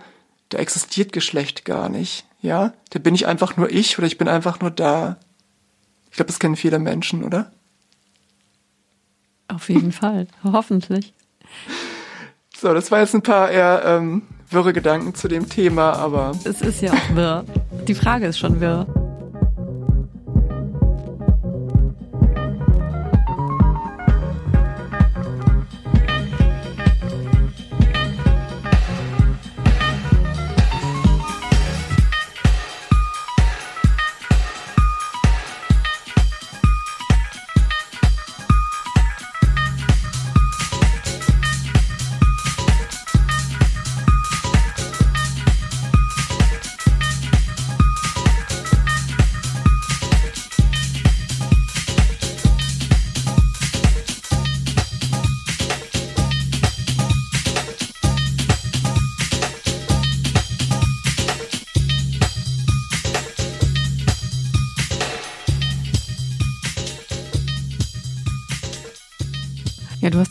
da 0.51 0.59
existiert 0.59 1.13
Geschlecht 1.13 1.65
gar 1.65 1.89
nicht, 1.89 2.25
ja? 2.41 2.73
Da 2.91 2.99
bin 2.99 3.15
ich 3.15 3.27
einfach 3.27 3.57
nur 3.57 3.71
ich 3.71 3.99
oder 3.99 4.07
ich 4.07 4.19
bin 4.19 4.29
einfach 4.29 4.61
nur 4.61 4.71
da. 4.71 5.17
Ich 6.11 6.17
glaube, 6.17 6.29
das 6.29 6.39
kennen 6.39 6.57
viele 6.57 6.79
Menschen, 6.79 7.25
oder? 7.25 7.53
Auf 9.49 9.69
jeden 9.69 9.93
Fall, 10.01 10.29
hoffentlich. 10.45 11.13
So, 12.57 12.73
das 12.73 12.91
war 12.91 13.01
jetzt 13.01 13.15
ein 13.15 13.23
paar 13.23 13.51
eher 13.51 13.83
ähm, 13.85 14.23
wirre 14.51 14.73
Gedanken 14.73 15.15
zu 15.15 15.29
dem 15.29 15.49
Thema, 15.49 15.93
aber. 15.93 16.33
Es 16.45 16.63
ist 16.63 16.81
ja 16.81 16.93
auch 16.93 17.15
wirr. 17.15 17.45
Die 17.87 17.95
Frage 17.95 18.27
ist 18.27 18.39
schon 18.39 18.61
wirr. 18.61 18.87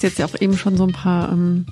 Jetzt 0.05 0.19
ja 0.19 0.25
auch 0.25 0.39
eben 0.39 0.57
schon 0.57 0.77
so 0.77 0.85
ein 0.85 0.93
paar 0.93 1.31
ähm, 1.31 1.65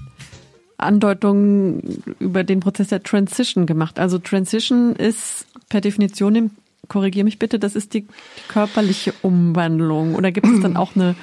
Andeutungen 0.78 2.04
über 2.19 2.43
den 2.43 2.60
Prozess 2.60 2.89
der 2.89 3.04
Transition 3.04 3.65
gemacht. 3.65 4.00
Also 4.00 4.19
Transition 4.19 4.96
ist 4.96 5.46
per 5.69 5.82
Definition, 5.82 6.52
korrigiere 6.88 7.24
mich 7.24 7.39
bitte, 7.39 7.60
das 7.60 7.76
ist 7.76 7.93
die, 7.93 8.02
die 8.02 8.48
körperliche 8.50 9.13
Umwandlung. 9.22 10.15
Oder 10.15 10.32
gibt 10.32 10.48
es 10.48 10.60
dann 10.62 10.78
auch 10.78 10.96
eine, 10.96 11.15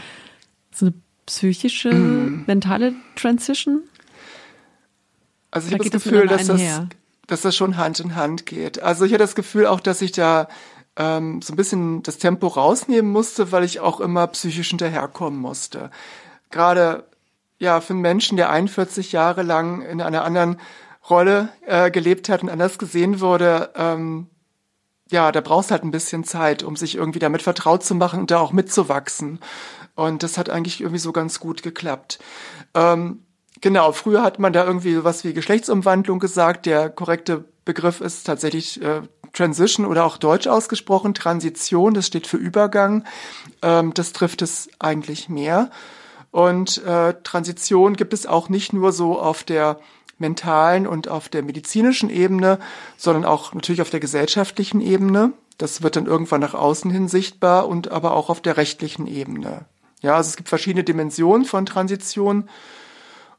so 0.72 0.86
eine 0.86 0.94
psychische, 1.26 1.92
mentale 1.92 2.94
Transition? 3.16 3.82
Also 5.50 5.68
ich 5.68 5.74
habe 5.74 5.84
das 5.84 6.02
Gefühl, 6.02 6.26
dass 6.26 6.46
das, 6.46 6.62
dass 7.26 7.42
das 7.42 7.56
schon 7.56 7.76
Hand 7.76 8.00
in 8.00 8.14
Hand 8.14 8.46
geht. 8.46 8.82
Also 8.82 9.04
ich 9.04 9.12
habe 9.12 9.18
das 9.18 9.34
Gefühl 9.34 9.66
auch, 9.66 9.80
dass 9.80 10.00
ich 10.00 10.12
da 10.12 10.48
ähm, 10.96 11.42
so 11.42 11.52
ein 11.52 11.56
bisschen 11.56 12.02
das 12.02 12.18
Tempo 12.18 12.46
rausnehmen 12.46 13.10
musste, 13.10 13.52
weil 13.52 13.64
ich 13.64 13.80
auch 13.80 14.00
immer 14.00 14.26
psychisch 14.28 14.68
hinterherkommen 14.68 15.40
musste 15.40 15.90
gerade 16.50 17.04
ja 17.58 17.80
für 17.80 17.92
einen 17.92 18.02
Menschen, 18.02 18.36
der 18.36 18.50
41 18.50 19.12
Jahre 19.12 19.42
lang 19.42 19.82
in 19.82 20.00
einer 20.00 20.24
anderen 20.24 20.58
Rolle 21.08 21.48
äh, 21.66 21.90
gelebt 21.90 22.28
hat 22.28 22.42
und 22.42 22.48
anders 22.48 22.78
gesehen 22.78 23.20
wurde, 23.20 23.70
ähm, 23.74 24.28
ja, 25.10 25.32
da 25.32 25.40
brauchst 25.40 25.70
halt 25.70 25.82
ein 25.82 25.90
bisschen 25.90 26.24
Zeit, 26.24 26.62
um 26.62 26.76
sich 26.76 26.94
irgendwie 26.94 27.18
damit 27.18 27.42
vertraut 27.42 27.82
zu 27.82 27.94
machen 27.94 28.20
und 28.20 28.30
da 28.30 28.38
auch 28.38 28.52
mitzuwachsen. 28.52 29.40
Und 29.94 30.22
das 30.22 30.38
hat 30.38 30.50
eigentlich 30.50 30.80
irgendwie 30.80 31.00
so 31.00 31.12
ganz 31.12 31.40
gut 31.40 31.62
geklappt. 31.62 32.20
Ähm, 32.74 33.24
genau, 33.60 33.92
früher 33.92 34.22
hat 34.22 34.38
man 34.38 34.52
da 34.52 34.64
irgendwie 34.64 34.94
sowas 34.94 35.24
wie 35.24 35.34
Geschlechtsumwandlung 35.34 36.20
gesagt. 36.20 36.66
Der 36.66 36.90
korrekte 36.90 37.44
Begriff 37.64 38.00
ist 38.00 38.24
tatsächlich 38.24 38.80
äh, 38.82 39.02
Transition 39.32 39.86
oder 39.86 40.04
auch 40.04 40.16
deutsch 40.16 40.46
ausgesprochen, 40.46 41.14
Transition, 41.14 41.94
das 41.94 42.06
steht 42.06 42.26
für 42.26 42.36
Übergang. 42.36 43.04
Ähm, 43.62 43.92
das 43.94 44.12
trifft 44.12 44.42
es 44.42 44.68
eigentlich 44.78 45.28
mehr. 45.28 45.70
Und 46.30 46.84
äh, 46.84 47.14
Transition 47.22 47.96
gibt 47.96 48.12
es 48.12 48.26
auch 48.26 48.48
nicht 48.48 48.72
nur 48.72 48.92
so 48.92 49.18
auf 49.18 49.42
der 49.42 49.80
mentalen 50.18 50.86
und 50.86 51.08
auf 51.08 51.28
der 51.28 51.42
medizinischen 51.42 52.10
Ebene, 52.10 52.58
sondern 52.96 53.24
auch 53.24 53.54
natürlich 53.54 53.82
auf 53.82 53.90
der 53.90 54.00
gesellschaftlichen 54.00 54.80
Ebene. 54.80 55.32
Das 55.58 55.82
wird 55.82 55.96
dann 55.96 56.06
irgendwann 56.06 56.40
nach 56.40 56.54
außen 56.54 56.90
hin 56.90 57.08
sichtbar 57.08 57.68
und 57.68 57.90
aber 57.90 58.12
auch 58.12 58.30
auf 58.30 58.40
der 58.40 58.56
rechtlichen 58.56 59.06
Ebene. 59.06 59.66
Ja, 60.02 60.16
also 60.16 60.28
es 60.28 60.36
gibt 60.36 60.48
verschiedene 60.48 60.84
Dimensionen 60.84 61.44
von 61.44 61.66
Transition. 61.66 62.48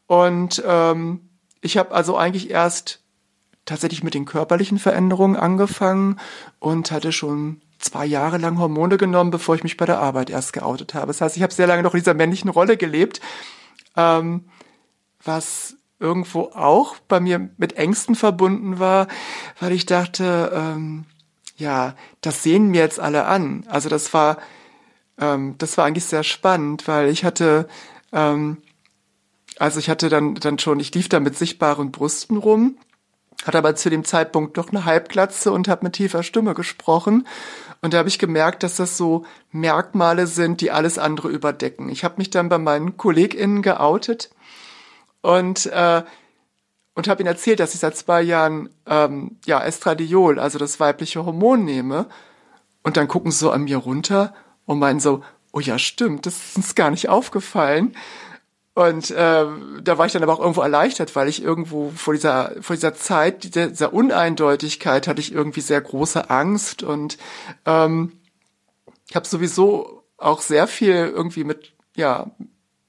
Und 0.08 0.62
ähm, 0.66 1.30
ich 1.62 1.78
habe 1.78 1.92
also 1.92 2.18
eigentlich 2.18 2.50
erst 2.50 3.02
tatsächlich 3.66 4.04
mit 4.04 4.14
den 4.14 4.26
körperlichen 4.26 4.80
Veränderungen 4.80 5.36
angefangen 5.36 6.20
und 6.60 6.92
hatte 6.92 7.12
schon 7.12 7.62
zwei 7.82 8.06
Jahre 8.06 8.38
lang 8.38 8.60
Hormone 8.60 8.98
genommen, 8.98 9.32
bevor 9.32 9.56
ich 9.56 9.64
mich 9.64 9.78
bei 9.78 9.86
der 9.86 10.00
Arbeit 10.00 10.30
erst 10.30 10.54
geoutet 10.54 10.94
habe. 10.94 11.08
Das 11.08 11.22
heißt, 11.22 11.38
ich 11.38 11.44
habe 11.44 11.54
sehr 11.54 11.68
lange 11.68 11.84
noch 11.84 11.94
in 11.94 12.00
dieser 12.00 12.14
männlichen 12.14 12.50
Rolle 12.50 12.78
gelebt, 12.78 13.22
ähm, 13.96 14.46
was 15.24 15.76
irgendwo 16.00 16.52
auch 16.54 16.96
bei 17.08 17.20
mir 17.20 17.50
mit 17.58 17.74
Ängsten 17.74 18.16
verbunden 18.16 18.80
war, 18.80 19.08
weil 19.60 19.72
ich 19.72 19.86
dachte, 19.86 20.52
ähm, 20.54 21.06
ja, 21.58 21.96
das 22.22 22.42
sehen 22.44 22.70
mir 22.70 22.82
jetzt 22.82 23.00
alle 23.00 23.26
an. 23.26 23.66
Also 23.68 23.88
das 23.88 24.14
war, 24.14 24.38
ähm, 25.20 25.56
das 25.60 25.78
war 25.78 25.86
eigentlich 25.86 26.06
sehr 26.06 26.24
spannend, 26.24 26.88
weil 26.88 27.10
ich 27.10 27.24
hatte, 27.24 27.68
ähm, 28.14 28.58
also 29.60 29.80
ich 29.80 29.90
hatte 29.90 30.10
dann 30.10 30.36
dann 30.36 30.58
schon, 30.58 30.80
ich 30.80 30.94
lief 30.96 31.08
da 31.08 31.20
mit 31.20 31.38
sichtbaren 31.38 31.92
Brüsten 31.92 32.38
rum 32.38 32.78
hatte 33.46 33.58
aber 33.58 33.76
zu 33.76 33.90
dem 33.90 34.04
Zeitpunkt 34.04 34.58
doch 34.58 34.70
eine 34.70 34.86
Halbglatze 34.86 35.52
und 35.52 35.68
habe 35.68 35.86
mit 35.86 35.94
tiefer 35.94 36.24
Stimme 36.24 36.54
gesprochen. 36.54 37.28
Und 37.82 37.94
da 37.94 37.98
habe 37.98 38.10
ich 38.10 38.20
gemerkt, 38.20 38.64
dass 38.64 38.76
das 38.76 38.96
so 38.96 39.26
Merkmale 39.52 40.28
sind, 40.28 40.62
die 40.62 40.72
alles 40.72 41.00
andere 41.00 41.30
überdecken. 41.30 41.90
Ich 41.90 42.04
habe 42.04 42.16
mich 42.18 42.30
dann 42.30 42.48
bei 42.48 42.60
meinen 42.60 42.96
KollegInnen 42.96 43.62
geoutet 43.64 44.30
und 45.22 45.66
äh, 45.66 46.04
und 46.94 47.08
habe 47.08 47.22
ihnen 47.22 47.28
erzählt, 47.28 47.60
dass 47.60 47.74
ich 47.74 47.80
seit 47.80 47.96
zwei 47.96 48.22
Jahren 48.22 48.70
ähm, 48.86 49.38
ja 49.46 49.64
Estradiol, 49.64 50.40
also 50.40 50.60
das 50.60 50.80
weibliche 50.80 51.26
Hormon 51.26 51.64
nehme. 51.64 52.08
Und 52.84 52.98
dann 52.98 53.08
gucken 53.08 53.32
sie 53.32 53.38
so 53.38 53.52
an 53.52 53.64
mir 53.64 53.78
runter 53.78 54.34
und 54.66 54.80
meinen 54.80 55.00
so, 55.00 55.24
oh 55.54 55.60
ja, 55.60 55.80
stimmt, 55.80 56.26
das 56.26 56.36
ist 56.36 56.58
uns 56.58 56.76
gar 56.76 56.92
nicht 56.92 57.10
aufgefallen. 57.10 57.96
Und 58.74 59.12
äh, 59.12 59.46
da 59.82 59.98
war 59.98 60.06
ich 60.06 60.14
dann 60.14 60.24
aber 60.24 60.34
auch 60.34 60.40
irgendwo 60.40 60.62
erleichtert, 60.62 61.16
weil 61.16 61.28
ich 61.28 61.44
irgendwo 61.44 61.92
vor 61.96 62.14
dieser 62.14 62.54
vor 62.62 62.76
dieser 62.76 62.94
Zeit, 62.94 63.44
dieser, 63.44 63.68
dieser 63.68 63.94
Uneindeutigkeit 63.94 65.08
hatte 65.08 65.20
ich 65.20 65.34
irgendwie 65.34 65.60
sehr 65.60 65.82
große 65.82 66.30
Angst 66.30 66.82
und 66.82 67.18
ähm, 67.66 68.14
ich 69.10 69.16
habe 69.18 69.28
sowieso 69.28 70.04
auch 70.18 70.40
sehr 70.40 70.68
viel 70.68 71.12
irgendwie 71.14 71.44
mit 71.44 71.74
ja 71.98 72.32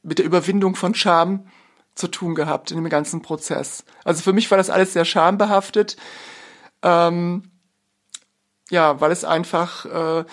mit 0.05 0.19
der 0.19 0.27
Überwindung 0.27 0.77
von 0.77 0.95
Scham 0.95 1.47
zu 1.95 2.09
tun 2.09 2.37
gehabt 2.37 2.71
in 2.71 2.77
dem 2.77 2.89
ganzen 2.89 3.23
Prozess. 3.23 3.85
Also 4.05 4.23
für 4.23 4.33
mich 4.33 4.51
war 4.51 4.59
das 4.59 4.71
alles 4.71 4.93
sehr 4.93 5.05
schambehaftet. 5.05 5.97
Ähm, 6.83 7.51
ja, 8.71 9.01
weil 9.01 9.13
es 9.13 9.25
einfach, 9.25 9.85
äh, 9.85 10.25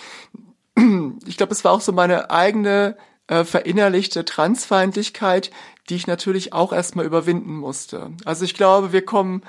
ich 1.26 1.38
glaube, 1.38 1.54
es 1.54 1.64
war 1.64 1.74
auch 1.74 1.82
so 1.82 1.92
meine 1.92 2.32
eigene 2.32 2.98
äh, 3.30 3.46
verinnerlichte 3.46 4.26
Transfeindlichkeit, 4.26 5.52
die 5.90 5.96
ich 5.96 6.08
natürlich 6.08 6.52
auch 6.52 6.74
erstmal 6.74 7.06
überwinden 7.06 7.56
musste. 7.56 8.12
Also 8.26 8.44
ich 8.44 8.56
glaube, 8.56 8.92
wir 8.92 9.06
kommen, 9.06 9.44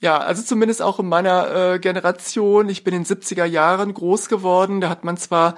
ja, 0.00 0.18
also 0.18 0.42
zumindest 0.42 0.82
auch 0.82 0.98
in 0.98 1.08
meiner 1.08 1.74
äh, 1.74 1.78
Generation, 1.78 2.68
ich 2.68 2.82
bin 2.82 2.94
in 2.94 3.04
den 3.04 3.18
70er 3.18 3.44
Jahren 3.44 3.92
groß 3.94 4.28
geworden, 4.28 4.80
da 4.80 4.88
hat 4.88 5.04
man 5.04 5.16
zwar 5.16 5.56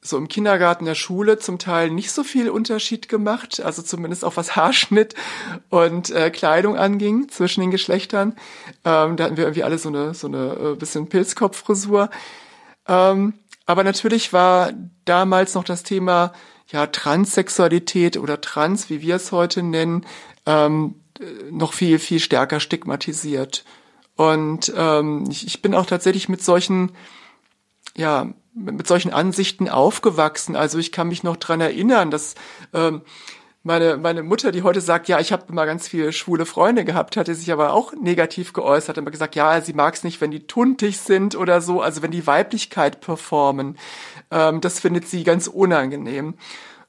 so 0.00 0.16
im 0.16 0.28
Kindergarten, 0.28 0.84
der 0.84 0.94
Schule 0.94 1.38
zum 1.38 1.58
Teil 1.58 1.90
nicht 1.90 2.12
so 2.12 2.24
viel 2.24 2.48
Unterschied 2.48 3.08
gemacht, 3.08 3.60
also 3.60 3.82
zumindest 3.82 4.24
auch 4.24 4.36
was 4.36 4.56
Haarschnitt 4.56 5.14
und 5.68 6.10
äh, 6.10 6.30
Kleidung 6.30 6.76
anging 6.76 7.28
zwischen 7.28 7.60
den 7.60 7.70
Geschlechtern. 7.70 8.36
Ähm, 8.84 9.16
da 9.16 9.24
hatten 9.24 9.36
wir 9.36 9.44
irgendwie 9.44 9.64
alle 9.64 9.78
so 9.78 9.88
eine 9.90 10.14
so 10.14 10.28
eine 10.28 10.52
äh, 10.52 10.74
bisschen 10.76 11.08
Pilzkopffrisur. 11.08 12.10
Ähm, 12.86 13.34
aber 13.68 13.84
natürlich 13.84 14.32
war 14.32 14.72
damals 15.04 15.54
noch 15.54 15.62
das 15.62 15.82
Thema 15.82 16.32
ja 16.68 16.86
Transsexualität 16.86 18.16
oder 18.16 18.40
Trans, 18.40 18.88
wie 18.88 19.02
wir 19.02 19.16
es 19.16 19.30
heute 19.30 19.62
nennen, 19.62 20.06
ähm, 20.46 20.94
noch 21.50 21.74
viel 21.74 21.98
viel 21.98 22.18
stärker 22.18 22.60
stigmatisiert. 22.60 23.66
Und 24.16 24.72
ähm, 24.74 25.26
ich, 25.30 25.46
ich 25.46 25.60
bin 25.60 25.74
auch 25.74 25.84
tatsächlich 25.84 26.30
mit 26.30 26.42
solchen 26.42 26.92
ja 27.94 28.32
mit 28.54 28.86
solchen 28.86 29.12
Ansichten 29.12 29.68
aufgewachsen. 29.68 30.56
Also 30.56 30.78
ich 30.78 30.90
kann 30.90 31.08
mich 31.08 31.22
noch 31.22 31.36
dran 31.36 31.60
erinnern, 31.60 32.10
dass 32.10 32.36
ähm, 32.72 33.02
meine, 33.68 33.98
meine 33.98 34.22
Mutter, 34.22 34.50
die 34.50 34.62
heute 34.62 34.80
sagt, 34.80 35.08
ja, 35.08 35.20
ich 35.20 35.30
habe 35.30 35.44
immer 35.48 35.66
ganz 35.66 35.86
viele 35.86 36.12
schwule 36.12 36.46
Freunde 36.46 36.84
gehabt, 36.84 37.16
hatte 37.16 37.34
sich 37.34 37.52
aber 37.52 37.74
auch 37.74 37.92
negativ 37.92 38.52
geäußert, 38.54 38.88
hat 38.88 38.98
immer 38.98 39.10
gesagt, 39.10 39.36
ja, 39.36 39.60
sie 39.60 39.74
mag 39.74 39.94
es 39.94 40.02
nicht, 40.02 40.20
wenn 40.20 40.30
die 40.30 40.46
tuntig 40.46 40.98
sind 40.98 41.36
oder 41.36 41.60
so, 41.60 41.82
also 41.82 42.02
wenn 42.02 42.10
die 42.10 42.26
Weiblichkeit 42.26 43.00
performen. 43.00 43.78
Ähm, 44.30 44.62
das 44.62 44.80
findet 44.80 45.06
sie 45.06 45.22
ganz 45.22 45.46
unangenehm. 45.46 46.34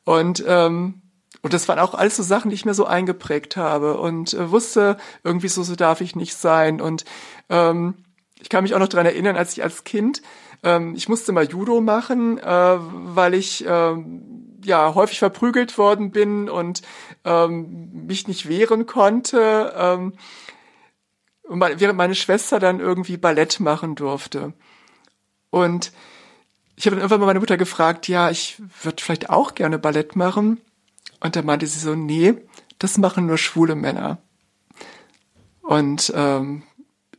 Und 0.05 0.43
ähm, 0.47 1.01
und 1.41 1.53
das 1.53 1.69
waren 1.69 1.79
auch 1.79 1.93
alles 1.93 2.17
so 2.17 2.23
Sachen, 2.23 2.49
die 2.49 2.55
ich 2.55 2.65
mir 2.65 2.73
so 2.73 2.85
eingeprägt 2.85 3.55
habe 3.55 3.97
und 3.97 4.33
äh, 4.33 4.51
wusste, 4.51 4.97
irgendwie 5.23 5.47
so, 5.47 5.63
so 5.63 5.75
darf 5.75 6.01
ich 6.01 6.15
nicht 6.15 6.35
sein. 6.35 6.81
Und 6.81 7.05
ähm, 7.49 7.95
ich 8.41 8.49
kann 8.49 8.63
mich 8.63 8.73
auch 8.73 8.79
noch 8.79 8.89
dran 8.89 9.05
erinnern, 9.05 9.37
als 9.37 9.53
ich 9.53 9.63
als 9.63 9.83
Kind 9.83 10.21
ähm, 10.63 10.93
ich 10.95 11.07
musste 11.07 11.31
mal 11.31 11.47
Judo 11.47 11.81
machen, 11.81 12.37
äh, 12.37 12.77
weil 12.79 13.33
ich 13.33 13.63
ähm, 13.67 14.48
ja 14.63 14.93
häufig 14.95 15.19
verprügelt 15.19 15.77
worden 15.77 16.11
bin 16.11 16.49
und 16.49 16.81
ähm, 17.25 18.05
mich 18.07 18.27
nicht 18.27 18.47
wehren 18.47 18.85
konnte. 18.85 19.73
Ähm, 19.75 20.13
während 21.43 21.97
meine 21.97 22.15
Schwester 22.15 22.59
dann 22.59 22.79
irgendwie 22.79 23.17
Ballett 23.17 23.59
machen 23.59 23.95
durfte. 23.95 24.53
Und 25.49 25.91
ich 26.75 26.85
habe 26.85 26.95
dann 26.95 27.01
irgendwann 27.01 27.19
mal 27.21 27.25
meine 27.27 27.39
Mutter 27.39 27.57
gefragt, 27.57 28.07
ja, 28.07 28.29
ich 28.29 28.61
würde 28.83 29.03
vielleicht 29.03 29.29
auch 29.29 29.55
gerne 29.55 29.79
Ballett 29.79 30.15
machen. 30.15 30.61
Und 31.19 31.35
da 31.35 31.41
meinte 31.41 31.67
sie 31.67 31.79
so, 31.79 31.95
nee, 31.95 32.35
das 32.77 32.97
machen 32.97 33.25
nur 33.25 33.37
schwule 33.37 33.75
Männer. 33.75 34.19
Und 35.61 36.13
ähm, 36.15 36.63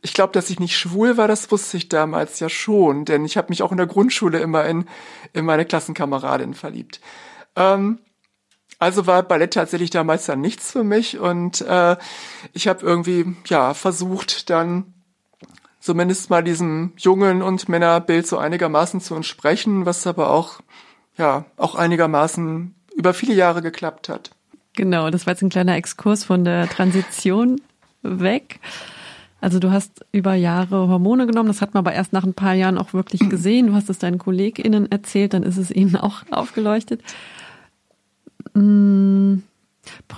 ich 0.01 0.13
glaube, 0.13 0.33
dass 0.33 0.49
ich 0.49 0.59
nicht 0.59 0.77
schwul 0.77 1.17
war, 1.17 1.27
das 1.27 1.51
wusste 1.51 1.77
ich 1.77 1.89
damals 1.89 2.39
ja 2.39 2.49
schon, 2.49 3.05
denn 3.05 3.23
ich 3.23 3.37
habe 3.37 3.49
mich 3.49 3.61
auch 3.61 3.71
in 3.71 3.77
der 3.77 3.87
Grundschule 3.87 4.39
immer 4.39 4.65
in, 4.65 4.85
in 5.33 5.45
meine 5.45 5.65
Klassenkameradin 5.65 6.53
verliebt. 6.53 6.99
Ähm, 7.55 7.99
also 8.79 9.05
war 9.05 9.21
Ballett 9.21 9.53
tatsächlich 9.53 9.91
damals 9.91 10.25
dann 10.25 10.41
nichts 10.41 10.71
für 10.71 10.83
mich 10.83 11.19
und 11.19 11.61
äh, 11.61 11.97
ich 12.53 12.67
habe 12.67 12.83
irgendwie 12.83 13.35
ja 13.45 13.75
versucht 13.75 14.49
dann 14.49 14.93
zumindest 15.79 16.31
mal 16.31 16.43
diesem 16.43 16.93
Jungen 16.97 17.43
und 17.43 17.69
Männerbild 17.69 18.25
so 18.25 18.39
einigermaßen 18.39 19.01
zu 19.01 19.13
entsprechen, 19.13 19.85
was 19.85 20.07
aber 20.07 20.31
auch 20.31 20.61
ja 21.17 21.45
auch 21.57 21.75
einigermaßen 21.75 22.73
über 22.95 23.13
viele 23.13 23.35
Jahre 23.35 23.61
geklappt 23.61 24.09
hat. 24.09 24.31
Genau, 24.73 25.11
das 25.11 25.27
war 25.27 25.33
jetzt 25.33 25.43
ein 25.43 25.49
kleiner 25.49 25.75
Exkurs 25.75 26.23
von 26.23 26.43
der 26.43 26.67
Transition 26.67 27.61
weg. 28.01 28.59
Also 29.41 29.59
du 29.59 29.71
hast 29.71 30.05
über 30.11 30.35
Jahre 30.35 30.87
Hormone 30.87 31.25
genommen, 31.25 31.47
das 31.47 31.61
hat 31.61 31.73
man 31.73 31.85
aber 31.85 31.93
erst 31.93 32.13
nach 32.13 32.23
ein 32.23 32.35
paar 32.35 32.53
Jahren 32.53 32.77
auch 32.77 32.93
wirklich 32.93 33.21
gesehen. 33.29 33.67
Du 33.67 33.73
hast 33.73 33.89
es 33.89 33.99
deinen 33.99 34.19
KollegInnen 34.19 34.89
erzählt, 34.91 35.33
dann 35.33 35.43
ist 35.43 35.57
es 35.57 35.71
ihnen 35.71 35.97
auch 35.97 36.23
aufgeleuchtet. 36.31 37.01
Hm, 38.53 39.43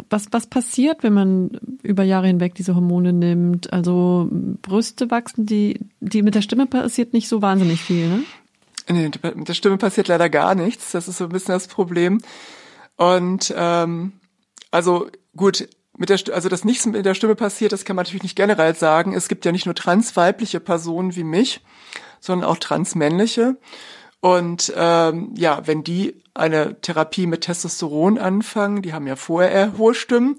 was, 0.09 0.27
was 0.31 0.47
passiert, 0.47 1.03
wenn 1.03 1.13
man 1.13 1.51
über 1.83 2.03
Jahre 2.03 2.27
hinweg 2.27 2.53
diese 2.53 2.75
Hormone 2.75 3.13
nimmt? 3.13 3.71
Also 3.71 4.27
Brüste 4.61 5.09
wachsen, 5.09 5.45
die, 5.45 5.79
die 6.01 6.21
mit 6.21 6.35
der 6.35 6.41
Stimme 6.41 6.67
passiert 6.67 7.13
nicht 7.13 7.29
so 7.29 7.41
wahnsinnig 7.41 7.81
viel, 7.81 8.09
ne? 8.09 8.23
Nee, 8.89 9.09
mit 9.35 9.47
der 9.47 9.53
Stimme 9.53 9.77
passiert 9.77 10.09
leider 10.09 10.29
gar 10.29 10.55
nichts. 10.55 10.91
Das 10.91 11.07
ist 11.07 11.17
so 11.17 11.25
ein 11.25 11.29
bisschen 11.29 11.53
das 11.53 11.67
Problem. 11.67 12.19
Und 12.97 13.53
ähm, 13.55 14.11
also 14.71 15.07
gut, 15.37 15.69
mit 15.97 16.09
der, 16.09 16.19
also 16.33 16.49
dass 16.49 16.65
nichts 16.65 16.85
mit 16.85 17.05
der 17.05 17.13
Stimme 17.13 17.35
passiert, 17.35 17.71
das 17.71 17.85
kann 17.85 17.95
man 17.95 18.03
natürlich 18.03 18.23
nicht 18.23 18.35
generell 18.35 18.75
sagen. 18.75 19.13
Es 19.13 19.27
gibt 19.27 19.45
ja 19.45 19.51
nicht 19.51 19.65
nur 19.65 19.75
transweibliche 19.75 20.59
Personen 20.59 21.15
wie 21.15 21.23
mich, 21.23 21.61
sondern 22.19 22.49
auch 22.49 22.57
transmännliche. 22.57 23.57
Und 24.19 24.73
ähm, 24.75 25.33
ja, 25.35 25.61
wenn 25.65 25.83
die 25.83 26.23
eine 26.33 26.79
Therapie 26.81 27.27
mit 27.27 27.41
Testosteron 27.41 28.17
anfangen, 28.17 28.81
die 28.81 28.93
haben 28.93 29.05
ja 29.05 29.15
vorher 29.15 29.77
hohe 29.77 29.93
Stimmen, 29.93 30.37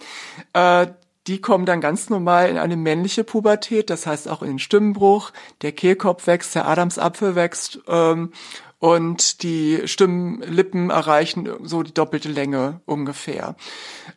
äh, 0.54 0.86
die 1.26 1.40
kommen 1.40 1.66
dann 1.66 1.80
ganz 1.80 2.10
normal 2.10 2.48
in 2.48 2.58
eine 2.58 2.76
männliche 2.76 3.24
Pubertät, 3.24 3.90
das 3.90 4.06
heißt 4.06 4.28
auch 4.28 4.42
in 4.42 4.48
den 4.48 4.58
Stimmenbruch, 4.58 5.32
der 5.62 5.72
Kehlkopf 5.72 6.26
wächst, 6.26 6.54
der 6.54 6.68
Adamsapfel 6.68 7.34
wächst 7.34 7.80
ähm, 7.86 8.32
und 8.78 9.42
die 9.42 9.82
Stimmlippen 9.86 10.90
erreichen 10.90 11.48
so 11.62 11.82
die 11.82 11.94
doppelte 11.94 12.28
Länge 12.28 12.80
ungefähr. 12.84 13.56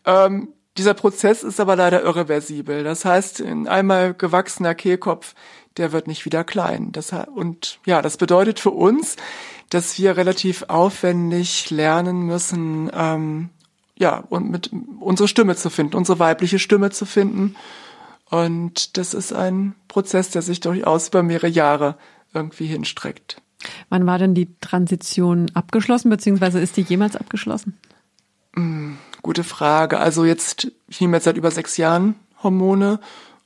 Ähm, 0.06 0.50
dieser 0.78 0.94
Prozess 0.94 1.44
ist 1.44 1.60
aber 1.60 1.76
leider 1.76 2.04
irreversibel. 2.04 2.84
Das 2.84 3.06
heißt, 3.06 3.42
ein 3.42 3.68
einmal 3.68 4.14
gewachsener 4.14 4.76
Kehlkopf, 4.76 5.34
der 5.78 5.92
wird 5.92 6.08
nicht 6.08 6.26
wieder 6.26 6.44
klein. 6.44 6.92
Das, 6.92 7.14
und 7.36 7.80
ja, 7.86 8.02
das 8.02 8.18
bedeutet 8.18 8.60
für 8.60 8.72
uns, 8.72 9.16
dass 9.70 9.98
wir 9.98 10.18
relativ 10.18 10.64
aufwendig 10.68 11.70
lernen 11.70 12.22
müssen, 12.22 12.90
ähm, 12.94 13.50
ja, 13.98 14.24
und 14.30 14.50
mit 14.50 14.72
unsere 15.00 15.28
Stimme 15.28 15.56
zu 15.56 15.70
finden, 15.70 15.96
unsere 15.96 16.20
weibliche 16.20 16.60
Stimme 16.60 16.92
zu 16.92 17.06
finden. 17.06 17.56
Und 18.30 18.98
das 18.98 19.14
ist 19.14 19.34
ein 19.34 19.76
Prozess, 19.88 20.30
der 20.30 20.42
sich 20.42 20.60
durchaus 20.60 21.10
über 21.10 21.24
mehrere 21.24 21.48
Jahre 21.48 21.96
irgendwie 22.34 22.68
hinstreckt. 22.68 23.42
Wann 23.90 24.06
war 24.06 24.20
denn 24.20 24.36
die 24.36 24.50
Transition 24.62 25.50
abgeschlossen, 25.54 26.10
beziehungsweise 26.10 26.60
ist 26.60 26.78
die 26.78 26.82
jemals 26.82 27.16
abgeschlossen? 27.16 27.78
Gute 29.22 29.44
Frage. 29.44 30.00
Also 30.00 30.26
jetzt, 30.26 30.72
ich 30.88 31.02
nehme 31.02 31.18
jetzt 31.18 31.26
seit 31.26 31.38
über 31.38 31.52
sechs 31.52 31.78
Jahren 31.78 32.16
Hormone 32.44 33.00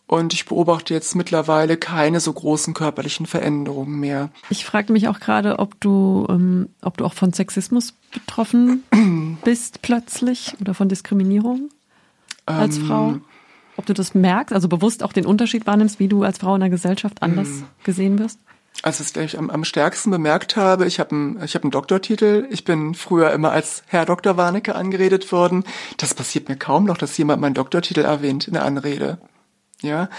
und 0.07 0.33
ich 0.33 0.45
beobachte 0.45 0.93
jetzt 0.93 1.15
mittlerweile 1.15 1.77
keine 1.77 2.19
so 2.19 2.33
großen 2.33 2.73
körperlichen 2.73 3.25
Veränderungen 3.25 3.99
mehr. 3.99 4.29
Ich 4.49 4.65
frage 4.65 4.91
mich 4.91 5.07
auch 5.07 5.21
gerade, 5.21 5.59
ob 5.59 5.79
du, 5.79 6.27
ähm, 6.29 6.67
ob 6.81 6.97
du 6.97 7.05
auch 7.05 7.13
von 7.13 7.31
Sexismus 7.31 7.93
betroffen 8.11 8.83
bist 9.45 9.81
plötzlich 9.81 10.55
oder 10.59 10.73
von 10.73 10.89
Diskriminierung 10.89 11.69
als 12.45 12.77
ähm, 12.77 12.85
Frau. 12.85 13.15
Ob 13.77 13.85
du 13.85 13.93
das 13.93 14.13
merkst, 14.13 14.53
also 14.53 14.67
bewusst 14.67 15.01
auch 15.01 15.13
den 15.13 15.25
Unterschied 15.25 15.65
wahrnimmst, 15.65 15.99
wie 15.99 16.09
du 16.09 16.23
als 16.23 16.39
Frau 16.39 16.55
in 16.55 16.59
der 16.59 16.69
Gesellschaft 16.69 17.23
anders 17.23 17.47
mm. 17.47 17.63
gesehen 17.85 18.19
wirst? 18.19 18.37
Also 18.81 19.03
was 19.03 19.15
ich 19.15 19.37
am, 19.37 19.49
am 19.49 19.63
stärksten 19.63 20.09
bemerkt 20.09 20.55
habe, 20.55 20.87
ich 20.87 20.99
habe 20.99 21.11
einen 21.11 21.43
ich 21.43 21.53
hab 21.53 21.63
einen 21.63 21.71
Doktortitel. 21.71 22.47
Ich 22.49 22.63
bin 22.63 22.95
früher 22.95 23.31
immer 23.31 23.51
als 23.51 23.83
Herr 23.87 24.05
Dr. 24.05 24.37
Warnecke 24.37 24.73
angeredet 24.75 25.31
worden. 25.31 25.65
Das 25.97 26.13
passiert 26.13 26.49
mir 26.49 26.55
kaum 26.57 26.85
noch, 26.85 26.97
dass 26.97 27.17
jemand 27.17 27.41
meinen 27.41 27.53
Doktortitel 27.53 28.01
erwähnt 28.01 28.47
in 28.47 28.53
der 28.53 28.65
Anrede. 28.65 29.19
Ja, 29.81 30.09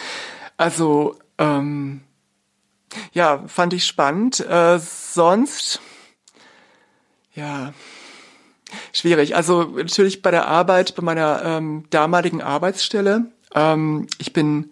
also 0.57 1.19
ähm, 1.39 2.03
ja, 3.13 3.43
fand 3.49 3.73
ich 3.73 3.85
spannend. 3.85 4.41
Äh, 4.41 4.79
sonst 4.79 5.81
ja 7.35 7.73
schwierig. 8.93 9.35
Also 9.35 9.65
natürlich 9.65 10.23
bei 10.23 10.31
der 10.31 10.47
Arbeit, 10.47 10.95
bei 10.95 11.03
meiner 11.03 11.43
ähm, 11.45 11.85
damaligen 11.91 12.43
Arbeitsstelle. 12.43 13.27
Ähm, 13.55 14.07
ich 14.19 14.33
bin 14.33 14.71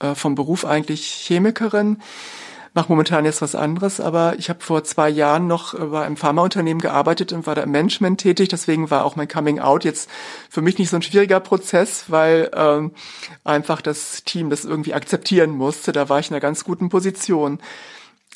äh, 0.00 0.14
vom 0.14 0.34
Beruf 0.34 0.66
eigentlich 0.66 1.06
Chemikerin 1.06 2.02
mache 2.74 2.88
momentan 2.88 3.24
jetzt 3.24 3.42
was 3.42 3.54
anderes, 3.54 4.00
aber 4.00 4.34
ich 4.38 4.48
habe 4.48 4.60
vor 4.60 4.82
zwei 4.84 5.08
Jahren 5.08 5.46
noch 5.46 5.74
äh, 5.74 5.84
bei 5.86 6.04
einem 6.04 6.16
Pharmaunternehmen 6.16 6.80
gearbeitet 6.80 7.32
und 7.32 7.46
war 7.46 7.54
da 7.54 7.62
im 7.62 7.70
Management 7.70 8.20
tätig. 8.20 8.48
Deswegen 8.48 8.90
war 8.90 9.04
auch 9.04 9.16
mein 9.16 9.28
Coming 9.28 9.58
Out 9.58 9.84
jetzt 9.84 10.08
für 10.48 10.62
mich 10.62 10.78
nicht 10.78 10.90
so 10.90 10.96
ein 10.96 11.02
schwieriger 11.02 11.40
Prozess, 11.40 12.06
weil 12.08 12.50
ähm, 12.54 12.92
einfach 13.44 13.82
das 13.82 14.24
Team 14.24 14.48
das 14.48 14.64
irgendwie 14.64 14.94
akzeptieren 14.94 15.50
musste. 15.50 15.92
Da 15.92 16.08
war 16.08 16.20
ich 16.20 16.28
in 16.28 16.34
einer 16.34 16.40
ganz 16.40 16.64
guten 16.64 16.88
Position. 16.88 17.58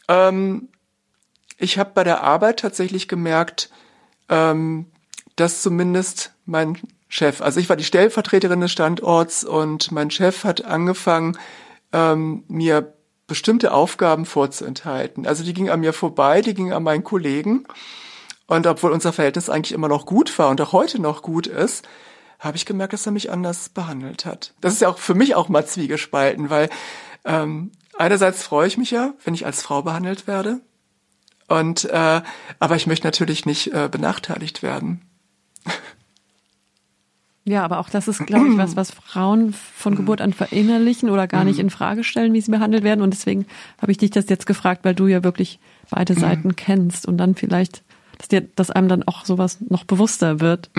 Ähm, 0.09 0.68
ich 1.59 1.79
habe 1.79 1.92
bei 1.94 2.05
der 2.05 2.22
Arbeit 2.22 2.61
tatsächlich 2.61 3.09
gemerkt, 3.09 3.70
ähm, 4.29 4.87
dass 5.37 5.62
zumindest 5.62 6.33
mein 6.44 6.79
Chef, 7.09 7.40
also 7.40 7.61
ich 7.61 7.68
war 7.68 7.77
die 7.77 7.85
Stellvertreterin 7.85 8.61
des 8.61 8.72
Standorts 8.72 9.44
und 9.44 9.92
mein 9.92 10.11
Chef 10.11 10.44
hat 10.44 10.64
angefangen, 10.64 11.38
ähm, 11.92 12.44
mir 12.49 12.96
bestimmte 13.27 13.73
Aufgaben 13.73 14.25
vorzuenthalten. 14.25 15.27
Also 15.27 15.45
die 15.45 15.55
ging 15.55 15.69
an 15.71 15.81
mir 15.81 15.93
vorbei, 15.93 16.43
die 16.43 16.55
ging 16.55 16.73
an 16.73 16.83
meinen 16.83 17.05
Kollegen. 17.05 17.65
Und 18.47 18.67
obwohl 18.67 18.93
unser 18.93 19.12
Verhältnis 19.12 19.51
eigentlich 19.51 19.73
immer 19.73 19.89
noch 19.89 20.07
gut 20.07 20.39
war 20.39 20.51
und 20.51 20.61
auch 20.61 20.73
heute 20.73 21.01
noch 21.01 21.23
gut 21.23 21.47
ist, 21.47 21.87
habe 22.39 22.57
ich 22.57 22.67
gemerkt, 22.67 22.93
dass 22.93 23.07
er 23.07 23.12
mich 23.12 23.31
anders 23.31 23.69
behandelt 23.69 24.25
hat. 24.25 24.55
Das 24.61 24.73
ist 24.73 24.83
ja 24.83 24.89
auch 24.89 24.99
für 24.99 25.15
mich 25.15 25.35
auch 25.35 25.49
mal 25.49 25.67
zwiegespalten, 25.67 26.51
weil 26.51 26.69
ähm, 27.25 27.73
einerseits 27.99 28.43
freue 28.43 28.69
ich 28.69 28.79
mich 28.79 28.91
ja, 28.91 29.15
wenn 29.25 29.35
ich 29.35 29.47
als 29.47 29.62
Frau 29.62 29.83
behandelt 29.83 30.27
werde. 30.27 30.61
Und 31.49 31.85
äh, 31.87 32.23
aber 32.59 32.77
ich 32.77 32.87
möchte 32.87 33.07
natürlich 33.07 33.47
nicht 33.47 33.73
äh, 33.73 33.89
benachteiligt 33.91 34.62
werden. 34.62 35.06
Ja, 37.49 37.65
aber 37.65 37.79
auch 37.79 37.89
das 37.89 38.09
ist, 38.09 38.27
glaube 38.27 38.49
ich, 38.49 38.59
was, 38.59 38.77
was 38.77 38.91
Frauen 38.91 39.55
von 39.77 39.95
Geburt 39.95 40.21
an 40.21 40.33
verinnerlichen 40.33 41.09
oder 41.11 41.29
gar 41.29 41.45
nicht 41.45 41.61
in 41.61 41.71
Frage 41.71 42.03
stellen, 42.03 42.33
wie 42.33 42.41
sie 42.41 42.51
behandelt 42.51 42.83
werden. 42.83 43.03
Und 43.03 43.13
deswegen 43.13 43.47
habe 43.81 43.93
ich 43.93 43.99
dich 43.99 44.11
das 44.11 44.29
jetzt 44.29 44.47
gefragt, 44.47 44.85
weil 44.85 44.95
du 44.95 45.07
ja 45.07 45.23
wirklich 45.23 45.61
beide 45.89 46.15
Seiten 46.15 46.57
kennst 46.57 47.07
und 47.07 47.19
dann 47.19 47.37
vielleicht, 47.37 47.83
dass 48.19 48.29
dir, 48.29 48.43
dass 48.57 48.73
einem 48.73 48.89
dann 48.89 49.05
auch 49.05 49.25
sowas 49.25 49.59
noch 49.69 49.85
bewusster 49.85 50.41
wird. 50.41 50.71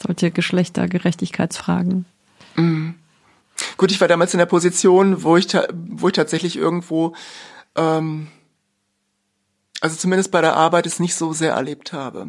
Solche 0.00 0.30
Geschlechtergerechtigkeitsfragen. 0.30 2.04
Gut, 3.76 3.90
ich 3.90 4.00
war 4.00 4.08
damals 4.08 4.32
in 4.34 4.38
der 4.38 4.46
Position, 4.46 5.24
wo 5.24 5.36
ich, 5.36 5.48
wo 5.72 6.08
ich 6.08 6.14
tatsächlich 6.14 6.56
irgendwo, 6.56 7.14
ähm, 7.74 8.28
also 9.80 9.96
zumindest 9.96 10.30
bei 10.30 10.40
der 10.40 10.54
Arbeit 10.56 10.86
es 10.86 11.00
nicht 11.00 11.16
so 11.16 11.32
sehr 11.32 11.54
erlebt 11.54 11.92
habe. 11.92 12.28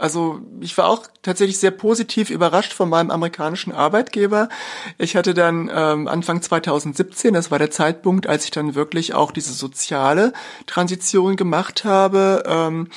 Also 0.00 0.40
ich 0.60 0.78
war 0.78 0.88
auch 0.88 1.06
tatsächlich 1.20 1.58
sehr 1.58 1.72
positiv 1.72 2.30
überrascht 2.30 2.72
von 2.72 2.88
meinem 2.88 3.10
amerikanischen 3.10 3.70
Arbeitgeber. 3.70 4.48
Ich 4.96 5.14
hatte 5.14 5.34
dann 5.34 5.70
ähm, 5.72 6.08
Anfang 6.08 6.40
2017, 6.40 7.34
das 7.34 7.50
war 7.50 7.58
der 7.58 7.70
Zeitpunkt, 7.70 8.26
als 8.26 8.44
ich 8.44 8.50
dann 8.50 8.74
wirklich 8.74 9.12
auch 9.12 9.30
diese 9.30 9.52
soziale 9.52 10.32
Transition 10.66 11.36
gemacht 11.36 11.84
habe, 11.84 12.44
ähm, 12.46 12.88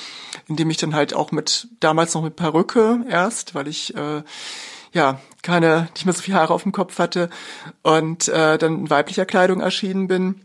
indem 0.48 0.70
ich 0.70 0.78
dann 0.78 0.94
halt 0.94 1.12
auch 1.12 1.30
mit 1.30 1.68
damals 1.78 2.14
noch 2.14 2.22
mit 2.22 2.36
Perücke 2.36 3.04
erst, 3.06 3.54
weil 3.54 3.68
ich 3.68 3.94
äh, 3.94 4.22
ja 4.94 5.20
keine 5.42 5.88
nicht 5.92 6.06
mehr 6.06 6.14
so 6.14 6.22
viele 6.22 6.38
Haare 6.38 6.54
auf 6.54 6.62
dem 6.62 6.72
Kopf 6.72 6.98
hatte 6.98 7.28
und 7.82 8.28
äh, 8.28 8.56
dann 8.56 8.78
in 8.78 8.90
weiblicher 8.90 9.26
Kleidung 9.26 9.60
erschienen 9.60 10.08
bin. 10.08 10.40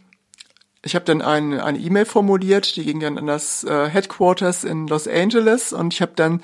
Ich 0.82 0.96
habe 0.96 1.06
dann 1.06 1.22
eine 1.22 1.64
eine 1.64 1.78
E-Mail 1.78 2.06
formuliert, 2.06 2.76
die 2.76 2.86
ging 2.86 3.00
dann 3.00 3.18
an 3.18 3.28
das 3.28 3.64
äh, 3.64 3.90
Headquarters 3.90 4.64
in 4.64 4.88
Los 4.88 5.08
Angeles 5.08 5.74
und 5.74 5.94
ich 5.94 6.02
habe 6.02 6.14
dann 6.16 6.42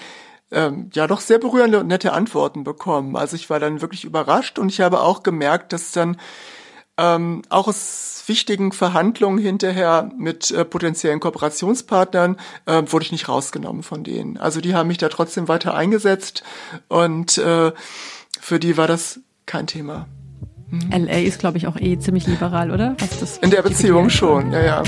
ähm, 0.51 0.89
ja 0.93 1.07
doch 1.07 1.21
sehr 1.21 1.39
berührende 1.39 1.79
und 1.79 1.87
nette 1.87 2.13
Antworten 2.13 2.63
bekommen. 2.63 3.15
Also 3.15 3.35
ich 3.35 3.49
war 3.49 3.59
dann 3.59 3.81
wirklich 3.81 4.05
überrascht 4.05 4.59
und 4.59 4.69
ich 4.69 4.81
habe 4.81 5.01
auch 5.01 5.23
gemerkt, 5.23 5.73
dass 5.73 5.91
dann 5.91 6.17
ähm, 6.97 7.41
auch 7.49 7.67
aus 7.67 8.23
wichtigen 8.27 8.71
Verhandlungen 8.71 9.37
hinterher 9.37 10.09
mit 10.17 10.51
äh, 10.51 10.65
potenziellen 10.65 11.19
Kooperationspartnern 11.19 12.37
äh, 12.65 12.83
wurde 12.87 13.05
ich 13.05 13.11
nicht 13.11 13.29
rausgenommen 13.29 13.83
von 13.83 14.03
denen. 14.03 14.37
Also 14.37 14.61
die 14.61 14.73
haben 14.75 14.87
mich 14.87 14.97
da 14.97 15.09
trotzdem 15.09 15.47
weiter 15.47 15.75
eingesetzt 15.75 16.43
und 16.87 17.37
äh, 17.37 17.71
für 18.39 18.59
die 18.59 18.77
war 18.77 18.87
das 18.87 19.19
kein 19.45 19.67
Thema. 19.67 20.07
LA 20.91 21.19
ist, 21.19 21.39
glaube 21.39 21.57
ich, 21.57 21.67
auch 21.67 21.77
eh 21.77 21.97
ziemlich 21.99 22.27
liberal, 22.27 22.71
oder? 22.71 22.95
Was 22.99 23.19
das 23.19 23.37
In 23.37 23.51
der 23.51 23.61
Beziehung 23.61 24.09
schon, 24.09 24.51
ja, 24.51 24.63
ja. 24.63 24.83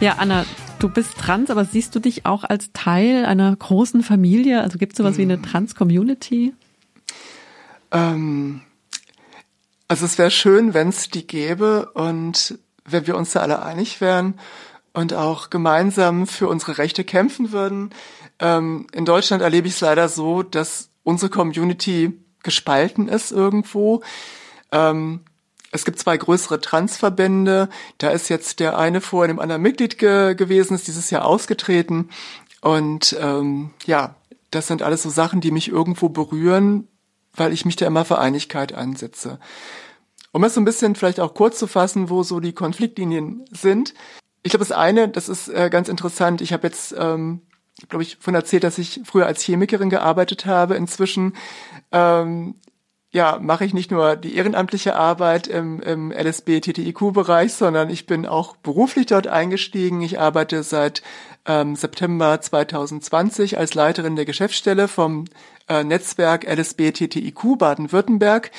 Ja, 0.00 0.14
Anna, 0.16 0.46
du 0.78 0.88
bist 0.88 1.18
trans, 1.18 1.50
aber 1.50 1.66
siehst 1.66 1.94
du 1.94 2.00
dich 2.00 2.24
auch 2.24 2.44
als 2.44 2.72
Teil 2.72 3.26
einer 3.26 3.54
großen 3.54 4.02
Familie? 4.02 4.62
Also 4.62 4.78
gibt 4.78 4.94
es 4.94 4.96
sowas 4.96 5.18
wie 5.18 5.22
eine 5.22 5.42
Trans-Community? 5.42 6.54
Ähm, 7.90 8.62
also 9.88 10.06
es 10.06 10.16
wäre 10.16 10.30
schön, 10.30 10.72
wenn 10.72 10.88
es 10.88 11.10
die 11.10 11.26
gäbe 11.26 11.90
und 11.92 12.58
wenn 12.86 13.06
wir 13.06 13.14
uns 13.14 13.32
da 13.32 13.40
alle 13.40 13.62
einig 13.62 14.00
wären 14.00 14.40
und 14.94 15.12
auch 15.12 15.50
gemeinsam 15.50 16.26
für 16.26 16.48
unsere 16.48 16.78
Rechte 16.78 17.04
kämpfen 17.04 17.52
würden. 17.52 17.90
Ähm, 18.38 18.86
in 18.92 19.04
Deutschland 19.04 19.42
erlebe 19.42 19.68
ich 19.68 19.74
es 19.74 19.80
leider 19.82 20.08
so, 20.08 20.42
dass 20.42 20.88
unsere 21.02 21.30
Community 21.30 22.18
gespalten 22.42 23.06
ist 23.06 23.32
irgendwo. 23.32 24.02
Ähm, 24.72 25.20
es 25.72 25.84
gibt 25.84 25.98
zwei 25.98 26.16
größere 26.16 26.60
Transverbände. 26.60 27.68
Da 27.98 28.10
ist 28.10 28.28
jetzt 28.28 28.60
der 28.60 28.78
eine 28.78 29.00
vor 29.00 29.24
einem 29.24 29.38
anderen 29.38 29.62
Mitglied 29.62 29.98
ge 29.98 30.34
gewesen, 30.34 30.74
ist 30.74 30.88
dieses 30.88 31.10
Jahr 31.10 31.24
ausgetreten. 31.24 32.10
Und 32.60 33.16
ähm, 33.20 33.70
ja, 33.86 34.16
das 34.50 34.66
sind 34.66 34.82
alles 34.82 35.02
so 35.02 35.10
Sachen, 35.10 35.40
die 35.40 35.50
mich 35.50 35.68
irgendwo 35.68 36.08
berühren, 36.08 36.88
weil 37.34 37.52
ich 37.52 37.64
mich 37.64 37.76
da 37.76 37.86
immer 37.86 38.04
für 38.04 38.18
Einigkeit 38.18 38.72
einsetze. 38.72 39.38
Um 40.32 40.44
es 40.44 40.54
so 40.54 40.60
ein 40.60 40.64
bisschen 40.64 40.94
vielleicht 40.94 41.20
auch 41.20 41.34
kurz 41.34 41.58
zu 41.58 41.66
fassen, 41.66 42.10
wo 42.10 42.22
so 42.22 42.40
die 42.40 42.52
Konfliktlinien 42.52 43.44
sind. 43.50 43.94
Ich 44.42 44.50
glaube, 44.50 44.64
das 44.64 44.76
eine, 44.76 45.08
das 45.08 45.28
ist 45.28 45.48
äh, 45.48 45.70
ganz 45.70 45.88
interessant. 45.88 46.40
Ich 46.40 46.52
habe 46.52 46.66
jetzt, 46.66 46.94
ähm, 46.96 47.42
glaube 47.88 48.02
ich, 48.02 48.16
von 48.20 48.34
erzählt, 48.34 48.64
dass 48.64 48.78
ich 48.78 49.00
früher 49.04 49.26
als 49.26 49.42
Chemikerin 49.42 49.90
gearbeitet 49.90 50.46
habe. 50.46 50.74
Inzwischen 50.74 51.34
ähm, 51.92 52.56
ja, 53.12 53.38
mache 53.40 53.64
ich 53.64 53.74
nicht 53.74 53.90
nur 53.90 54.14
die 54.14 54.36
ehrenamtliche 54.36 54.94
Arbeit 54.94 55.48
im, 55.48 55.80
im 55.80 56.12
LSB-TTIQ-Bereich, 56.12 57.52
sondern 57.52 57.90
ich 57.90 58.06
bin 58.06 58.24
auch 58.24 58.56
beruflich 58.56 59.06
dort 59.06 59.26
eingestiegen. 59.26 60.00
Ich 60.00 60.20
arbeite 60.20 60.62
seit 60.62 61.02
ähm, 61.44 61.74
September 61.74 62.40
2020 62.40 63.58
als 63.58 63.74
Leiterin 63.74 64.14
der 64.14 64.26
Geschäftsstelle 64.26 64.86
vom 64.86 65.24
äh, 65.68 65.82
Netzwerk 65.82 66.44
LSB-TTIQ 66.44 67.58
Baden-Württemberg. 67.58 68.52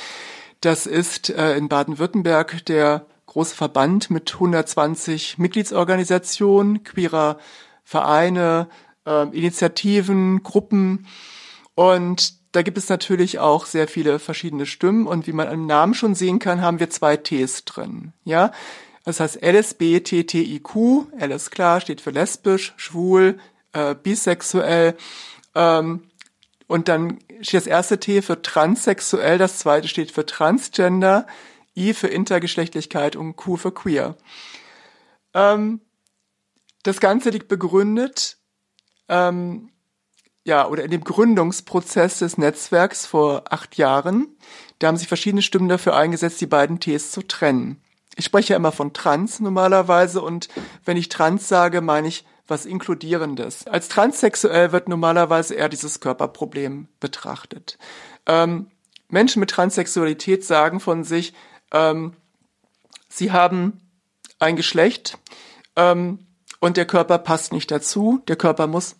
Das 0.60 0.86
ist 0.86 1.30
äh, 1.30 1.56
in 1.56 1.70
Baden-Württemberg 1.70 2.66
der 2.66 3.06
große 3.28 3.56
Verband 3.56 4.10
mit 4.10 4.34
120 4.34 5.38
Mitgliedsorganisationen, 5.38 6.84
queerer 6.84 7.38
Vereine, 7.86 8.68
äh, 9.06 9.28
Initiativen, 9.30 10.44
Gruppen 10.44 11.08
und 11.74 12.41
da 12.52 12.62
gibt 12.62 12.78
es 12.78 12.90
natürlich 12.90 13.40
auch 13.40 13.66
sehr 13.66 13.88
viele 13.88 14.20
verschiedene 14.20 14.66
Stimmen 14.66 15.08
und 15.08 15.28
wie 15.28 15.34
man 15.34 15.48
am 15.48 15.66
Namen 15.66 15.94
schon 15.94 16.16
sehen 16.16 16.40
kann, 16.40 16.62
haben 16.62 16.80
wir 16.80 16.90
zwei 16.90 17.18
Ts 17.18 17.66
drin. 17.66 18.14
Ja, 18.26 18.52
das 19.04 19.20
heißt 19.20 19.42
LSBTTIQ, 19.42 20.76
L 21.18 21.32
ist 21.32 21.52
klar, 21.52 21.82
steht 21.82 22.02
für 22.02 22.12
lesbisch, 22.12 22.74
schwul, 22.78 23.40
äh, 23.74 23.96
bisexuell. 23.96 24.96
Ähm, 25.56 26.04
und 26.68 26.88
dann 26.88 27.20
steht 27.42 27.62
das 27.62 27.68
erste 27.68 28.00
T 28.00 28.22
für 28.22 28.42
transsexuell, 28.42 29.38
das 29.38 29.60
zweite 29.60 29.88
steht 29.88 30.12
für 30.12 30.26
transgender, 30.26 31.28
I 31.76 31.94
für 31.94 32.08
Intergeschlechtlichkeit 32.08 33.16
und 33.16 33.36
Q 33.36 33.58
für 33.58 33.72
queer. 33.72 34.16
Ähm, 35.34 35.82
das 36.84 37.00
Ganze 37.00 37.30
liegt 37.30 37.48
begründet 37.48 38.38
ähm, 39.08 39.70
ja, 40.44 40.68
oder 40.68 40.84
in 40.84 40.92
dem 40.92 41.04
Gründungsprozess 41.04 42.20
des 42.20 42.38
Netzwerks 42.38 43.06
vor 43.06 43.44
acht 43.50 43.78
Jahren, 43.78 44.36
da 44.80 44.88
haben 44.88 44.98
sich 44.98 45.08
verschiedene 45.08 45.42
Stimmen 45.42 45.70
dafür 45.70 45.96
eingesetzt, 45.96 46.42
die 46.42 46.48
beiden 46.48 46.80
Ts 46.80 47.12
zu 47.12 47.22
trennen. 47.22 47.82
Ich 48.16 48.26
spreche 48.26 48.54
ja 48.54 48.58
immer 48.58 48.72
von 48.72 48.94
Trans 48.94 49.40
normalerweise 49.40 50.22
und 50.22 50.50
wenn 50.84 50.98
ich 50.98 51.10
Trans 51.10 51.48
sage, 51.48 51.82
meine 51.82 52.08
ich 52.08 52.26
was 52.48 52.66
Inkludierendes. 52.66 53.68
Als 53.68 53.88
transsexuell 53.88 54.72
wird 54.72 54.90
normalerweise 54.90 55.56
eher 55.56 55.70
dieses 55.70 56.00
Körperproblem 56.00 56.88
betrachtet. 57.00 57.78
Ähm, 58.26 58.68
Menschen 59.08 59.40
mit 59.40 59.52
Transsexualität 59.52 60.44
sagen 60.44 60.80
von 60.80 61.04
sich, 61.04 61.34
ähm, 61.72 62.14
sie 63.08 63.32
haben 63.32 63.80
ein 64.40 64.56
Geschlecht 64.56 65.18
ähm, 65.76 66.26
und 66.60 66.78
der 66.78 66.86
Körper 66.86 67.20
passt 67.20 67.54
nicht 67.54 67.72
dazu, 67.72 68.22
der 68.28 68.36
Körper 68.36 68.68
muss 68.68 68.96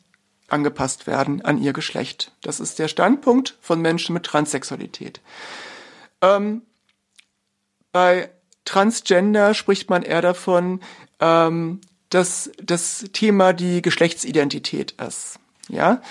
angepasst 0.52 1.08
werden 1.08 1.42
an 1.42 1.58
ihr 1.58 1.74
Geschlecht. 1.74 2.32
Das 2.42 2.60
ist 2.60 2.80
der 2.80 2.88
Standpunkt 2.88 3.58
von 3.62 3.82
Menschen 3.82 4.14
mit 4.14 4.24
Transsexualität. 4.24 5.22
Ähm, 6.22 6.62
bei 7.92 8.30
Transgender 8.66 9.54
spricht 9.54 9.90
man 9.90 10.04
eher 10.04 10.22
davon, 10.22 10.82
ähm, 11.20 11.82
dass 12.10 12.52
das 12.62 13.06
Thema 13.14 13.54
die 13.54 13.82
Geschlechtsidentität 13.82 14.92
ist. 15.02 15.40
Ja, 15.70 16.02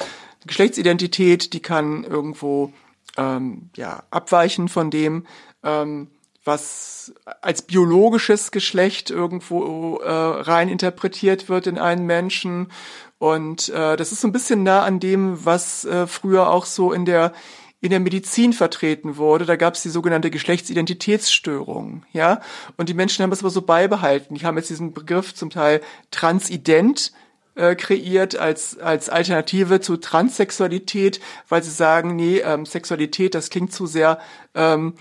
Geschlechtsidentität, 0.46 1.52
die 1.52 1.60
kann 1.60 2.04
irgendwo 2.04 2.72
ähm, 3.16 3.70
ja, 3.76 4.02
abweichen 4.10 4.68
von 4.68 4.90
dem, 4.90 5.26
ähm, 5.62 6.08
was 6.44 7.12
als 7.42 7.62
biologisches 7.62 8.50
Geschlecht 8.50 9.10
irgendwo 9.10 9.98
äh, 9.98 10.10
rein 10.10 10.68
interpretiert 10.68 11.48
wird 11.50 11.66
in 11.66 11.78
einen 11.78 12.06
Menschen. 12.06 12.72
Und 13.20 13.68
äh, 13.68 13.98
das 13.98 14.12
ist 14.12 14.22
so 14.22 14.28
ein 14.28 14.32
bisschen 14.32 14.62
nah 14.62 14.82
an 14.82 14.98
dem, 14.98 15.44
was 15.44 15.84
äh, 15.84 16.06
früher 16.06 16.48
auch 16.50 16.64
so 16.64 16.90
in 16.90 17.04
der 17.04 17.34
in 17.82 17.90
der 17.90 18.00
Medizin 18.00 18.52
vertreten 18.54 19.18
wurde. 19.18 19.44
Da 19.44 19.56
gab 19.56 19.74
es 19.74 19.82
die 19.82 19.88
sogenannte 19.90 20.30
Geschlechtsidentitätsstörung, 20.30 22.04
ja. 22.12 22.40
Und 22.76 22.88
die 22.88 22.94
Menschen 22.94 23.22
haben 23.22 23.30
das 23.30 23.40
aber 23.40 23.50
so 23.50 23.62
beibehalten. 23.62 24.34
Die 24.34 24.44
haben 24.44 24.56
jetzt 24.56 24.70
diesen 24.70 24.92
Begriff 24.92 25.34
zum 25.34 25.50
Teil 25.50 25.82
transident 26.10 27.12
äh, 27.56 27.74
kreiert 27.74 28.36
als, 28.36 28.78
als 28.78 29.10
Alternative 29.10 29.80
zu 29.80 29.98
Transsexualität, 29.98 31.20
weil 31.48 31.62
sie 31.62 31.70
sagen, 31.70 32.16
nee, 32.16 32.38
ähm, 32.38 32.64
Sexualität, 32.64 33.34
das 33.34 33.50
klingt 33.50 33.72
zu 33.72 33.86
sehr, 33.86 34.18
ähm, 34.54 34.94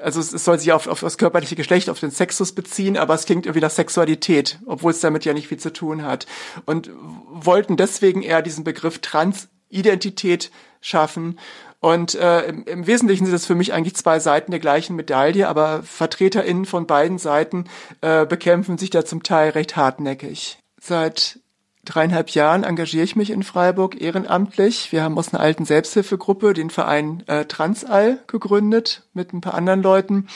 also 0.00 0.20
es, 0.20 0.32
es 0.32 0.44
soll 0.44 0.58
sich 0.58 0.72
auf, 0.72 0.86
auf 0.86 1.00
das 1.00 1.18
körperliche 1.18 1.56
Geschlecht, 1.56 1.88
auf 1.88 2.00
den 2.00 2.10
Sexus 2.10 2.52
beziehen, 2.52 2.96
aber 2.96 3.14
es 3.14 3.24
klingt 3.24 3.46
irgendwie 3.46 3.60
nach 3.60 3.70
Sexualität, 3.70 4.58
obwohl 4.66 4.90
es 4.90 5.00
damit 5.00 5.24
ja 5.24 5.32
nicht 5.32 5.48
viel 5.48 5.58
zu 5.58 5.72
tun 5.72 6.04
hat. 6.04 6.26
Und 6.64 6.90
wollten 7.28 7.76
deswegen 7.76 8.22
eher 8.22 8.42
diesen 8.42 8.64
Begriff 8.64 8.98
Transidentität 9.00 10.50
schaffen. 10.80 11.38
Und 11.80 12.14
äh, 12.14 12.46
im, 12.46 12.64
im 12.64 12.86
Wesentlichen 12.86 13.26
sind 13.26 13.34
das 13.34 13.46
für 13.46 13.54
mich 13.54 13.72
eigentlich 13.72 13.96
zwei 13.96 14.18
Seiten 14.18 14.50
der 14.50 14.60
gleichen 14.60 14.96
Medaille, 14.96 15.48
aber 15.48 15.82
VertreterInnen 15.82 16.64
von 16.64 16.86
beiden 16.86 17.18
Seiten 17.18 17.64
äh, 18.00 18.26
bekämpfen 18.26 18.78
sich 18.78 18.90
da 18.90 19.04
zum 19.04 19.22
Teil 19.22 19.50
recht 19.50 19.76
hartnäckig. 19.76 20.58
Seit 20.80 21.40
dreieinhalb 21.86 22.30
Jahren 22.30 22.64
engagiere 22.64 23.04
ich 23.04 23.16
mich 23.16 23.30
in 23.30 23.42
Freiburg 23.42 24.00
ehrenamtlich. 24.00 24.92
Wir 24.92 25.02
haben 25.02 25.16
aus 25.16 25.32
einer 25.32 25.42
alten 25.42 25.64
Selbsthilfegruppe 25.64 26.52
den 26.52 26.68
Verein 26.68 27.22
äh, 27.26 27.46
Transall 27.46 28.18
gegründet 28.26 29.04
mit 29.14 29.32
ein 29.32 29.40
paar 29.40 29.54
anderen 29.54 29.82
Leuten 29.82 30.28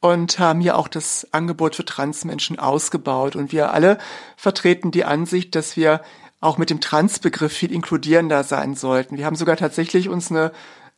und 0.00 0.40
haben 0.40 0.60
hier 0.60 0.76
auch 0.76 0.88
das 0.88 1.28
Angebot 1.30 1.76
für 1.76 1.84
Transmenschen 1.84 2.58
ausgebaut. 2.58 3.36
Und 3.36 3.52
wir 3.52 3.72
alle 3.72 3.98
vertreten 4.36 4.90
die 4.90 5.04
Ansicht, 5.04 5.54
dass 5.54 5.76
wir 5.76 6.00
auch 6.40 6.58
mit 6.58 6.70
dem 6.70 6.80
Transbegriff 6.80 7.52
viel 7.52 7.70
inkludierender 7.70 8.42
sein 8.42 8.74
sollten. 8.74 9.16
Wir 9.16 9.26
haben 9.26 9.36
sogar 9.36 9.56
tatsächlich 9.56 10.08
uns 10.08 10.30
eine 10.30 10.50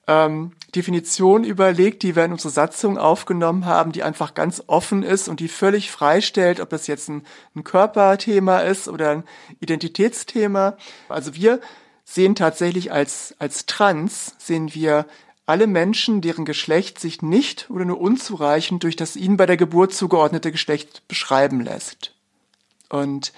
ähm, 0.07 0.53
Definition 0.75 1.45
überlegt, 1.45 2.03
die 2.03 2.17
wir 2.17 2.25
in 2.25 2.33
unsere 2.33 2.53
Satzung 2.53 2.99
aufgenommen 2.99 3.65
haben, 3.65 3.93
die 3.93 4.03
einfach 4.03 4.35
ganz 4.35 4.63
offen 4.67 5.03
ist 5.03 5.29
und 5.29 5.41
die 5.41 5.49
völlig 5.49 5.91
freistellt, 5.91 6.61
ob 6.61 6.71
das 6.71 6.87
jetzt 6.87 7.09
ein, 7.09 7.23
ein 7.55 7.65
Körperthema 7.65 8.61
ist 8.61 8.89
oder 8.89 9.11
ein 9.11 9.25
Identitätsthema. 9.61 10.77
Also 11.09 11.35
wir 11.35 11.61
sehen 12.05 12.35
tatsächlich 12.35 12.93
als, 12.93 13.35
als 13.39 13.67
trans, 13.67 14.35
sehen 14.39 14.75
wir 14.75 15.07
alle 15.47 15.67
Menschen, 15.67 16.21
deren 16.21 16.45
Geschlecht 16.45 16.99
sich 16.99 17.23
nicht 17.23 17.71
oder 17.71 17.85
nur 17.85 18.01
unzureichend 18.01 18.83
durch 18.83 18.97
das 18.97 19.17
ihnen 19.17 19.37
bei 19.37 19.47
der 19.47 19.57
Geburt 19.57 19.95
zugeordnete 19.95 20.53
Geschlecht 20.53 21.07
beschreiben 21.07 21.61
lässt. 21.61 22.15
Und 22.89 23.33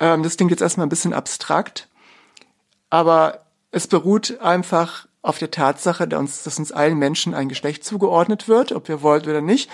ähm, 0.00 0.22
das 0.22 0.36
klingt 0.36 0.50
jetzt 0.50 0.60
erstmal 0.60 0.86
ein 0.86 0.90
bisschen 0.90 1.12
abstrakt, 1.12 1.88
aber 2.90 3.44
es 3.70 3.86
beruht 3.86 4.40
einfach 4.40 5.06
auf 5.22 5.38
der 5.38 5.50
Tatsache, 5.50 6.06
dass 6.06 6.20
uns, 6.20 6.42
dass 6.42 6.58
uns 6.58 6.72
allen 6.72 6.98
Menschen 6.98 7.32
ein 7.32 7.48
Geschlecht 7.48 7.84
zugeordnet 7.84 8.48
wird, 8.48 8.72
ob 8.72 8.88
wir 8.88 9.02
wollen 9.02 9.22
oder 9.22 9.40
nicht. 9.40 9.70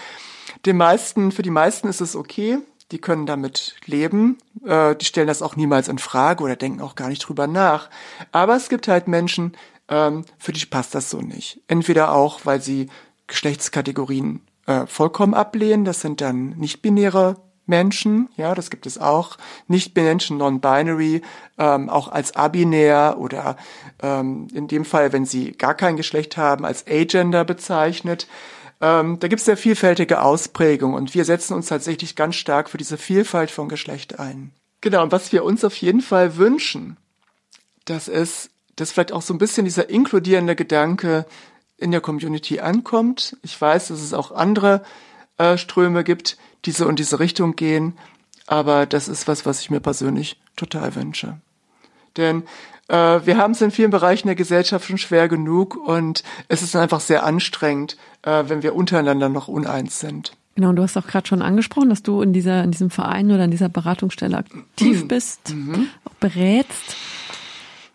Den 0.66 0.76
meisten, 0.76 1.32
für 1.32 1.42
die 1.42 1.51
meisten 1.51 1.88
ist 1.88 2.01
es 2.01 2.14
okay. 2.14 2.59
Die 2.90 2.99
können 2.99 3.26
damit 3.26 3.76
leben. 3.84 4.38
Äh, 4.64 4.94
die 4.96 5.05
stellen 5.05 5.26
das 5.26 5.42
auch 5.42 5.57
niemals 5.57 5.88
in 5.88 5.99
Frage 5.99 6.42
oder 6.44 6.57
denken 6.57 6.80
auch 6.80 6.94
gar 6.94 7.09
nicht 7.09 7.20
drüber 7.20 7.46
nach. 7.46 7.90
Aber 8.32 8.57
es 8.57 8.68
gibt 8.68 8.88
halt 8.88 9.09
Menschen, 9.09 9.57
ähm, 9.88 10.24
für 10.38 10.53
die 10.53 10.64
passt 10.66 10.94
das 10.94 11.11
so 11.11 11.20
nicht. 11.20 11.61
Entweder 11.66 12.12
auch, 12.12 12.40
weil 12.44 12.62
sie 12.62 12.88
Geschlechtskategorien 13.26 14.40
äh, 14.66 14.86
vollkommen 14.86 15.34
ablehnen. 15.34 15.84
Das 15.84 16.01
sind 16.01 16.20
dann 16.20 16.51
nicht-binäre 16.51 17.36
Menschen, 17.68 18.28
ja, 18.36 18.54
das 18.54 18.70
gibt 18.70 18.86
es 18.86 18.98
auch, 18.98 19.36
nicht 19.66 19.94
Menschen 19.94 20.38
non-binary, 20.38 21.22
ähm, 21.58 21.88
auch 21.88 22.08
als 22.08 22.34
abinär 22.34 23.16
oder 23.18 23.56
ähm, 24.02 24.48
in 24.52 24.68
dem 24.68 24.84
Fall, 24.84 25.12
wenn 25.12 25.26
sie 25.26 25.52
gar 25.52 25.74
kein 25.74 25.96
Geschlecht 25.96 26.36
haben, 26.36 26.64
als 26.64 26.86
agender 26.86 27.44
bezeichnet. 27.44 28.26
Ähm, 28.80 29.18
da 29.18 29.28
gibt 29.28 29.40
es 29.40 29.46
sehr 29.46 29.56
vielfältige 29.56 30.22
Ausprägungen 30.22 30.96
und 30.96 31.14
wir 31.14 31.24
setzen 31.24 31.54
uns 31.54 31.66
tatsächlich 31.66 32.16
ganz 32.16 32.36
stark 32.36 32.70
für 32.70 32.78
diese 32.78 32.96
Vielfalt 32.96 33.50
von 33.50 33.68
Geschlecht 33.68 34.18
ein. 34.18 34.52
Genau, 34.80 35.02
und 35.02 35.12
was 35.12 35.32
wir 35.32 35.44
uns 35.44 35.64
auf 35.64 35.76
jeden 35.76 36.00
Fall 36.00 36.36
wünschen, 36.36 36.96
das 37.84 38.06
ist, 38.06 38.50
dass 38.76 38.92
vielleicht 38.92 39.12
auch 39.12 39.22
so 39.22 39.34
ein 39.34 39.38
bisschen 39.38 39.64
dieser 39.64 39.90
inkludierende 39.90 40.54
Gedanke 40.54 41.26
in 41.78 41.90
der 41.90 42.00
Community 42.00 42.60
ankommt. 42.60 43.36
Ich 43.42 43.60
weiß, 43.60 43.88
dass 43.88 44.00
es 44.00 44.12
auch 44.12 44.30
andere 44.32 44.82
äh, 45.38 45.56
Ströme 45.56 46.04
gibt, 46.04 46.36
diese 46.64 46.86
und 46.86 46.98
diese 46.98 47.20
Richtung 47.20 47.56
gehen. 47.56 47.96
Aber 48.46 48.86
das 48.86 49.09
ist 49.09 49.28
was, 49.28 49.46
was 49.46 49.61
ich 49.61 49.70
mir 49.70 49.80
persönlich 49.80 50.40
total 50.56 50.94
wünsche. 50.94 51.38
Denn 52.16 52.44
äh, 52.88 53.20
wir 53.24 53.36
haben 53.36 53.52
es 53.52 53.61
in 53.61 53.70
vielen 53.70 53.90
Bereichen 53.90 54.28
der 54.28 54.34
Gesellschaft 54.34 54.86
schon 54.86 54.98
schwer 54.98 55.28
genug 55.28 55.76
und 55.76 56.22
es 56.48 56.62
ist 56.62 56.74
einfach 56.74 57.00
sehr 57.00 57.24
anstrengend, 57.24 57.96
äh, 58.22 58.44
wenn 58.48 58.62
wir 58.62 58.74
untereinander 58.74 59.28
noch 59.28 59.48
uneins 59.48 60.00
sind. 60.00 60.32
Genau, 60.56 60.70
und 60.70 60.76
du 60.76 60.82
hast 60.82 60.96
auch 60.96 61.06
gerade 61.06 61.28
schon 61.28 61.42
angesprochen, 61.42 61.88
dass 61.88 62.02
du 62.02 62.20
in 62.20 62.32
dieser, 62.32 62.64
in 62.64 62.72
diesem 62.72 62.90
Verein 62.90 63.30
oder 63.30 63.44
in 63.44 63.52
dieser 63.52 63.68
Beratungsstelle 63.68 64.38
aktiv 64.38 65.04
mhm. 65.04 65.09
bist, 65.09 65.54
mhm. 65.54 65.86
auch 66.04 66.14
berätst. 66.14 66.96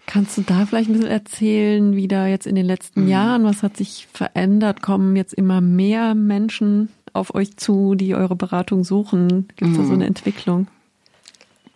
Kannst 0.05 0.37
du 0.37 0.43
da 0.43 0.65
vielleicht 0.65 0.89
ein 0.89 0.93
bisschen 0.93 1.09
erzählen, 1.09 1.95
wie 1.95 2.07
da 2.07 2.27
jetzt 2.27 2.45
in 2.45 2.55
den 2.55 2.65
letzten 2.65 3.03
mhm. 3.03 3.09
Jahren, 3.09 3.43
was 3.43 3.63
hat 3.63 3.75
sich 3.75 4.07
verändert? 4.13 4.81
Kommen 4.81 5.15
jetzt 5.15 5.33
immer 5.33 5.59
mehr 5.59 6.13
Menschen 6.15 6.89
auf 7.13 7.33
euch 7.35 7.57
zu, 7.57 7.95
die 7.95 8.15
eure 8.15 8.35
Beratung 8.35 8.83
suchen? 8.83 9.47
Gibt 9.55 9.71
es 9.71 9.77
da 9.77 9.83
so 9.83 9.89
mhm. 9.89 9.93
eine 9.95 10.07
Entwicklung? 10.07 10.67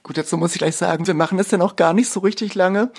Gut, 0.03 0.17
dazu 0.17 0.37
muss 0.37 0.53
ich 0.53 0.59
gleich 0.59 0.75
sagen, 0.75 1.05
wir 1.05 1.13
machen 1.13 1.37
das 1.37 1.51
ja 1.51 1.57
noch 1.57 1.75
gar 1.75 1.93
nicht 1.93 2.09
so 2.09 2.21
richtig 2.21 2.55
lange. 2.55 2.91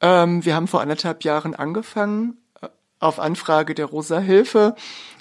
Ähm, 0.00 0.44
wir 0.44 0.54
haben 0.54 0.66
vor 0.68 0.80
anderthalb 0.80 1.24
Jahren 1.24 1.54
angefangen 1.54 2.36
äh, 2.60 2.68
auf 2.98 3.20
Anfrage 3.20 3.74
der 3.74 3.86
Rosa 3.86 4.18
Hilfe 4.18 4.74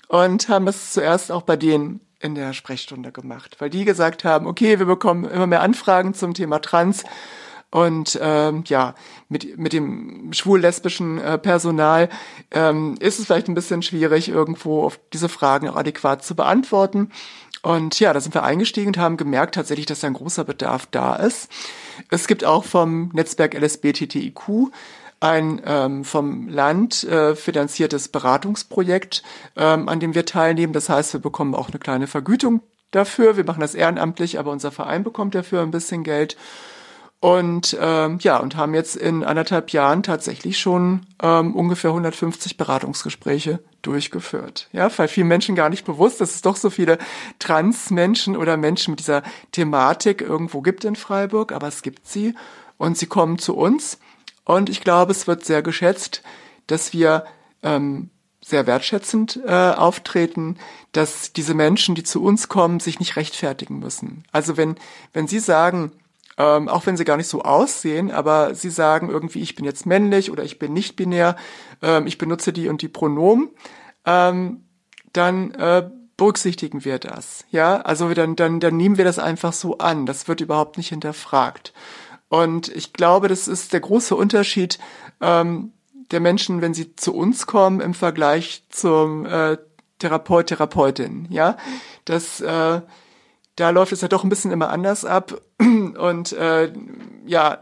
und 0.08 0.50
haben 0.50 0.66
das 0.66 0.94
zuerst 0.94 1.32
auch 1.32 1.44
bei 1.44 1.56
denen 1.56 2.02
in 2.20 2.36
der 2.36 2.54
Sprechstunde 2.54 3.12
gemacht, 3.12 3.58
weil 3.60 3.70
die 3.70 3.86
gesagt 3.86 4.24
haben, 4.24 4.46
okay, 4.46 4.80
wir 4.80 4.86
bekommen 4.86 5.26
immer 5.26 5.48
mehr 5.48 5.62
Anfragen 5.62 6.14
zum 6.14 6.34
Thema 6.34 6.60
Trans 6.60 7.04
und 7.72 8.20
ähm, 8.22 8.64
ja, 8.68 8.96
mit, 9.30 9.58
mit 9.58 9.72
dem 9.72 10.34
schwul-lesbischen 10.34 11.20
äh, 11.20 11.38
Personal 11.38 12.10
ähm, 12.52 12.96
ist 13.00 13.18
es 13.18 13.26
vielleicht 13.26 13.48
ein 13.48 13.56
bisschen 13.56 13.82
schwierig, 13.82 14.28
irgendwo 14.28 14.84
auf 14.84 15.00
diese 15.14 15.30
Fragen 15.30 15.70
auch 15.70 15.78
adäquat 15.78 16.24
zu 16.24 16.36
beantworten. 16.36 17.12
Und 17.62 18.00
ja, 18.00 18.12
da 18.12 18.20
sind 18.20 18.36
wir 18.36 18.44
eingestiegen 18.44 18.88
und 18.88 18.98
haben 18.98 19.18
gemerkt 19.18 19.56
tatsächlich, 19.56 19.86
dass 19.86 20.02
da 20.02 20.08
ein 20.08 20.14
großer 20.14 20.44
Bedarf 20.44 20.86
da 20.88 21.16
ist. 21.16 21.50
Es 22.10 22.28
gibt 22.28 22.44
auch 22.44 22.66
vom 22.66 23.10
Netzwerk 23.14 23.54
LSBTTIQ 23.54 24.72
ein 25.22 25.62
ähm, 25.66 26.04
vom 26.04 26.50
Land 26.50 27.04
äh, 27.04 27.36
finanziertes 27.36 28.10
Beratungsprojekt, 28.10 29.24
ähm, 29.56 29.88
an 29.88 30.00
dem 30.00 30.16
wir 30.16 30.26
teilnehmen. 30.26 30.74
Das 30.74 30.90
heißt, 30.90 31.14
wir 31.14 31.20
bekommen 31.22 31.56
auch 31.56 31.70
eine 31.70 31.80
kleine 31.80 32.08
Vergütung 32.08 32.62
dafür. 32.90 33.38
Wir 33.38 33.46
machen 33.46 33.62
das 33.62 33.76
ehrenamtlich, 33.76 34.40
aber 34.40 34.52
unser 34.52 34.72
Verein 34.72 35.04
bekommt 35.04 35.36
dafür 35.36 35.62
ein 35.62 35.72
bisschen 35.72 36.04
Geld. 36.04 36.36
Und 37.22 37.78
ähm, 37.80 38.18
ja, 38.22 38.38
und 38.38 38.56
haben 38.56 38.74
jetzt 38.74 38.96
in 38.96 39.24
anderthalb 39.24 39.70
Jahren 39.70 40.02
tatsächlich 40.02 40.60
schon 40.60 41.06
ähm, 41.22 41.56
ungefähr 41.56 41.92
150 41.92 42.58
Beratungsgespräche 42.58 43.60
durchgeführt. 43.84 44.70
Ja, 44.72 44.90
weil 44.98 45.08
vielen 45.08 45.28
Menschen 45.28 45.56
gar 45.56 45.70
nicht 45.70 45.86
bewusst, 45.86 46.20
dass 46.20 46.34
es 46.34 46.42
doch 46.42 46.56
so 46.56 46.72
viele 46.72 46.98
Trans-Menschen 47.38 48.36
oder 48.36 48.58
Menschen 48.58 48.94
mit 48.94 49.02
dieser 49.02 49.22
Thematik 49.52 50.22
irgendwo 50.22 50.62
gibt 50.62 50.84
in 50.84 50.96
Freiburg, 50.96 51.52
aber 51.52 51.68
es 51.68 51.84
gibt 51.84 52.08
sie 52.08 52.34
und 52.80 52.98
sie 52.98 53.06
kommen 53.06 53.38
zu 53.38 53.56
uns. 53.56 54.00
Und 54.44 54.68
ich 54.68 54.82
glaube, 54.82 55.12
es 55.12 55.28
wird 55.28 55.46
sehr 55.46 55.62
geschätzt, 55.62 56.24
dass 56.66 56.92
wir 56.92 57.26
ähm, 57.62 58.10
sehr 58.44 58.66
wertschätzend 58.66 59.40
äh, 59.46 59.52
auftreten, 59.52 60.58
dass 60.92 61.34
diese 61.34 61.54
Menschen, 61.54 61.94
die 61.94 62.04
zu 62.04 62.24
uns 62.24 62.48
kommen, 62.48 62.80
sich 62.80 63.00
nicht 63.00 63.16
rechtfertigen 63.16 63.78
müssen. 63.78 64.24
Also 64.32 64.58
wenn, 64.58 64.76
wenn 65.14 65.28
sie 65.28 65.38
sagen, 65.38 65.92
ähm, 66.42 66.70
auch 66.70 66.88
wenn 66.88 66.98
sie 66.98 67.06
gar 67.06 67.18
nicht 67.18 67.28
so 67.28 67.44
aussehen, 67.44 68.10
aber 68.10 68.56
sie 68.56 68.72
sagen 68.72 69.10
irgendwie, 69.10 69.42
ich 69.42 69.54
bin 69.54 69.64
jetzt 69.64 69.86
männlich 69.86 70.32
oder 70.32 70.44
ich 70.44 70.58
bin 70.58 70.74
nicht 70.74 70.96
binär, 70.96 71.36
ähm, 71.84 72.08
ich 72.08 72.18
benutze 72.18 72.52
die 72.52 72.68
und 72.68 72.82
die 72.82 72.88
Pronomen, 72.88 73.50
ähm, 74.06 74.64
dann 75.14 75.52
äh, 75.52 75.88
berücksichtigen 76.18 76.84
wir 76.84 76.98
das. 76.98 77.46
Ja, 77.52 77.82
also 77.82 78.12
dann, 78.16 78.36
dann, 78.36 78.60
dann 78.60 78.76
nehmen 78.76 78.98
wir 78.98 79.06
das 79.06 79.20
einfach 79.20 79.54
so 79.54 79.78
an. 79.78 80.08
Das 80.08 80.28
wird 80.28 80.42
überhaupt 80.42 80.78
nicht 80.78 80.90
hinterfragt. 80.90 81.74
Und 82.28 82.70
ich 82.70 82.92
glaube, 82.94 83.28
das 83.28 83.48
ist 83.48 83.72
der 83.74 83.82
große 83.82 84.16
Unterschied 84.16 84.80
ähm, 85.20 85.74
der 86.10 86.22
Menschen, 86.22 86.62
wenn 86.62 86.74
sie 86.74 86.96
zu 86.96 87.14
uns 87.14 87.46
kommen 87.46 87.82
im 87.82 87.94
Vergleich 87.94 88.64
zum 88.70 89.28
äh, 89.28 89.58
Therapeut, 90.00 90.48
Therapeutin. 90.48 91.28
Ja, 91.30 91.58
das 92.06 92.42
äh, 92.42 92.82
da 93.62 93.70
läuft 93.70 93.92
es 93.92 94.02
ja 94.02 94.08
doch 94.08 94.24
ein 94.24 94.30
bisschen 94.30 94.52
immer 94.52 94.70
anders 94.70 95.06
ab. 95.06 95.40
Und 95.60 96.34
äh, 96.34 96.74
ja, 97.28 97.60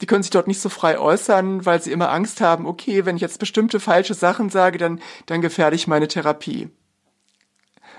die 0.00 0.06
können 0.06 0.24
sich 0.24 0.32
dort 0.32 0.48
nicht 0.48 0.60
so 0.60 0.68
frei 0.68 0.98
äußern, 0.98 1.64
weil 1.64 1.80
sie 1.80 1.92
immer 1.92 2.10
Angst 2.10 2.40
haben, 2.40 2.66
okay, 2.66 3.04
wenn 3.06 3.14
ich 3.14 3.22
jetzt 3.22 3.38
bestimmte 3.38 3.78
falsche 3.78 4.14
Sachen 4.14 4.50
sage, 4.50 4.78
dann, 4.78 5.00
dann 5.26 5.42
gefährde 5.42 5.76
ich 5.76 5.86
meine 5.86 6.08
Therapie. 6.08 6.70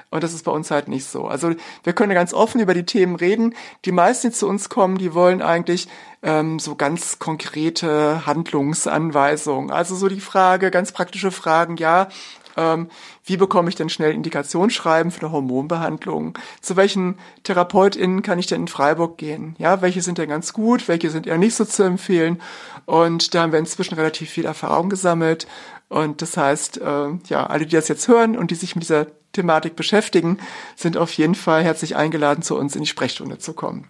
Und 0.10 0.22
das 0.26 0.34
ist 0.34 0.44
bei 0.44 0.52
uns 0.52 0.70
halt 0.70 0.90
nicht 0.90 1.06
so. 1.06 1.28
Also 1.28 1.54
wir 1.84 1.94
können 1.94 2.14
ganz 2.14 2.34
offen 2.34 2.60
über 2.60 2.74
die 2.74 2.86
Themen 2.86 3.16
reden. 3.16 3.56
Die 3.86 3.94
meisten, 3.94 4.28
die 4.28 4.34
zu 4.34 4.50
uns 4.50 4.68
kommen, 4.68 4.98
die 4.98 5.14
wollen 5.14 5.42
eigentlich 5.42 5.88
ähm, 6.22 6.60
so 6.60 6.76
ganz 6.76 7.20
konkrete 7.20 8.26
Handlungsanweisungen. 8.26 9.72
Also 9.72 9.96
so 9.96 10.10
die 10.10 10.20
Frage, 10.20 10.70
ganz 10.72 10.92
praktische 10.92 11.32
Fragen, 11.32 11.78
ja, 11.78 12.10
ähm, 12.58 12.90
wie 13.26 13.38
bekomme 13.38 13.70
ich 13.70 13.76
denn 13.76 13.90
schnell 13.90 14.14
Indikationsschreiben 14.14 15.12
für 15.12 15.22
eine 15.22 15.32
Hormonbehandlung? 15.32 16.38
Zu 16.62 16.76
welchen 16.76 17.18
TherapeutInnen 17.44 18.22
kann 18.22 18.40
ich 18.40 18.48
denn 18.48 18.62
in 18.62 18.68
Freiburg 18.68 19.18
gehen? 19.18 19.56
Ja, 19.58 19.82
welche 19.82 20.02
sind 20.02 20.18
denn 20.18 20.30
ganz 20.30 20.54
gut? 20.54 20.88
Welche 20.88 21.10
sind 21.10 21.28
eher 21.28 21.38
nicht 21.38 21.56
so 21.56 21.66
zu 21.66 21.84
empfehlen? 21.84 22.42
Und 22.86 23.34
da 23.34 23.42
haben 23.42 23.52
wir 23.52 23.60
inzwischen 23.60 23.96
relativ 23.96 24.30
viel 24.30 24.46
Erfahrung 24.46 24.90
gesammelt. 24.90 25.48
Und 25.90 26.22
das 26.22 26.38
heißt, 26.38 26.80
äh, 26.80 27.10
ja, 27.28 27.46
alle, 27.48 27.66
die 27.66 27.76
das 27.76 27.88
jetzt 27.88 28.08
hören 28.08 28.38
und 28.38 28.52
die 28.52 28.56
sich 28.56 28.76
mit 28.76 28.84
dieser 28.84 29.08
Thematik 29.34 29.76
beschäftigen, 29.76 30.38
sind 30.76 30.98
auf 30.98 31.14
jeden 31.14 31.36
Fall 31.36 31.64
herzlich 31.64 31.96
eingeladen, 31.96 32.44
zu 32.44 32.58
uns 32.58 32.76
in 32.76 32.82
die 32.82 32.88
Sprechstunde 32.88 33.38
zu 33.38 33.54
kommen. 33.54 33.88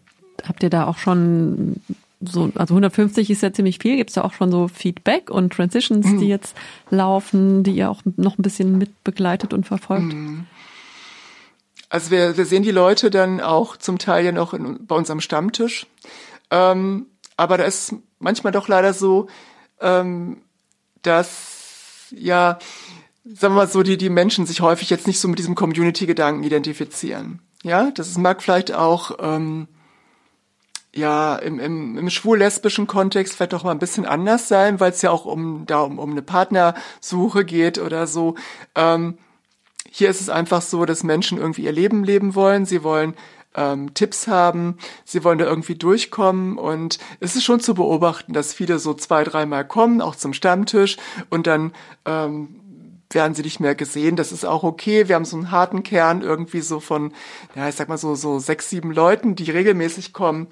Habt 0.48 0.64
ihr 0.64 0.70
da 0.70 0.88
auch 0.88 0.98
schon 0.98 1.76
so, 2.22 2.52
also 2.56 2.74
150 2.74 3.30
ist 3.30 3.42
ja 3.42 3.54
ziemlich 3.54 3.80
viel. 3.80 3.98
Gibt 3.98 4.10
es 4.10 4.16
da 4.16 4.24
auch 4.24 4.34
schon 4.34 4.52
so 4.52 4.68
Feedback 4.68 5.30
und 5.30 5.54
Transitions, 5.54 6.06
mhm. 6.06 6.20
die 6.20 6.28
jetzt 6.28 6.56
laufen, 6.90 7.64
die 7.64 7.72
ihr 7.72 7.90
auch 7.90 8.02
noch 8.18 8.38
ein 8.38 8.42
bisschen 8.42 8.78
mit 8.78 9.04
begleitet 9.04 9.54
und 9.54 9.66
verfolgt? 9.66 10.14
Mhm. 10.14 10.46
Also 11.90 12.12
wir, 12.12 12.38
wir 12.38 12.46
sehen 12.46 12.64
die 12.64 12.72
Leute 12.72 13.10
dann 13.10 13.42
auch 13.42 13.76
zum 13.76 13.98
Teil 13.98 14.24
ja 14.24 14.32
noch 14.32 14.54
in, 14.54 14.86
bei 14.86 14.96
uns 14.96 15.10
am 15.10 15.20
Stammtisch. 15.20 15.88
Ähm, 16.50 17.08
aber 17.38 17.58
da 17.58 17.66
ist 17.66 17.96
manchmal 18.20 18.54
doch 18.54 18.68
leider 18.68 18.94
so, 18.94 19.28
ähm, 19.82 20.38
dass 21.02 22.08
ja, 22.12 22.60
sagen 23.24 23.54
wir 23.54 23.62
mal 23.62 23.68
so, 23.68 23.84
die, 23.84 23.98
die 23.98 24.10
Menschen 24.10 24.46
sich 24.46 24.62
häufig 24.62 24.90
jetzt 24.90 25.08
nicht 25.08 25.20
so 25.20 25.28
mit 25.28 25.40
diesem 25.40 25.56
Community-Gedanken 25.56 26.44
identifizieren. 26.44 27.40
Ja, 27.64 27.92
das 27.92 28.18
mag 28.18 28.42
vielleicht 28.42 28.74
auch 28.74 29.18
ähm, 29.20 29.68
ja 30.94 31.36
im, 31.38 31.60
im, 31.60 31.98
im 31.98 32.10
schwul-lesbischen 32.10 32.88
Kontext 32.88 33.36
vielleicht 33.36 33.54
doch 33.54 33.64
mal 33.64 33.72
ein 33.72 33.80
bisschen 33.80 34.06
anders 34.06 34.48
sein, 34.48 34.80
weil 34.80 34.92
es 34.92 35.02
ja 35.02 35.12
auch 35.12 35.26
um 35.26 35.66
da 35.66 35.82
um, 35.82 36.00
um 36.00 36.12
eine 36.12 36.22
Partnersuche 36.22 37.46
geht 37.46 37.78
oder 37.78 38.08
so. 38.08 38.36
Ähm, 38.76 39.18
hier 39.90 40.10
ist 40.10 40.22
es 40.22 40.30
einfach 40.30 40.62
so, 40.62 40.86
dass 40.86 41.04
Menschen 41.04 41.38
irgendwie 41.38 41.64
ihr 41.64 41.72
Leben 41.72 42.04
leben 42.04 42.36
wollen. 42.36 42.66
Sie 42.66 42.84
wollen 42.84 43.16
ähm, 43.56 43.94
Tipps 43.94 44.28
haben, 44.28 44.78
sie 45.04 45.24
wollen 45.24 45.38
da 45.38 45.46
irgendwie 45.46 45.76
durchkommen 45.76 46.58
und 46.58 47.00
es 47.20 47.36
ist 47.36 47.44
schon 47.44 47.60
zu 47.60 47.74
beobachten, 47.74 48.34
dass 48.34 48.54
viele 48.54 48.80
so 48.80 48.94
zwei, 48.94 49.24
dreimal 49.24 49.68
kommen, 49.68 50.02
auch 50.02 50.16
zum 50.16 50.34
Stammtisch 50.34 50.98
und 51.30 51.48
dann 51.48 51.74
ähm, 52.06 52.56
werden 53.10 53.34
sie 53.34 53.42
nicht 53.42 53.60
mehr 53.60 53.76
gesehen. 53.76 54.16
Das 54.16 54.32
ist 54.32 54.46
auch 54.46 54.64
okay. 54.64 55.10
Wir 55.10 55.16
haben 55.16 55.26
so 55.26 55.36
einen 55.36 55.52
harten 55.52 55.84
Kern 55.84 56.22
irgendwie 56.22 56.62
so 56.62 56.80
von, 56.80 57.14
ja, 57.56 57.68
ich 57.68 57.76
sag 57.76 57.90
mal 57.90 57.98
so, 57.98 58.16
so 58.16 58.40
sechs, 58.40 58.70
sieben 58.70 58.92
Leuten, 58.94 59.36
die 59.36 59.52
regelmäßig 59.52 60.14
kommen. 60.14 60.48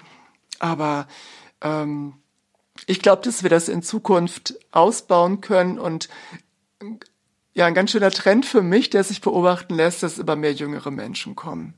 Aber 0.60 1.08
ähm, 1.60 2.14
ich 2.86 3.00
glaube, 3.00 3.22
dass 3.22 3.42
wir 3.42 3.50
das 3.50 3.68
in 3.68 3.82
Zukunft 3.82 4.54
ausbauen 4.70 5.40
können 5.40 5.78
und 5.78 6.08
ja, 7.52 7.66
ein 7.66 7.74
ganz 7.74 7.90
schöner 7.90 8.12
Trend 8.12 8.46
für 8.46 8.62
mich, 8.62 8.90
der 8.90 9.02
sich 9.02 9.20
beobachten 9.20 9.74
lässt, 9.74 10.04
dass 10.04 10.18
immer 10.18 10.36
mehr 10.36 10.52
jüngere 10.52 10.92
Menschen 10.92 11.34
kommen. 11.34 11.74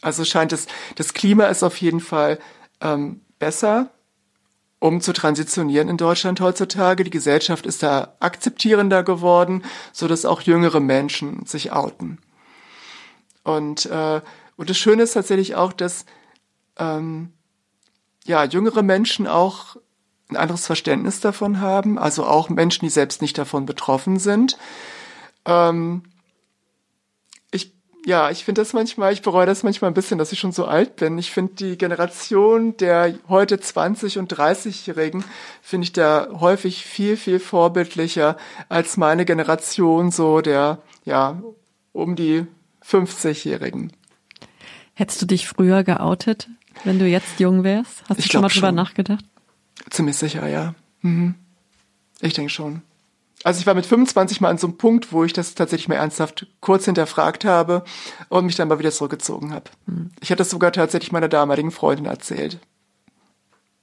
Also 0.00 0.24
scheint 0.24 0.52
es, 0.52 0.66
das 0.96 1.12
Klima 1.12 1.46
ist 1.46 1.62
auf 1.62 1.76
jeden 1.76 2.00
Fall 2.00 2.38
ähm, 2.80 3.20
besser, 3.38 3.90
um 4.78 5.00
zu 5.00 5.12
transitionieren 5.12 5.88
in 5.88 5.98
Deutschland 5.98 6.40
heutzutage. 6.40 7.04
Die 7.04 7.10
Gesellschaft 7.10 7.66
ist 7.66 7.82
da 7.82 8.16
akzeptierender 8.18 9.04
geworden, 9.04 9.64
so 9.92 10.08
dass 10.08 10.24
auch 10.24 10.40
jüngere 10.40 10.80
Menschen 10.80 11.44
sich 11.44 11.72
outen. 11.72 12.18
Und 13.44 13.86
äh, 13.86 14.22
und 14.56 14.70
das 14.70 14.78
Schöne 14.78 15.02
ist 15.02 15.14
tatsächlich 15.14 15.56
auch, 15.56 15.72
dass 15.72 16.04
ähm, 16.78 17.32
ja 18.26 18.44
jüngere 18.44 18.82
Menschen 18.82 19.26
auch 19.26 19.76
ein 20.28 20.36
anderes 20.36 20.66
Verständnis 20.66 21.20
davon 21.20 21.60
haben, 21.60 21.98
also 21.98 22.24
auch 22.24 22.48
Menschen, 22.48 22.86
die 22.86 22.90
selbst 22.90 23.20
nicht 23.22 23.36
davon 23.36 23.66
betroffen 23.66 24.18
sind. 24.18 24.56
Ähm, 25.44 26.02
ja, 28.04 28.30
ich 28.30 28.44
finde 28.44 28.60
das 28.60 28.72
manchmal, 28.72 29.12
ich 29.12 29.22
bereue 29.22 29.46
das 29.46 29.62
manchmal 29.62 29.90
ein 29.90 29.94
bisschen, 29.94 30.18
dass 30.18 30.32
ich 30.32 30.40
schon 30.40 30.50
so 30.52 30.64
alt 30.64 30.96
bin. 30.96 31.18
Ich 31.18 31.30
finde 31.30 31.54
die 31.54 31.78
Generation 31.78 32.76
der 32.76 33.14
heute 33.28 33.60
20 33.60 34.18
und 34.18 34.32
30-Jährigen, 34.32 35.24
finde 35.62 35.84
ich 35.84 35.92
da 35.92 36.28
häufig 36.40 36.84
viel, 36.84 37.16
viel 37.16 37.38
vorbildlicher 37.38 38.36
als 38.68 38.96
meine 38.96 39.24
Generation 39.24 40.10
so 40.10 40.40
der, 40.40 40.78
ja, 41.04 41.40
um 41.92 42.16
die 42.16 42.46
50-Jährigen. 42.84 43.92
Hättest 44.94 45.22
du 45.22 45.26
dich 45.26 45.46
früher 45.46 45.84
geoutet, 45.84 46.48
wenn 46.84 46.98
du 46.98 47.06
jetzt 47.06 47.40
jung 47.40 47.64
wärst? 47.64 48.02
Hast 48.08 48.18
du 48.18 48.22
schon 48.22 48.42
mal 48.42 48.48
drüber 48.48 48.68
schon. 48.68 48.74
nachgedacht? 48.74 49.24
Ziemlich 49.90 50.16
sicher, 50.16 50.46
ja. 50.48 50.74
Mhm. 51.02 51.34
Ich 52.20 52.34
denke 52.34 52.50
schon. 52.50 52.82
Also 53.44 53.60
ich 53.60 53.66
war 53.66 53.74
mit 53.74 53.86
25 53.86 54.40
mal 54.40 54.50
an 54.50 54.58
so 54.58 54.68
einem 54.68 54.76
Punkt, 54.76 55.12
wo 55.12 55.24
ich 55.24 55.32
das 55.32 55.54
tatsächlich 55.54 55.88
mal 55.88 55.96
ernsthaft 55.96 56.46
kurz 56.60 56.84
hinterfragt 56.84 57.44
habe 57.44 57.82
und 58.28 58.46
mich 58.46 58.54
dann 58.54 58.68
mal 58.68 58.78
wieder 58.78 58.92
zurückgezogen 58.92 59.52
habe. 59.52 59.70
Mhm. 59.86 60.10
Ich 60.20 60.30
hatte 60.30 60.38
das 60.38 60.50
sogar 60.50 60.72
tatsächlich 60.72 61.12
meiner 61.12 61.28
damaligen 61.28 61.72
Freundin 61.72 62.06
erzählt. 62.06 62.58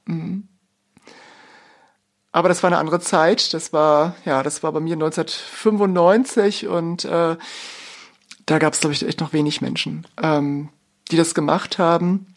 Mhm. 0.06 0.48
Aber 2.32 2.48
das 2.48 2.64
war 2.64 2.70
eine 2.70 2.78
andere 2.78 3.00
Zeit. 3.00 3.54
Das 3.54 3.74
war, 3.74 4.16
ja, 4.24 4.44
das 4.44 4.64
war 4.64 4.72
bei 4.72 4.80
mir 4.80 4.94
1995 4.94 6.68
und 6.68 7.04
äh, 7.06 7.36
da 8.46 8.60
gab 8.60 8.74
es, 8.74 8.80
glaube 8.80 8.94
ich, 8.94 9.06
echt 9.06 9.20
noch 9.20 9.34
wenig 9.34 9.62
Menschen, 9.62 10.08
ähm, 10.22 10.70
die 11.12 11.18
das 11.18 11.34
gemacht 11.34 11.80
haben. 11.80 12.36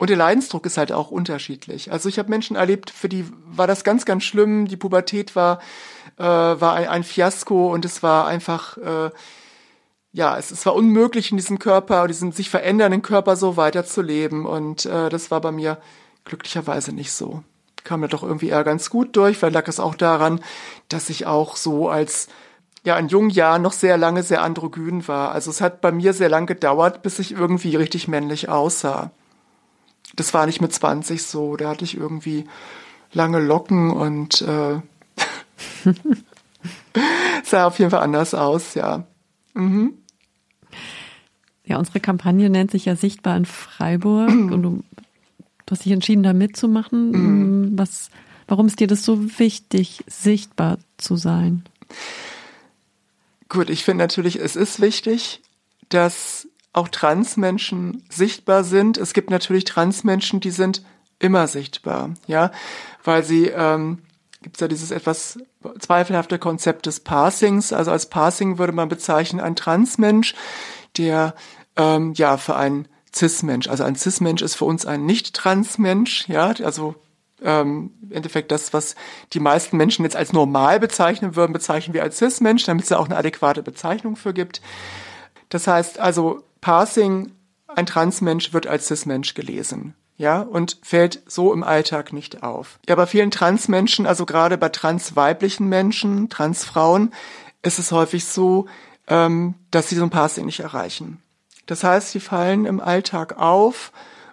Und 0.00 0.08
der 0.08 0.16
Leidensdruck 0.16 0.64
ist 0.64 0.78
halt 0.78 0.92
auch 0.92 1.10
unterschiedlich. 1.10 1.92
Also 1.92 2.08
ich 2.08 2.18
habe 2.18 2.30
Menschen 2.30 2.56
erlebt, 2.56 2.88
für 2.88 3.10
die 3.10 3.26
war 3.44 3.66
das 3.66 3.84
ganz, 3.84 4.06
ganz 4.06 4.24
schlimm. 4.24 4.66
Die 4.66 4.78
Pubertät 4.78 5.36
war, 5.36 5.60
äh, 6.16 6.22
war 6.22 6.72
ein, 6.72 6.88
ein 6.88 7.04
Fiasko 7.04 7.70
und 7.70 7.84
es 7.84 8.02
war 8.02 8.26
einfach, 8.26 8.78
äh, 8.78 9.10
ja, 10.12 10.38
es, 10.38 10.52
es 10.52 10.64
war 10.64 10.74
unmöglich 10.74 11.32
in 11.32 11.36
diesem 11.36 11.58
Körper, 11.58 12.08
diesem 12.08 12.32
sich 12.32 12.48
verändernden 12.48 13.02
Körper 13.02 13.36
so 13.36 13.58
weiterzuleben. 13.58 14.46
Und 14.46 14.86
äh, 14.86 15.10
das 15.10 15.30
war 15.30 15.42
bei 15.42 15.52
mir 15.52 15.76
glücklicherweise 16.24 16.94
nicht 16.94 17.12
so. 17.12 17.44
Kam 17.84 18.00
mir 18.00 18.08
doch 18.08 18.22
irgendwie 18.22 18.48
eher 18.48 18.64
ganz 18.64 18.88
gut 18.88 19.14
durch, 19.16 19.42
weil 19.42 19.52
lag 19.52 19.68
es 19.68 19.80
auch 19.80 19.94
daran, 19.94 20.40
dass 20.88 21.10
ich 21.10 21.26
auch 21.26 21.56
so 21.56 21.90
als 21.90 22.28
ja 22.84 22.98
in 22.98 23.08
jungen 23.08 23.28
Jahren 23.28 23.60
noch 23.60 23.74
sehr 23.74 23.98
lange 23.98 24.22
sehr 24.22 24.40
androgyn 24.40 25.06
war. 25.08 25.32
Also 25.32 25.50
es 25.50 25.60
hat 25.60 25.82
bei 25.82 25.92
mir 25.92 26.14
sehr 26.14 26.30
lang 26.30 26.46
gedauert, 26.46 27.02
bis 27.02 27.18
ich 27.18 27.32
irgendwie 27.32 27.76
richtig 27.76 28.08
männlich 28.08 28.48
aussah 28.48 29.10
das 30.16 30.34
war 30.34 30.46
nicht 30.46 30.60
mit 30.60 30.72
20 30.72 31.22
so. 31.22 31.56
Da 31.56 31.70
hatte 31.70 31.84
ich 31.84 31.96
irgendwie 31.96 32.44
lange 33.12 33.38
Locken 33.38 33.90
und 33.90 34.42
äh, 34.42 34.80
sah 37.44 37.66
auf 37.66 37.78
jeden 37.78 37.90
Fall 37.90 38.02
anders 38.02 38.34
aus, 38.34 38.74
ja. 38.74 39.04
Mhm. 39.54 39.94
Ja, 41.64 41.78
unsere 41.78 42.00
Kampagne 42.00 42.50
nennt 42.50 42.70
sich 42.70 42.86
ja 42.86 42.96
Sichtbar 42.96 43.36
in 43.36 43.44
Freiburg 43.44 44.28
und 44.28 44.62
du, 44.62 44.82
du, 45.66 45.70
hast 45.70 45.84
dich 45.84 45.92
entschieden, 45.92 46.22
da 46.22 46.32
mitzumachen. 46.32 47.10
Mhm. 47.10 47.78
Was, 47.78 48.10
warum 48.48 48.66
ist 48.66 48.80
dir 48.80 48.86
das 48.86 49.04
so 49.04 49.38
wichtig, 49.38 50.04
sichtbar 50.06 50.78
zu 50.98 51.16
sein? 51.16 51.64
Gut, 53.48 53.70
ich 53.70 53.84
finde 53.84 54.04
natürlich, 54.04 54.36
es 54.36 54.54
ist 54.54 54.80
wichtig, 54.80 55.42
dass 55.88 56.46
auch 56.72 56.88
Transmenschen 56.88 58.04
sichtbar 58.08 58.64
sind. 58.64 58.96
Es 58.96 59.12
gibt 59.12 59.30
natürlich 59.30 59.64
Transmenschen, 59.64 60.40
die 60.40 60.50
sind 60.50 60.84
immer 61.18 61.46
sichtbar, 61.46 62.14
ja, 62.26 62.50
weil 63.04 63.24
sie 63.24 63.48
ähm, 63.48 63.98
gibt 64.42 64.56
es 64.56 64.60
ja 64.60 64.68
dieses 64.68 64.90
etwas 64.90 65.38
zweifelhafte 65.78 66.38
Konzept 66.38 66.86
des 66.86 67.00
Passings. 67.00 67.72
Also 67.72 67.90
als 67.90 68.06
Passing 68.06 68.58
würde 68.58 68.72
man 68.72 68.88
bezeichnen 68.88 69.40
ein 69.40 69.56
Transmensch, 69.56 70.34
der 70.96 71.34
ähm, 71.76 72.14
ja 72.14 72.36
für 72.36 72.56
einen 72.56 72.88
Cis-Mensch, 73.14 73.68
also 73.68 73.84
ein 73.84 73.96
Cis-Mensch 73.96 74.40
ist 74.40 74.54
für 74.54 74.64
uns 74.64 74.86
ein 74.86 75.04
Nicht-Trans-Mensch, 75.04 76.28
ja, 76.28 76.54
also 76.62 76.94
ähm, 77.42 77.92
im 78.02 78.12
Endeffekt 78.12 78.52
das, 78.52 78.72
was 78.72 78.94
die 79.32 79.40
meisten 79.40 79.76
Menschen 79.76 80.04
jetzt 80.04 80.16
als 80.16 80.32
normal 80.32 80.78
bezeichnen 80.78 81.36
würden, 81.36 81.52
bezeichnen 81.52 81.94
wir 81.94 82.02
als 82.02 82.18
Cis-Mensch, 82.18 82.64
damit 82.64 82.84
es 82.84 82.90
da 82.90 82.98
auch 82.98 83.06
eine 83.06 83.16
adäquate 83.16 83.62
Bezeichnung 83.62 84.16
für 84.16 84.32
gibt. 84.32 84.60
Das 85.48 85.66
heißt 85.66 85.98
also, 85.98 86.44
Passing, 86.60 87.32
ein 87.68 87.86
Transmensch 87.86 88.52
wird 88.52 88.66
als 88.66 88.88
Cis-Mensch 88.88 89.34
gelesen. 89.34 89.94
Ja, 90.16 90.42
und 90.42 90.76
fällt 90.82 91.22
so 91.26 91.52
im 91.52 91.62
Alltag 91.62 92.12
nicht 92.12 92.42
auf. 92.42 92.78
Ja, 92.86 92.94
bei 92.94 93.06
vielen 93.06 93.30
Transmenschen, 93.30 94.06
also 94.06 94.26
gerade 94.26 94.58
bei 94.58 94.68
transweiblichen 94.68 95.66
Menschen, 95.66 96.28
Transfrauen, 96.28 97.14
ist 97.62 97.78
es 97.78 97.90
häufig 97.90 98.26
so, 98.26 98.66
ähm, 99.06 99.54
dass 99.70 99.88
sie 99.88 99.96
so 99.96 100.02
ein 100.02 100.10
Passing 100.10 100.44
nicht 100.44 100.60
erreichen. 100.60 101.22
Das 101.64 101.84
heißt, 101.84 102.10
sie 102.10 102.20
fallen 102.20 102.66
im 102.66 102.80
Alltag 102.80 103.38
auf 103.38 103.92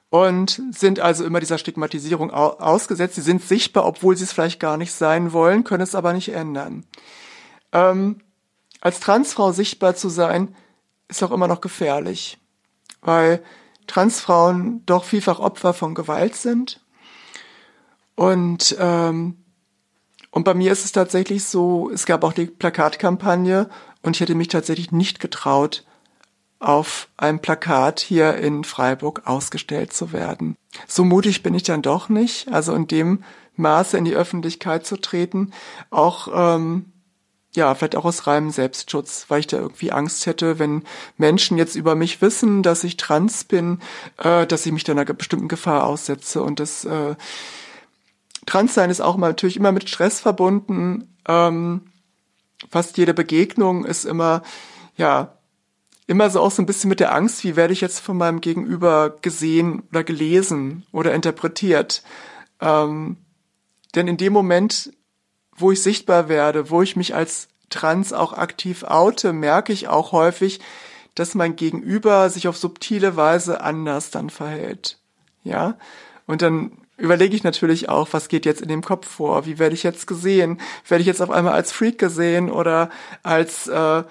und 0.10 0.62
sind 0.72 1.00
also 1.00 1.24
immer 1.24 1.40
dieser 1.40 1.58
Stigmatisierung 1.58 2.32
ausgesetzt. 2.32 3.16
Sie 3.16 3.22
sind 3.22 3.42
sichtbar, 3.42 3.86
obwohl 3.86 4.18
sie 4.18 4.24
es 4.24 4.34
vielleicht 4.34 4.60
gar 4.60 4.78
nicht 4.78 4.94
sein 4.94 5.34
wollen, 5.34 5.64
können 5.64 5.84
es 5.84 5.96
aber 5.96 6.14
nicht 6.14 6.30
ändern. 6.30 6.86
Ähm, 7.72 8.22
als 8.82 9.00
Transfrau 9.00 9.52
sichtbar 9.52 9.96
zu 9.96 10.10
sein, 10.10 10.56
ist 11.08 11.24
auch 11.24 11.32
immer 11.32 11.48
noch 11.48 11.62
gefährlich, 11.62 12.38
weil 13.02 13.44
Transfrauen 13.88 14.86
doch 14.86 15.04
vielfach 15.04 15.40
Opfer 15.40 15.74
von 15.74 15.96
Gewalt 15.96 16.36
sind. 16.36 16.82
Und, 18.16 18.76
ähm, 18.80 19.38
und 20.32 20.44
bei 20.44 20.54
mir 20.54 20.72
ist 20.72 20.86
es 20.86 20.92
tatsächlich 20.92 21.46
so, 21.46 21.90
es 21.92 22.06
gab 22.06 22.24
auch 22.24 22.34
die 22.34 22.48
Plakatkampagne 22.48 23.70
und 24.02 24.16
ich 24.16 24.22
hätte 24.22 24.36
mich 24.36 24.50
tatsächlich 24.50 24.92
nicht 24.92 25.20
getraut, 25.20 25.86
auf 26.60 27.10
einem 27.18 27.40
Plakat 27.40 28.00
hier 28.00 28.36
in 28.36 28.64
Freiburg 28.64 29.22
ausgestellt 29.26 29.94
zu 29.94 30.12
werden. 30.12 30.56
So 30.88 31.04
mutig 31.04 31.44
bin 31.44 31.54
ich 31.54 31.64
dann 31.64 31.84
doch 31.84 32.10
nicht, 32.10 32.52
also 32.52 32.74
in 32.74 32.88
dem 32.88 33.24
Maße 33.56 33.98
in 33.98 34.06
die 34.06 34.16
Öffentlichkeit 34.16 34.86
zu 34.86 34.98
treten, 34.98 35.54
auch 35.92 36.28
ähm, 36.34 36.94
ja, 37.58 37.74
vielleicht 37.76 37.96
auch 37.96 38.06
aus 38.06 38.28
reinem 38.28 38.52
Selbstschutz, 38.52 39.26
weil 39.28 39.42
ich 39.42 39.48
da 39.48 39.58
irgendwie 39.58 39.92
Angst 39.92 40.28
hätte, 40.28 40.60
wenn 40.60 40.84
Menschen 41.18 41.58
jetzt 41.58 41.76
über 41.76 41.96
mich 41.96 42.22
wissen, 42.22 42.62
dass 42.64 42.84
ich 42.84 42.98
trans 42.98 43.44
bin, 43.44 43.80
äh, 44.18 44.46
dass 44.46 44.66
ich 44.66 44.72
mich 44.72 44.84
da 44.84 44.94
einer 44.94 45.06
bestimmten 45.06 45.48
Gefahr 45.48 45.86
aussetze. 45.86 46.44
Und 46.44 46.60
das 46.60 46.86
äh, 46.86 47.16
Transsein 48.46 48.92
ist 48.92 49.02
auch 49.02 49.18
mal 49.18 49.30
natürlich 49.30 49.58
immer 49.58 49.72
mit 49.72 49.90
Stress 49.90 50.20
verbunden. 50.20 51.18
Ähm, 51.28 51.82
fast 52.70 52.98
jede 52.98 53.16
Begegnung 53.16 53.86
ist 53.86 54.06
immer, 54.06 54.44
ja, 54.96 55.34
immer 56.06 56.30
so 56.30 56.40
auch 56.40 56.52
so 56.52 56.62
ein 56.62 56.68
bisschen 56.68 56.90
mit 56.90 57.00
der 57.00 57.14
Angst, 57.14 57.44
wie 57.44 57.56
werde 57.56 57.74
ich 57.74 57.82
jetzt 57.82 58.00
von 58.00 58.18
meinem 58.18 58.40
Gegenüber 58.40 59.18
gesehen 59.22 59.82
oder 59.90 60.04
gelesen 60.04 60.86
oder 60.92 61.14
interpretiert. 61.14 62.04
Ähm, 62.62 63.18
denn 63.96 64.08
in 64.08 64.18
dem 64.18 64.32
Moment, 64.32 64.92
wo 65.58 65.72
ich 65.72 65.82
sichtbar 65.82 66.30
werde, 66.30 66.70
wo 66.70 66.82
ich 66.82 66.96
mich 66.96 67.16
als 67.16 67.50
trans 67.70 68.14
auch 68.14 68.34
aktiv 68.34 68.84
oute, 68.84 69.34
merke 69.34 69.74
ich 69.74 69.88
auch 69.88 70.12
häufig, 70.12 70.60
dass 71.16 71.36
mein 71.36 71.56
Gegenüber 71.56 72.30
sich 72.30 72.48
auf 72.48 72.58
subtile 72.58 73.16
Weise 73.16 73.62
anders 73.62 74.12
dann 74.12 74.30
verhält. 74.30 75.00
Ja? 75.44 75.78
Und 76.28 76.42
dann 76.42 76.72
überlege 76.98 77.36
ich 77.36 77.44
natürlich 77.44 77.90
auch, 77.90 78.10
was 78.12 78.28
geht 78.28 78.46
jetzt 78.46 78.62
in 78.62 78.70
dem 78.70 78.84
Kopf 78.84 79.08
vor? 79.08 79.46
Wie 79.46 79.60
werde 79.60 79.76
ich 79.76 79.84
jetzt 79.84 80.08
gesehen? 80.08 80.60
Werde 80.88 81.02
ich 81.02 81.08
jetzt 81.08 81.22
auf 81.22 81.32
einmal 81.32 81.54
als 81.54 81.72
Freak 81.72 81.98
gesehen 81.98 82.52
oder 82.52 82.90
als 83.24 83.68
äh, 83.68 84.04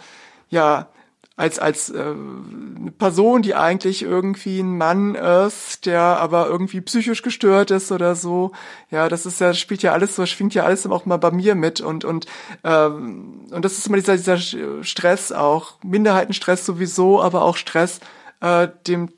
ja 0.50 0.88
als 1.36 1.58
als 1.58 1.90
äh, 1.90 2.00
eine 2.00 2.90
Person, 2.92 3.42
die 3.42 3.54
eigentlich 3.54 4.02
irgendwie 4.02 4.60
ein 4.60 4.78
Mann 4.78 5.14
ist, 5.14 5.84
der 5.84 6.00
aber 6.00 6.46
irgendwie 6.46 6.80
psychisch 6.80 7.22
gestört 7.22 7.70
ist 7.70 7.92
oder 7.92 8.14
so. 8.14 8.52
Ja, 8.90 9.08
das 9.10 9.26
ist 9.26 9.40
ja 9.40 9.52
spielt 9.52 9.82
ja 9.82 9.92
alles 9.92 10.16
so, 10.16 10.24
schwingt 10.24 10.54
ja 10.54 10.64
alles 10.64 10.86
auch 10.86 11.04
mal 11.04 11.18
bei 11.18 11.30
mir 11.30 11.54
mit 11.54 11.82
und 11.82 12.06
und 12.06 12.26
ähm, 12.64 13.46
und 13.50 13.64
das 13.64 13.76
ist 13.76 13.86
immer 13.86 13.96
dieser 13.98 14.16
dieser 14.16 14.38
Stress 14.82 15.30
auch 15.30 15.74
Minderheitenstress 15.82 16.64
sowieso, 16.64 17.22
aber 17.22 17.42
auch 17.42 17.58
Stress 17.58 18.00
äh, 18.40 18.68
dem 18.86 19.10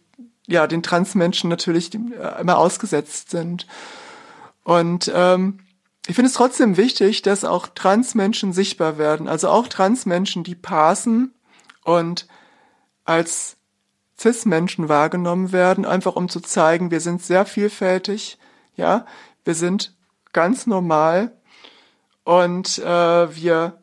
ja 0.49 0.66
den 0.66 0.83
Transmenschen 0.83 1.49
natürlich 1.49 1.95
äh, 1.95 2.41
immer 2.41 2.59
ausgesetzt 2.59 3.31
sind 3.31 3.66
und 4.64 5.11
ähm, 5.14 5.61
ich 6.09 6.14
finde 6.14 6.31
es 6.31 6.35
trotzdem 6.35 6.79
wichtig, 6.79 7.21
dass 7.21 7.45
auch 7.45 7.69
Transmenschen 7.69 8.55
sichtbar 8.55 8.97
werden. 8.97 9.29
Also 9.29 9.51
auch 9.51 9.69
Transmenschen, 9.69 10.43
die 10.43 10.55
passen, 10.55 11.35
und 11.89 12.28
als 13.05 13.57
CIS-Menschen 14.18 14.91
wahrgenommen 14.91 15.53
werden, 15.53 15.86
einfach 15.86 16.16
um 16.16 16.28
zu 16.28 16.41
zeigen, 16.41 16.91
wir 16.91 17.01
sind 17.01 17.22
sehr 17.22 17.47
vielfältig, 17.47 18.39
ja, 18.76 19.07
wir 19.45 19.55
sind 19.55 19.95
ganz 20.34 20.66
normal 20.66 21.32
und 22.24 22.78
äh, 22.78 23.34
wir 23.34 23.82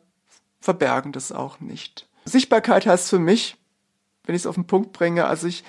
verbergen 0.60 1.10
das 1.10 1.32
auch 1.32 1.58
nicht. 1.58 2.06
Sichtbarkeit 2.24 2.86
heißt 2.86 3.10
für 3.10 3.18
mich, 3.18 3.56
wenn 4.24 4.36
ich 4.36 4.42
es 4.42 4.46
auf 4.46 4.54
den 4.54 4.68
Punkt 4.68 4.92
bringe, 4.92 5.26
also 5.26 5.48
ich 5.48 5.64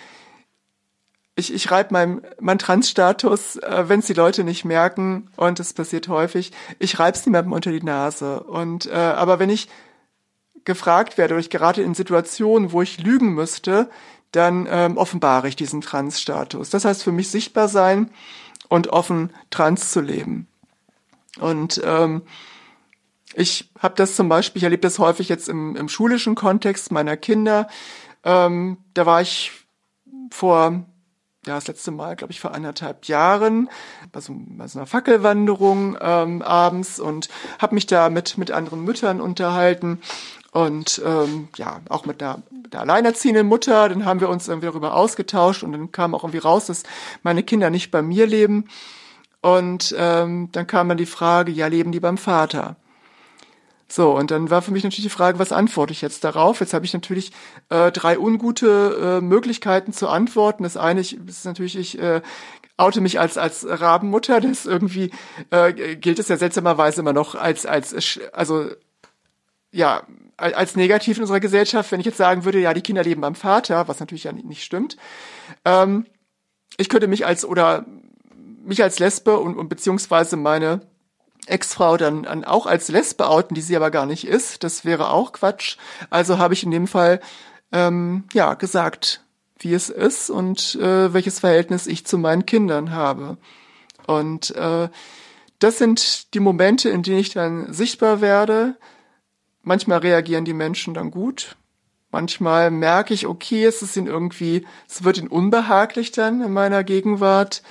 ich, 1.39 1.53
ich 1.53 1.69
reibe 1.69 1.93
meinen 1.93 2.21
mein 2.39 2.57
Trans-Status, 2.57 3.57
äh, 3.57 3.83
wenn 3.87 3.99
es 3.99 4.07
die 4.07 4.13
Leute 4.13 4.43
nicht 4.43 4.65
merken, 4.65 5.29
und 5.35 5.59
das 5.59 5.73
passiert 5.73 6.07
häufig, 6.07 6.51
ich 6.79 6.97
reibe 6.97 7.15
es 7.15 7.25
niemandem 7.27 7.53
unter 7.53 7.71
die 7.71 7.83
Nase. 7.83 8.41
Und 8.41 8.87
äh, 8.87 8.95
aber 8.95 9.37
wenn 9.37 9.51
ich 9.51 9.69
gefragt 10.67 11.17
werde 11.17 11.33
oder 11.33 11.41
ich 11.41 11.49
gerate 11.49 11.81
in 11.81 11.95
Situationen, 11.95 12.71
wo 12.71 12.83
ich 12.83 12.99
lügen 12.99 13.33
müsste, 13.33 13.89
dann 14.31 14.67
ähm, 14.69 14.97
offenbare 14.97 15.47
ich 15.47 15.55
diesen 15.55 15.81
Trans-Status. 15.81 16.69
Das 16.69 16.85
heißt 16.85 17.01
für 17.01 17.11
mich 17.11 17.31
sichtbar 17.31 17.67
sein 17.67 18.11
und 18.69 18.89
offen 18.89 19.31
trans 19.49 19.91
zu 19.91 20.01
leben. 20.01 20.47
Und 21.39 21.81
ähm, 21.83 22.21
ich 23.33 23.71
habe 23.79 23.95
das 23.95 24.15
zum 24.15 24.29
Beispiel, 24.29 24.59
ich 24.59 24.63
erlebe 24.63 24.81
das 24.81 24.99
häufig 24.99 25.29
jetzt 25.29 25.49
im, 25.49 25.75
im 25.75 25.89
schulischen 25.89 26.35
Kontext 26.35 26.91
meiner 26.91 27.17
Kinder. 27.17 27.67
Ähm, 28.23 28.77
da 28.93 29.05
war 29.05 29.21
ich 29.21 29.51
vor 30.31 30.85
ja, 31.45 31.55
das 31.55 31.67
letzte 31.67 31.91
Mal, 31.91 32.15
glaube 32.15 32.33
ich, 32.33 32.41
vor 32.41 32.53
anderthalb 32.53 33.05
Jahren 33.05 33.69
bei 34.11 34.19
so, 34.19 34.33
bei 34.35 34.67
so 34.67 34.79
einer 34.79 34.85
Fackelwanderung 34.85 35.97
ähm, 36.01 36.41
abends 36.41 36.99
und 36.99 37.29
habe 37.59 37.75
mich 37.75 37.85
da 37.87 38.09
mit, 38.09 38.37
mit 38.37 38.51
anderen 38.51 38.83
Müttern 38.83 39.21
unterhalten 39.21 40.01
und 40.51 41.01
ähm, 41.05 41.49
ja, 41.57 41.81
auch 41.89 42.05
mit 42.05 42.21
der, 42.21 42.41
mit 42.49 42.73
der 42.73 42.81
alleinerziehenden 42.81 43.47
Mutter, 43.47 43.89
dann 43.89 44.05
haben 44.05 44.21
wir 44.21 44.29
uns 44.29 44.47
irgendwie 44.47 44.67
darüber 44.67 44.95
ausgetauscht 44.95 45.63
und 45.63 45.71
dann 45.73 45.91
kam 45.91 46.15
auch 46.15 46.23
irgendwie 46.23 46.39
raus, 46.39 46.67
dass 46.67 46.83
meine 47.23 47.43
Kinder 47.43 47.69
nicht 47.69 47.91
bei 47.91 48.01
mir 48.01 48.25
leben. 48.25 48.65
Und 49.41 49.95
ähm, 49.97 50.49
dann 50.51 50.67
kam 50.67 50.89
dann 50.89 50.97
die 50.97 51.05
Frage, 51.05 51.51
ja, 51.51 51.67
leben 51.67 51.91
die 51.91 51.99
beim 51.99 52.17
Vater? 52.17 52.75
So, 53.89 54.17
und 54.17 54.31
dann 54.31 54.49
war 54.49 54.61
für 54.61 54.71
mich 54.71 54.83
natürlich 54.83 55.05
die 55.05 55.15
Frage, 55.15 55.39
was 55.39 55.53
antworte 55.53 55.93
ich 55.93 56.01
jetzt 56.01 56.23
darauf? 56.23 56.59
Jetzt 56.59 56.73
habe 56.73 56.85
ich 56.85 56.93
natürlich 56.93 57.31
äh, 57.69 57.91
drei 57.91 58.19
ungute 58.19 59.19
äh, 59.19 59.21
Möglichkeiten 59.21 59.93
zu 59.93 60.09
antworten. 60.09 60.63
Das 60.63 60.75
eine 60.75 60.99
ist 61.01 61.45
natürlich, 61.45 61.77
ich 61.77 61.97
äh, 61.99 62.21
oute 62.75 62.99
mich 62.99 63.19
als 63.19 63.37
als 63.37 63.65
Rabenmutter. 63.67 64.41
Das 64.41 64.65
irgendwie 64.65 65.11
äh, 65.51 65.95
gilt 65.95 66.19
es 66.19 66.27
ja 66.27 66.35
seltsamerweise 66.35 66.99
immer 66.99 67.13
noch 67.13 67.35
als 67.35 67.65
als 67.65 68.19
also 68.33 68.65
ja 69.77 70.03
als 70.37 70.75
negativ 70.75 71.17
in 71.17 71.23
unserer 71.23 71.39
Gesellschaft, 71.39 71.91
wenn 71.91 71.99
ich 71.99 72.05
jetzt 72.05 72.17
sagen 72.17 72.45
würde, 72.45 72.59
ja, 72.59 72.73
die 72.73 72.81
Kinder 72.81 73.03
leben 73.03 73.21
beim 73.21 73.33
Vater, 73.33 73.87
was 73.87 73.99
natürlich 73.99 74.25
ja 74.25 74.31
nicht 74.31 74.63
stimmt. 74.63 74.97
Ähm, 75.65 76.05
ich 76.77 76.89
könnte 76.89 77.07
mich 77.07 77.25
als 77.25 77.43
oder 77.43 77.85
mich 78.63 78.83
als 78.83 78.99
Lesbe 78.99 79.39
und, 79.39 79.57
und 79.57 79.69
beziehungsweise 79.69 80.37
meine 80.37 80.81
Ex-Frau 81.47 81.97
dann, 81.97 82.23
dann 82.23 82.43
auch 82.43 82.65
als 82.67 82.89
Lesbe 82.89 83.27
outen, 83.27 83.55
die 83.55 83.61
sie 83.61 83.75
aber 83.75 83.89
gar 83.89 84.05
nicht 84.05 84.27
ist. 84.27 84.63
Das 84.63 84.85
wäre 84.85 85.09
auch 85.09 85.31
Quatsch. 85.31 85.77
Also 86.09 86.37
habe 86.37 86.53
ich 86.53 86.63
in 86.63 86.71
dem 86.71 86.87
Fall 86.87 87.19
ähm, 87.71 88.25
ja 88.33 88.53
gesagt, 88.53 89.23
wie 89.57 89.73
es 89.73 89.89
ist 89.89 90.29
und 90.29 90.75
äh, 90.75 91.13
welches 91.13 91.39
Verhältnis 91.39 91.87
ich 91.87 92.05
zu 92.05 92.17
meinen 92.17 92.45
Kindern 92.45 92.91
habe. 92.91 93.37
Und 94.05 94.55
äh, 94.55 94.89
das 95.59 95.77
sind 95.79 96.33
die 96.35 96.39
Momente, 96.39 96.89
in 96.89 97.01
denen 97.01 97.19
ich 97.19 97.31
dann 97.31 97.73
sichtbar 97.73 98.21
werde, 98.21 98.75
Manchmal 99.67 99.97
reagieren 99.97 100.45
die 100.45 100.53
Menschen 100.53 100.93
dann 100.93 101.11
gut. 101.11 101.57
Manchmal 102.09 102.71
merke 102.71 103.13
ich, 103.13 103.27
okay, 103.27 103.65
es 103.65 103.81
ist 103.81 103.97
ihnen 103.97 104.07
irgendwie, 104.07 104.65
es 104.87 105.03
wird 105.03 105.17
ihnen 105.17 105.27
unbehaglich 105.27 106.13
dann 106.13 106.41
in 106.41 106.53
meiner 106.53 106.85
Gegenwart. 106.85 107.63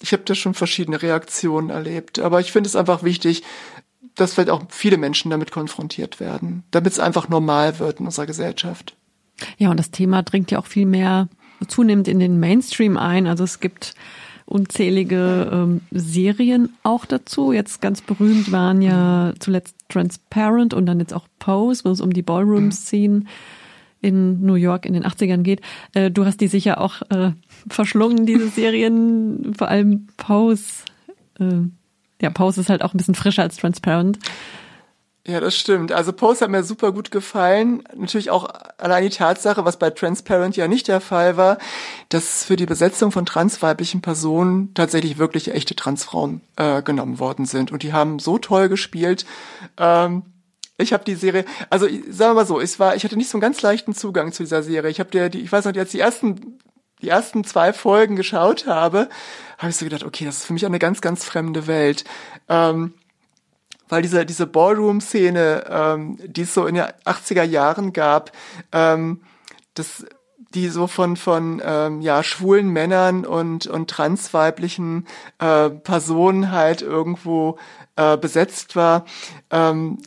Ich 0.00 0.12
habe 0.12 0.24
da 0.24 0.34
schon 0.34 0.54
verschiedene 0.54 1.00
Reaktionen 1.00 1.70
erlebt. 1.70 2.18
Aber 2.18 2.40
ich 2.40 2.50
finde 2.50 2.66
es 2.66 2.74
einfach 2.74 3.04
wichtig, 3.04 3.44
dass 4.16 4.34
vielleicht 4.34 4.50
auch 4.50 4.64
viele 4.70 4.96
Menschen 4.96 5.30
damit 5.30 5.52
konfrontiert 5.52 6.18
werden, 6.18 6.64
damit 6.72 6.94
es 6.94 6.98
einfach 6.98 7.28
normal 7.28 7.78
wird 7.78 8.00
in 8.00 8.06
unserer 8.06 8.26
Gesellschaft. 8.26 8.96
Ja, 9.56 9.70
und 9.70 9.76
das 9.76 9.92
Thema 9.92 10.24
dringt 10.24 10.50
ja 10.50 10.58
auch 10.58 10.66
viel 10.66 10.84
mehr 10.84 11.28
zunehmend 11.68 12.08
in 12.08 12.18
den 12.18 12.40
Mainstream 12.40 12.96
ein. 12.96 13.28
Also 13.28 13.44
es 13.44 13.60
gibt 13.60 13.94
unzählige 14.50 15.48
ähm, 15.52 15.80
Serien 15.90 16.74
auch 16.82 17.06
dazu. 17.06 17.52
Jetzt 17.52 17.80
ganz 17.80 18.00
berühmt 18.00 18.52
waren 18.52 18.82
ja 18.82 19.32
zuletzt 19.38 19.76
Transparent 19.88 20.74
und 20.74 20.86
dann 20.86 21.00
jetzt 21.00 21.14
auch 21.14 21.26
Pose, 21.38 21.84
wo 21.84 21.90
es 21.90 22.00
um 22.00 22.12
die 22.12 22.22
Ballroom-Scene 22.22 23.24
in 24.00 24.40
New 24.44 24.54
York 24.54 24.86
in 24.86 24.94
den 24.94 25.04
80ern 25.04 25.42
geht. 25.42 25.60
Äh, 25.94 26.10
du 26.10 26.24
hast 26.24 26.40
die 26.40 26.48
sicher 26.48 26.80
auch 26.80 27.02
äh, 27.10 27.32
verschlungen, 27.68 28.26
diese 28.26 28.48
Serien, 28.48 29.52
vor 29.56 29.68
allem 29.68 30.08
Pose. 30.16 30.84
Äh, 31.38 31.68
ja, 32.20 32.30
Pose 32.30 32.60
ist 32.60 32.70
halt 32.70 32.82
auch 32.82 32.92
ein 32.92 32.98
bisschen 32.98 33.14
frischer 33.14 33.42
als 33.42 33.56
Transparent. 33.56 34.18
Ja, 35.26 35.38
das 35.38 35.54
stimmt. 35.54 35.92
Also 35.92 36.14
Pose 36.14 36.40
hat 36.40 36.50
mir 36.50 36.62
super 36.64 36.92
gut 36.92 37.10
gefallen. 37.10 37.82
Natürlich 37.94 38.30
auch 38.30 38.48
allein 38.78 39.02
die 39.02 39.10
Tatsache, 39.10 39.66
was 39.66 39.78
bei 39.78 39.90
Transparent 39.90 40.56
ja 40.56 40.66
nicht 40.66 40.88
der 40.88 41.00
Fall 41.00 41.36
war, 41.36 41.58
dass 42.08 42.44
für 42.44 42.56
die 42.56 42.64
Besetzung 42.64 43.12
von 43.12 43.26
transweiblichen 43.26 44.00
Personen 44.00 44.72
tatsächlich 44.72 45.18
wirklich 45.18 45.52
echte 45.52 45.76
Transfrauen 45.76 46.40
äh, 46.56 46.82
genommen 46.82 47.18
worden 47.18 47.44
sind. 47.44 47.70
Und 47.70 47.82
die 47.82 47.92
haben 47.92 48.18
so 48.18 48.38
toll 48.38 48.70
gespielt. 48.70 49.26
Ähm, 49.76 50.22
ich 50.78 50.94
habe 50.94 51.04
die 51.04 51.16
Serie, 51.16 51.44
also 51.68 51.86
sagen 51.86 52.30
wir 52.30 52.34
mal 52.34 52.46
so, 52.46 52.58
es 52.58 52.78
war, 52.78 52.96
ich 52.96 53.04
hatte 53.04 53.18
nicht 53.18 53.28
so 53.28 53.36
einen 53.36 53.42
ganz 53.42 53.60
leichten 53.60 53.94
Zugang 53.94 54.32
zu 54.32 54.42
dieser 54.42 54.62
Serie. 54.62 54.90
Ich 54.90 55.00
habe 55.00 55.10
dir, 55.10 55.28
die, 55.28 55.40
ich 55.40 55.52
weiß 55.52 55.66
noch, 55.66 55.74
jetzt 55.74 55.92
die 55.92 56.00
ersten 56.00 56.58
die 57.02 57.08
ersten 57.08 57.44
zwei 57.44 57.72
Folgen 57.72 58.14
geschaut 58.16 58.66
habe, 58.66 59.08
habe 59.58 59.70
ich 59.70 59.76
so 59.76 59.86
gedacht, 59.86 60.04
okay, 60.04 60.24
das 60.24 60.38
ist 60.38 60.44
für 60.44 60.52
mich 60.52 60.66
eine 60.66 60.78
ganz, 60.78 61.00
ganz 61.00 61.24
fremde 61.24 61.66
Welt. 61.66 62.04
Ähm, 62.48 62.92
weil 63.90 64.02
diese, 64.02 64.24
diese 64.24 64.46
Ballroom-Szene, 64.46 65.64
ähm, 65.68 66.18
die 66.24 66.42
es 66.42 66.54
so 66.54 66.66
in 66.66 66.76
den 66.76 66.84
80er 67.04 67.42
Jahren 67.42 67.92
gab, 67.92 68.32
ähm, 68.72 69.20
das, 69.74 70.06
die 70.54 70.68
so 70.68 70.86
von, 70.86 71.16
von 71.16 71.62
ähm, 71.64 72.00
ja, 72.00 72.22
schwulen 72.22 72.70
Männern 72.70 73.24
und, 73.24 73.66
und 73.66 73.90
transweiblichen 73.90 75.06
äh, 75.38 75.70
Personen 75.70 76.50
halt 76.50 76.82
irgendwo 76.82 77.58
äh, 77.96 78.16
besetzt 78.16 78.76
war, 78.76 79.04
ähm, 79.50 79.98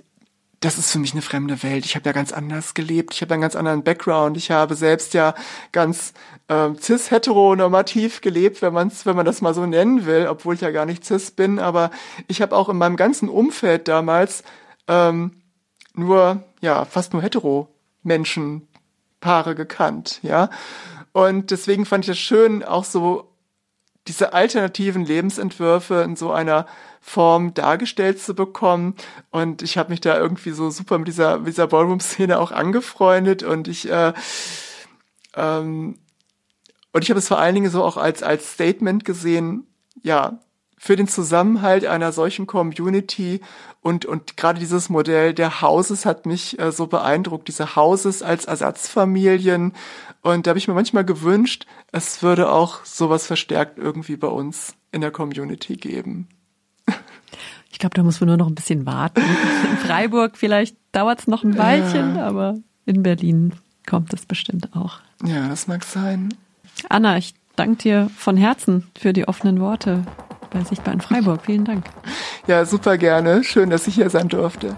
das 0.63 0.77
ist 0.77 0.91
für 0.91 0.99
mich 0.99 1.11
eine 1.11 1.21
fremde 1.21 1.61
Welt. 1.61 1.85
Ich 1.85 1.95
habe 1.95 2.07
ja 2.07 2.13
ganz 2.13 2.31
anders 2.31 2.73
gelebt. 2.73 3.13
Ich 3.13 3.21
habe 3.21 3.33
einen 3.33 3.41
ganz 3.41 3.55
anderen 3.55 3.83
Background. 3.83 4.37
Ich 4.37 4.49
habe 4.49 4.75
selbst 4.75 5.13
ja 5.13 5.35
ganz 5.73 6.13
äh, 6.47 6.69
cis-heteronormativ 6.79 8.21
gelebt, 8.21 8.61
wenn, 8.61 8.73
man's, 8.73 9.05
wenn 9.05 9.15
man 9.15 9.25
das 9.25 9.41
mal 9.41 9.53
so 9.53 9.65
nennen 9.65 10.05
will, 10.05 10.27
obwohl 10.27 10.55
ich 10.55 10.61
ja 10.61 10.71
gar 10.71 10.85
nicht 10.85 11.05
cis 11.05 11.31
bin. 11.31 11.59
Aber 11.59 11.91
ich 12.27 12.41
habe 12.41 12.55
auch 12.55 12.69
in 12.69 12.77
meinem 12.77 12.95
ganzen 12.95 13.29
Umfeld 13.29 13.87
damals 13.87 14.43
ähm, 14.87 15.41
nur, 15.93 16.43
ja, 16.61 16.85
fast 16.85 17.13
nur 17.13 17.21
hetero-Menschen, 17.21 18.67
Paare 19.19 19.55
gekannt, 19.55 20.19
ja. 20.21 20.49
Und 21.13 21.51
deswegen 21.51 21.85
fand 21.85 22.03
ich 22.03 22.09
das 22.09 22.17
schön, 22.17 22.63
auch 22.63 22.83
so 22.83 23.29
diese 24.07 24.33
alternativen 24.33 25.05
Lebensentwürfe 25.05 26.01
in 26.01 26.17
so 26.17 26.31
einer 26.31 26.65
Form 26.99 27.53
dargestellt 27.53 28.19
zu 28.19 28.35
bekommen. 28.35 28.95
Und 29.31 29.61
ich 29.61 29.77
habe 29.77 29.91
mich 29.91 30.01
da 30.01 30.17
irgendwie 30.17 30.51
so 30.51 30.69
super 30.69 30.97
mit 30.97 31.07
dieser, 31.07 31.39
dieser 31.39 31.67
Ballroom-Szene 31.67 32.37
auch 32.39 32.51
angefreundet 32.51 33.43
und 33.43 33.67
ich 33.67 33.89
äh, 33.89 34.13
ähm, 35.35 35.99
und 36.93 37.03
ich 37.03 37.09
habe 37.09 37.19
es 37.19 37.27
vor 37.27 37.39
allen 37.39 37.55
Dingen 37.55 37.69
so 37.69 37.83
auch 37.83 37.97
als 37.97 38.23
als 38.23 38.53
Statement 38.53 39.03
gesehen, 39.03 39.67
ja, 40.01 40.39
für 40.83 40.97
den 40.97 41.07
Zusammenhalt 41.07 41.85
einer 41.85 42.11
solchen 42.11 42.45
Community 42.45 43.39
und, 43.79 44.05
und 44.05 44.35
gerade 44.35 44.59
dieses 44.59 44.89
Modell 44.89 45.33
der 45.33 45.61
Houses 45.61 46.05
hat 46.05 46.25
mich 46.25 46.59
äh, 46.59 46.73
so 46.73 46.87
beeindruckt, 46.87 47.47
diese 47.47 47.77
Houses 47.77 48.21
als 48.21 48.43
Ersatzfamilien. 48.45 49.71
Und 50.21 50.45
da 50.45 50.49
habe 50.49 50.59
ich 50.59 50.67
mir 50.67 50.73
manchmal 50.73 51.05
gewünscht, 51.05 51.67
es 51.93 52.21
würde 52.21 52.51
auch 52.51 52.83
sowas 52.83 53.27
verstärkt 53.27 53.77
irgendwie 53.77 54.17
bei 54.17 54.27
uns 54.27 54.75
in 54.91 54.99
der 54.99 55.11
Community 55.11 55.77
geben. 55.77 56.27
Ich 57.71 57.79
glaube, 57.79 57.95
da 57.95 58.03
muss 58.03 58.19
man 58.19 58.27
nur 58.27 58.37
noch 58.37 58.47
ein 58.47 58.55
bisschen 58.55 58.85
warten. 58.85 59.21
In 59.71 59.77
Freiburg 59.77 60.37
vielleicht 60.37 60.77
dauert 60.91 61.21
es 61.21 61.27
noch 61.27 61.43
ein 61.43 61.57
Weilchen, 61.57 62.17
ja. 62.17 62.27
aber 62.27 62.57
in 62.85 63.03
Berlin 63.03 63.53
kommt 63.87 64.13
es 64.13 64.25
bestimmt 64.25 64.75
auch. 64.75 64.99
Ja, 65.23 65.47
das 65.47 65.67
mag 65.67 65.83
sein. 65.83 66.33
Anna, 66.89 67.17
ich 67.17 67.33
danke 67.55 67.77
dir 67.77 68.09
von 68.15 68.37
Herzen 68.37 68.89
für 68.97 69.13
die 69.13 69.27
offenen 69.27 69.59
Worte 69.59 70.03
bei 70.51 70.63
Sichtbar 70.63 70.93
in 70.93 71.01
Freiburg. 71.01 71.41
Vielen 71.45 71.65
Dank. 71.65 71.85
Ja, 72.47 72.65
super 72.65 72.97
gerne. 72.97 73.43
Schön, 73.43 73.69
dass 73.69 73.87
ich 73.87 73.95
hier 73.95 74.09
sein 74.09 74.27
durfte. 74.27 74.75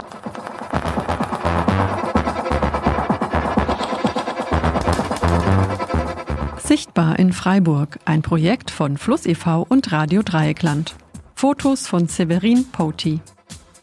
Sichtbar 6.58 7.20
in 7.20 7.32
Freiburg, 7.32 8.00
ein 8.06 8.22
Projekt 8.22 8.72
von 8.72 8.98
Fluss 8.98 9.26
e.V. 9.26 9.66
und 9.70 9.92
Radio 9.92 10.24
Dreieckland. 10.24 10.96
Fotos 11.36 11.88
von 11.88 12.08
Severin 12.08 12.66
Poti. 12.72 13.22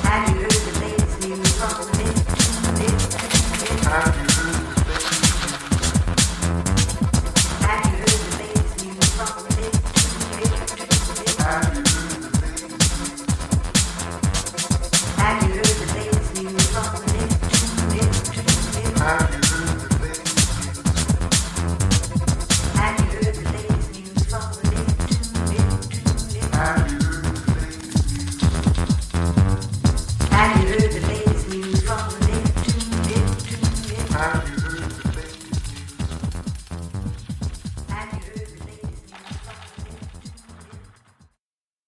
Adieu. 0.05 0.58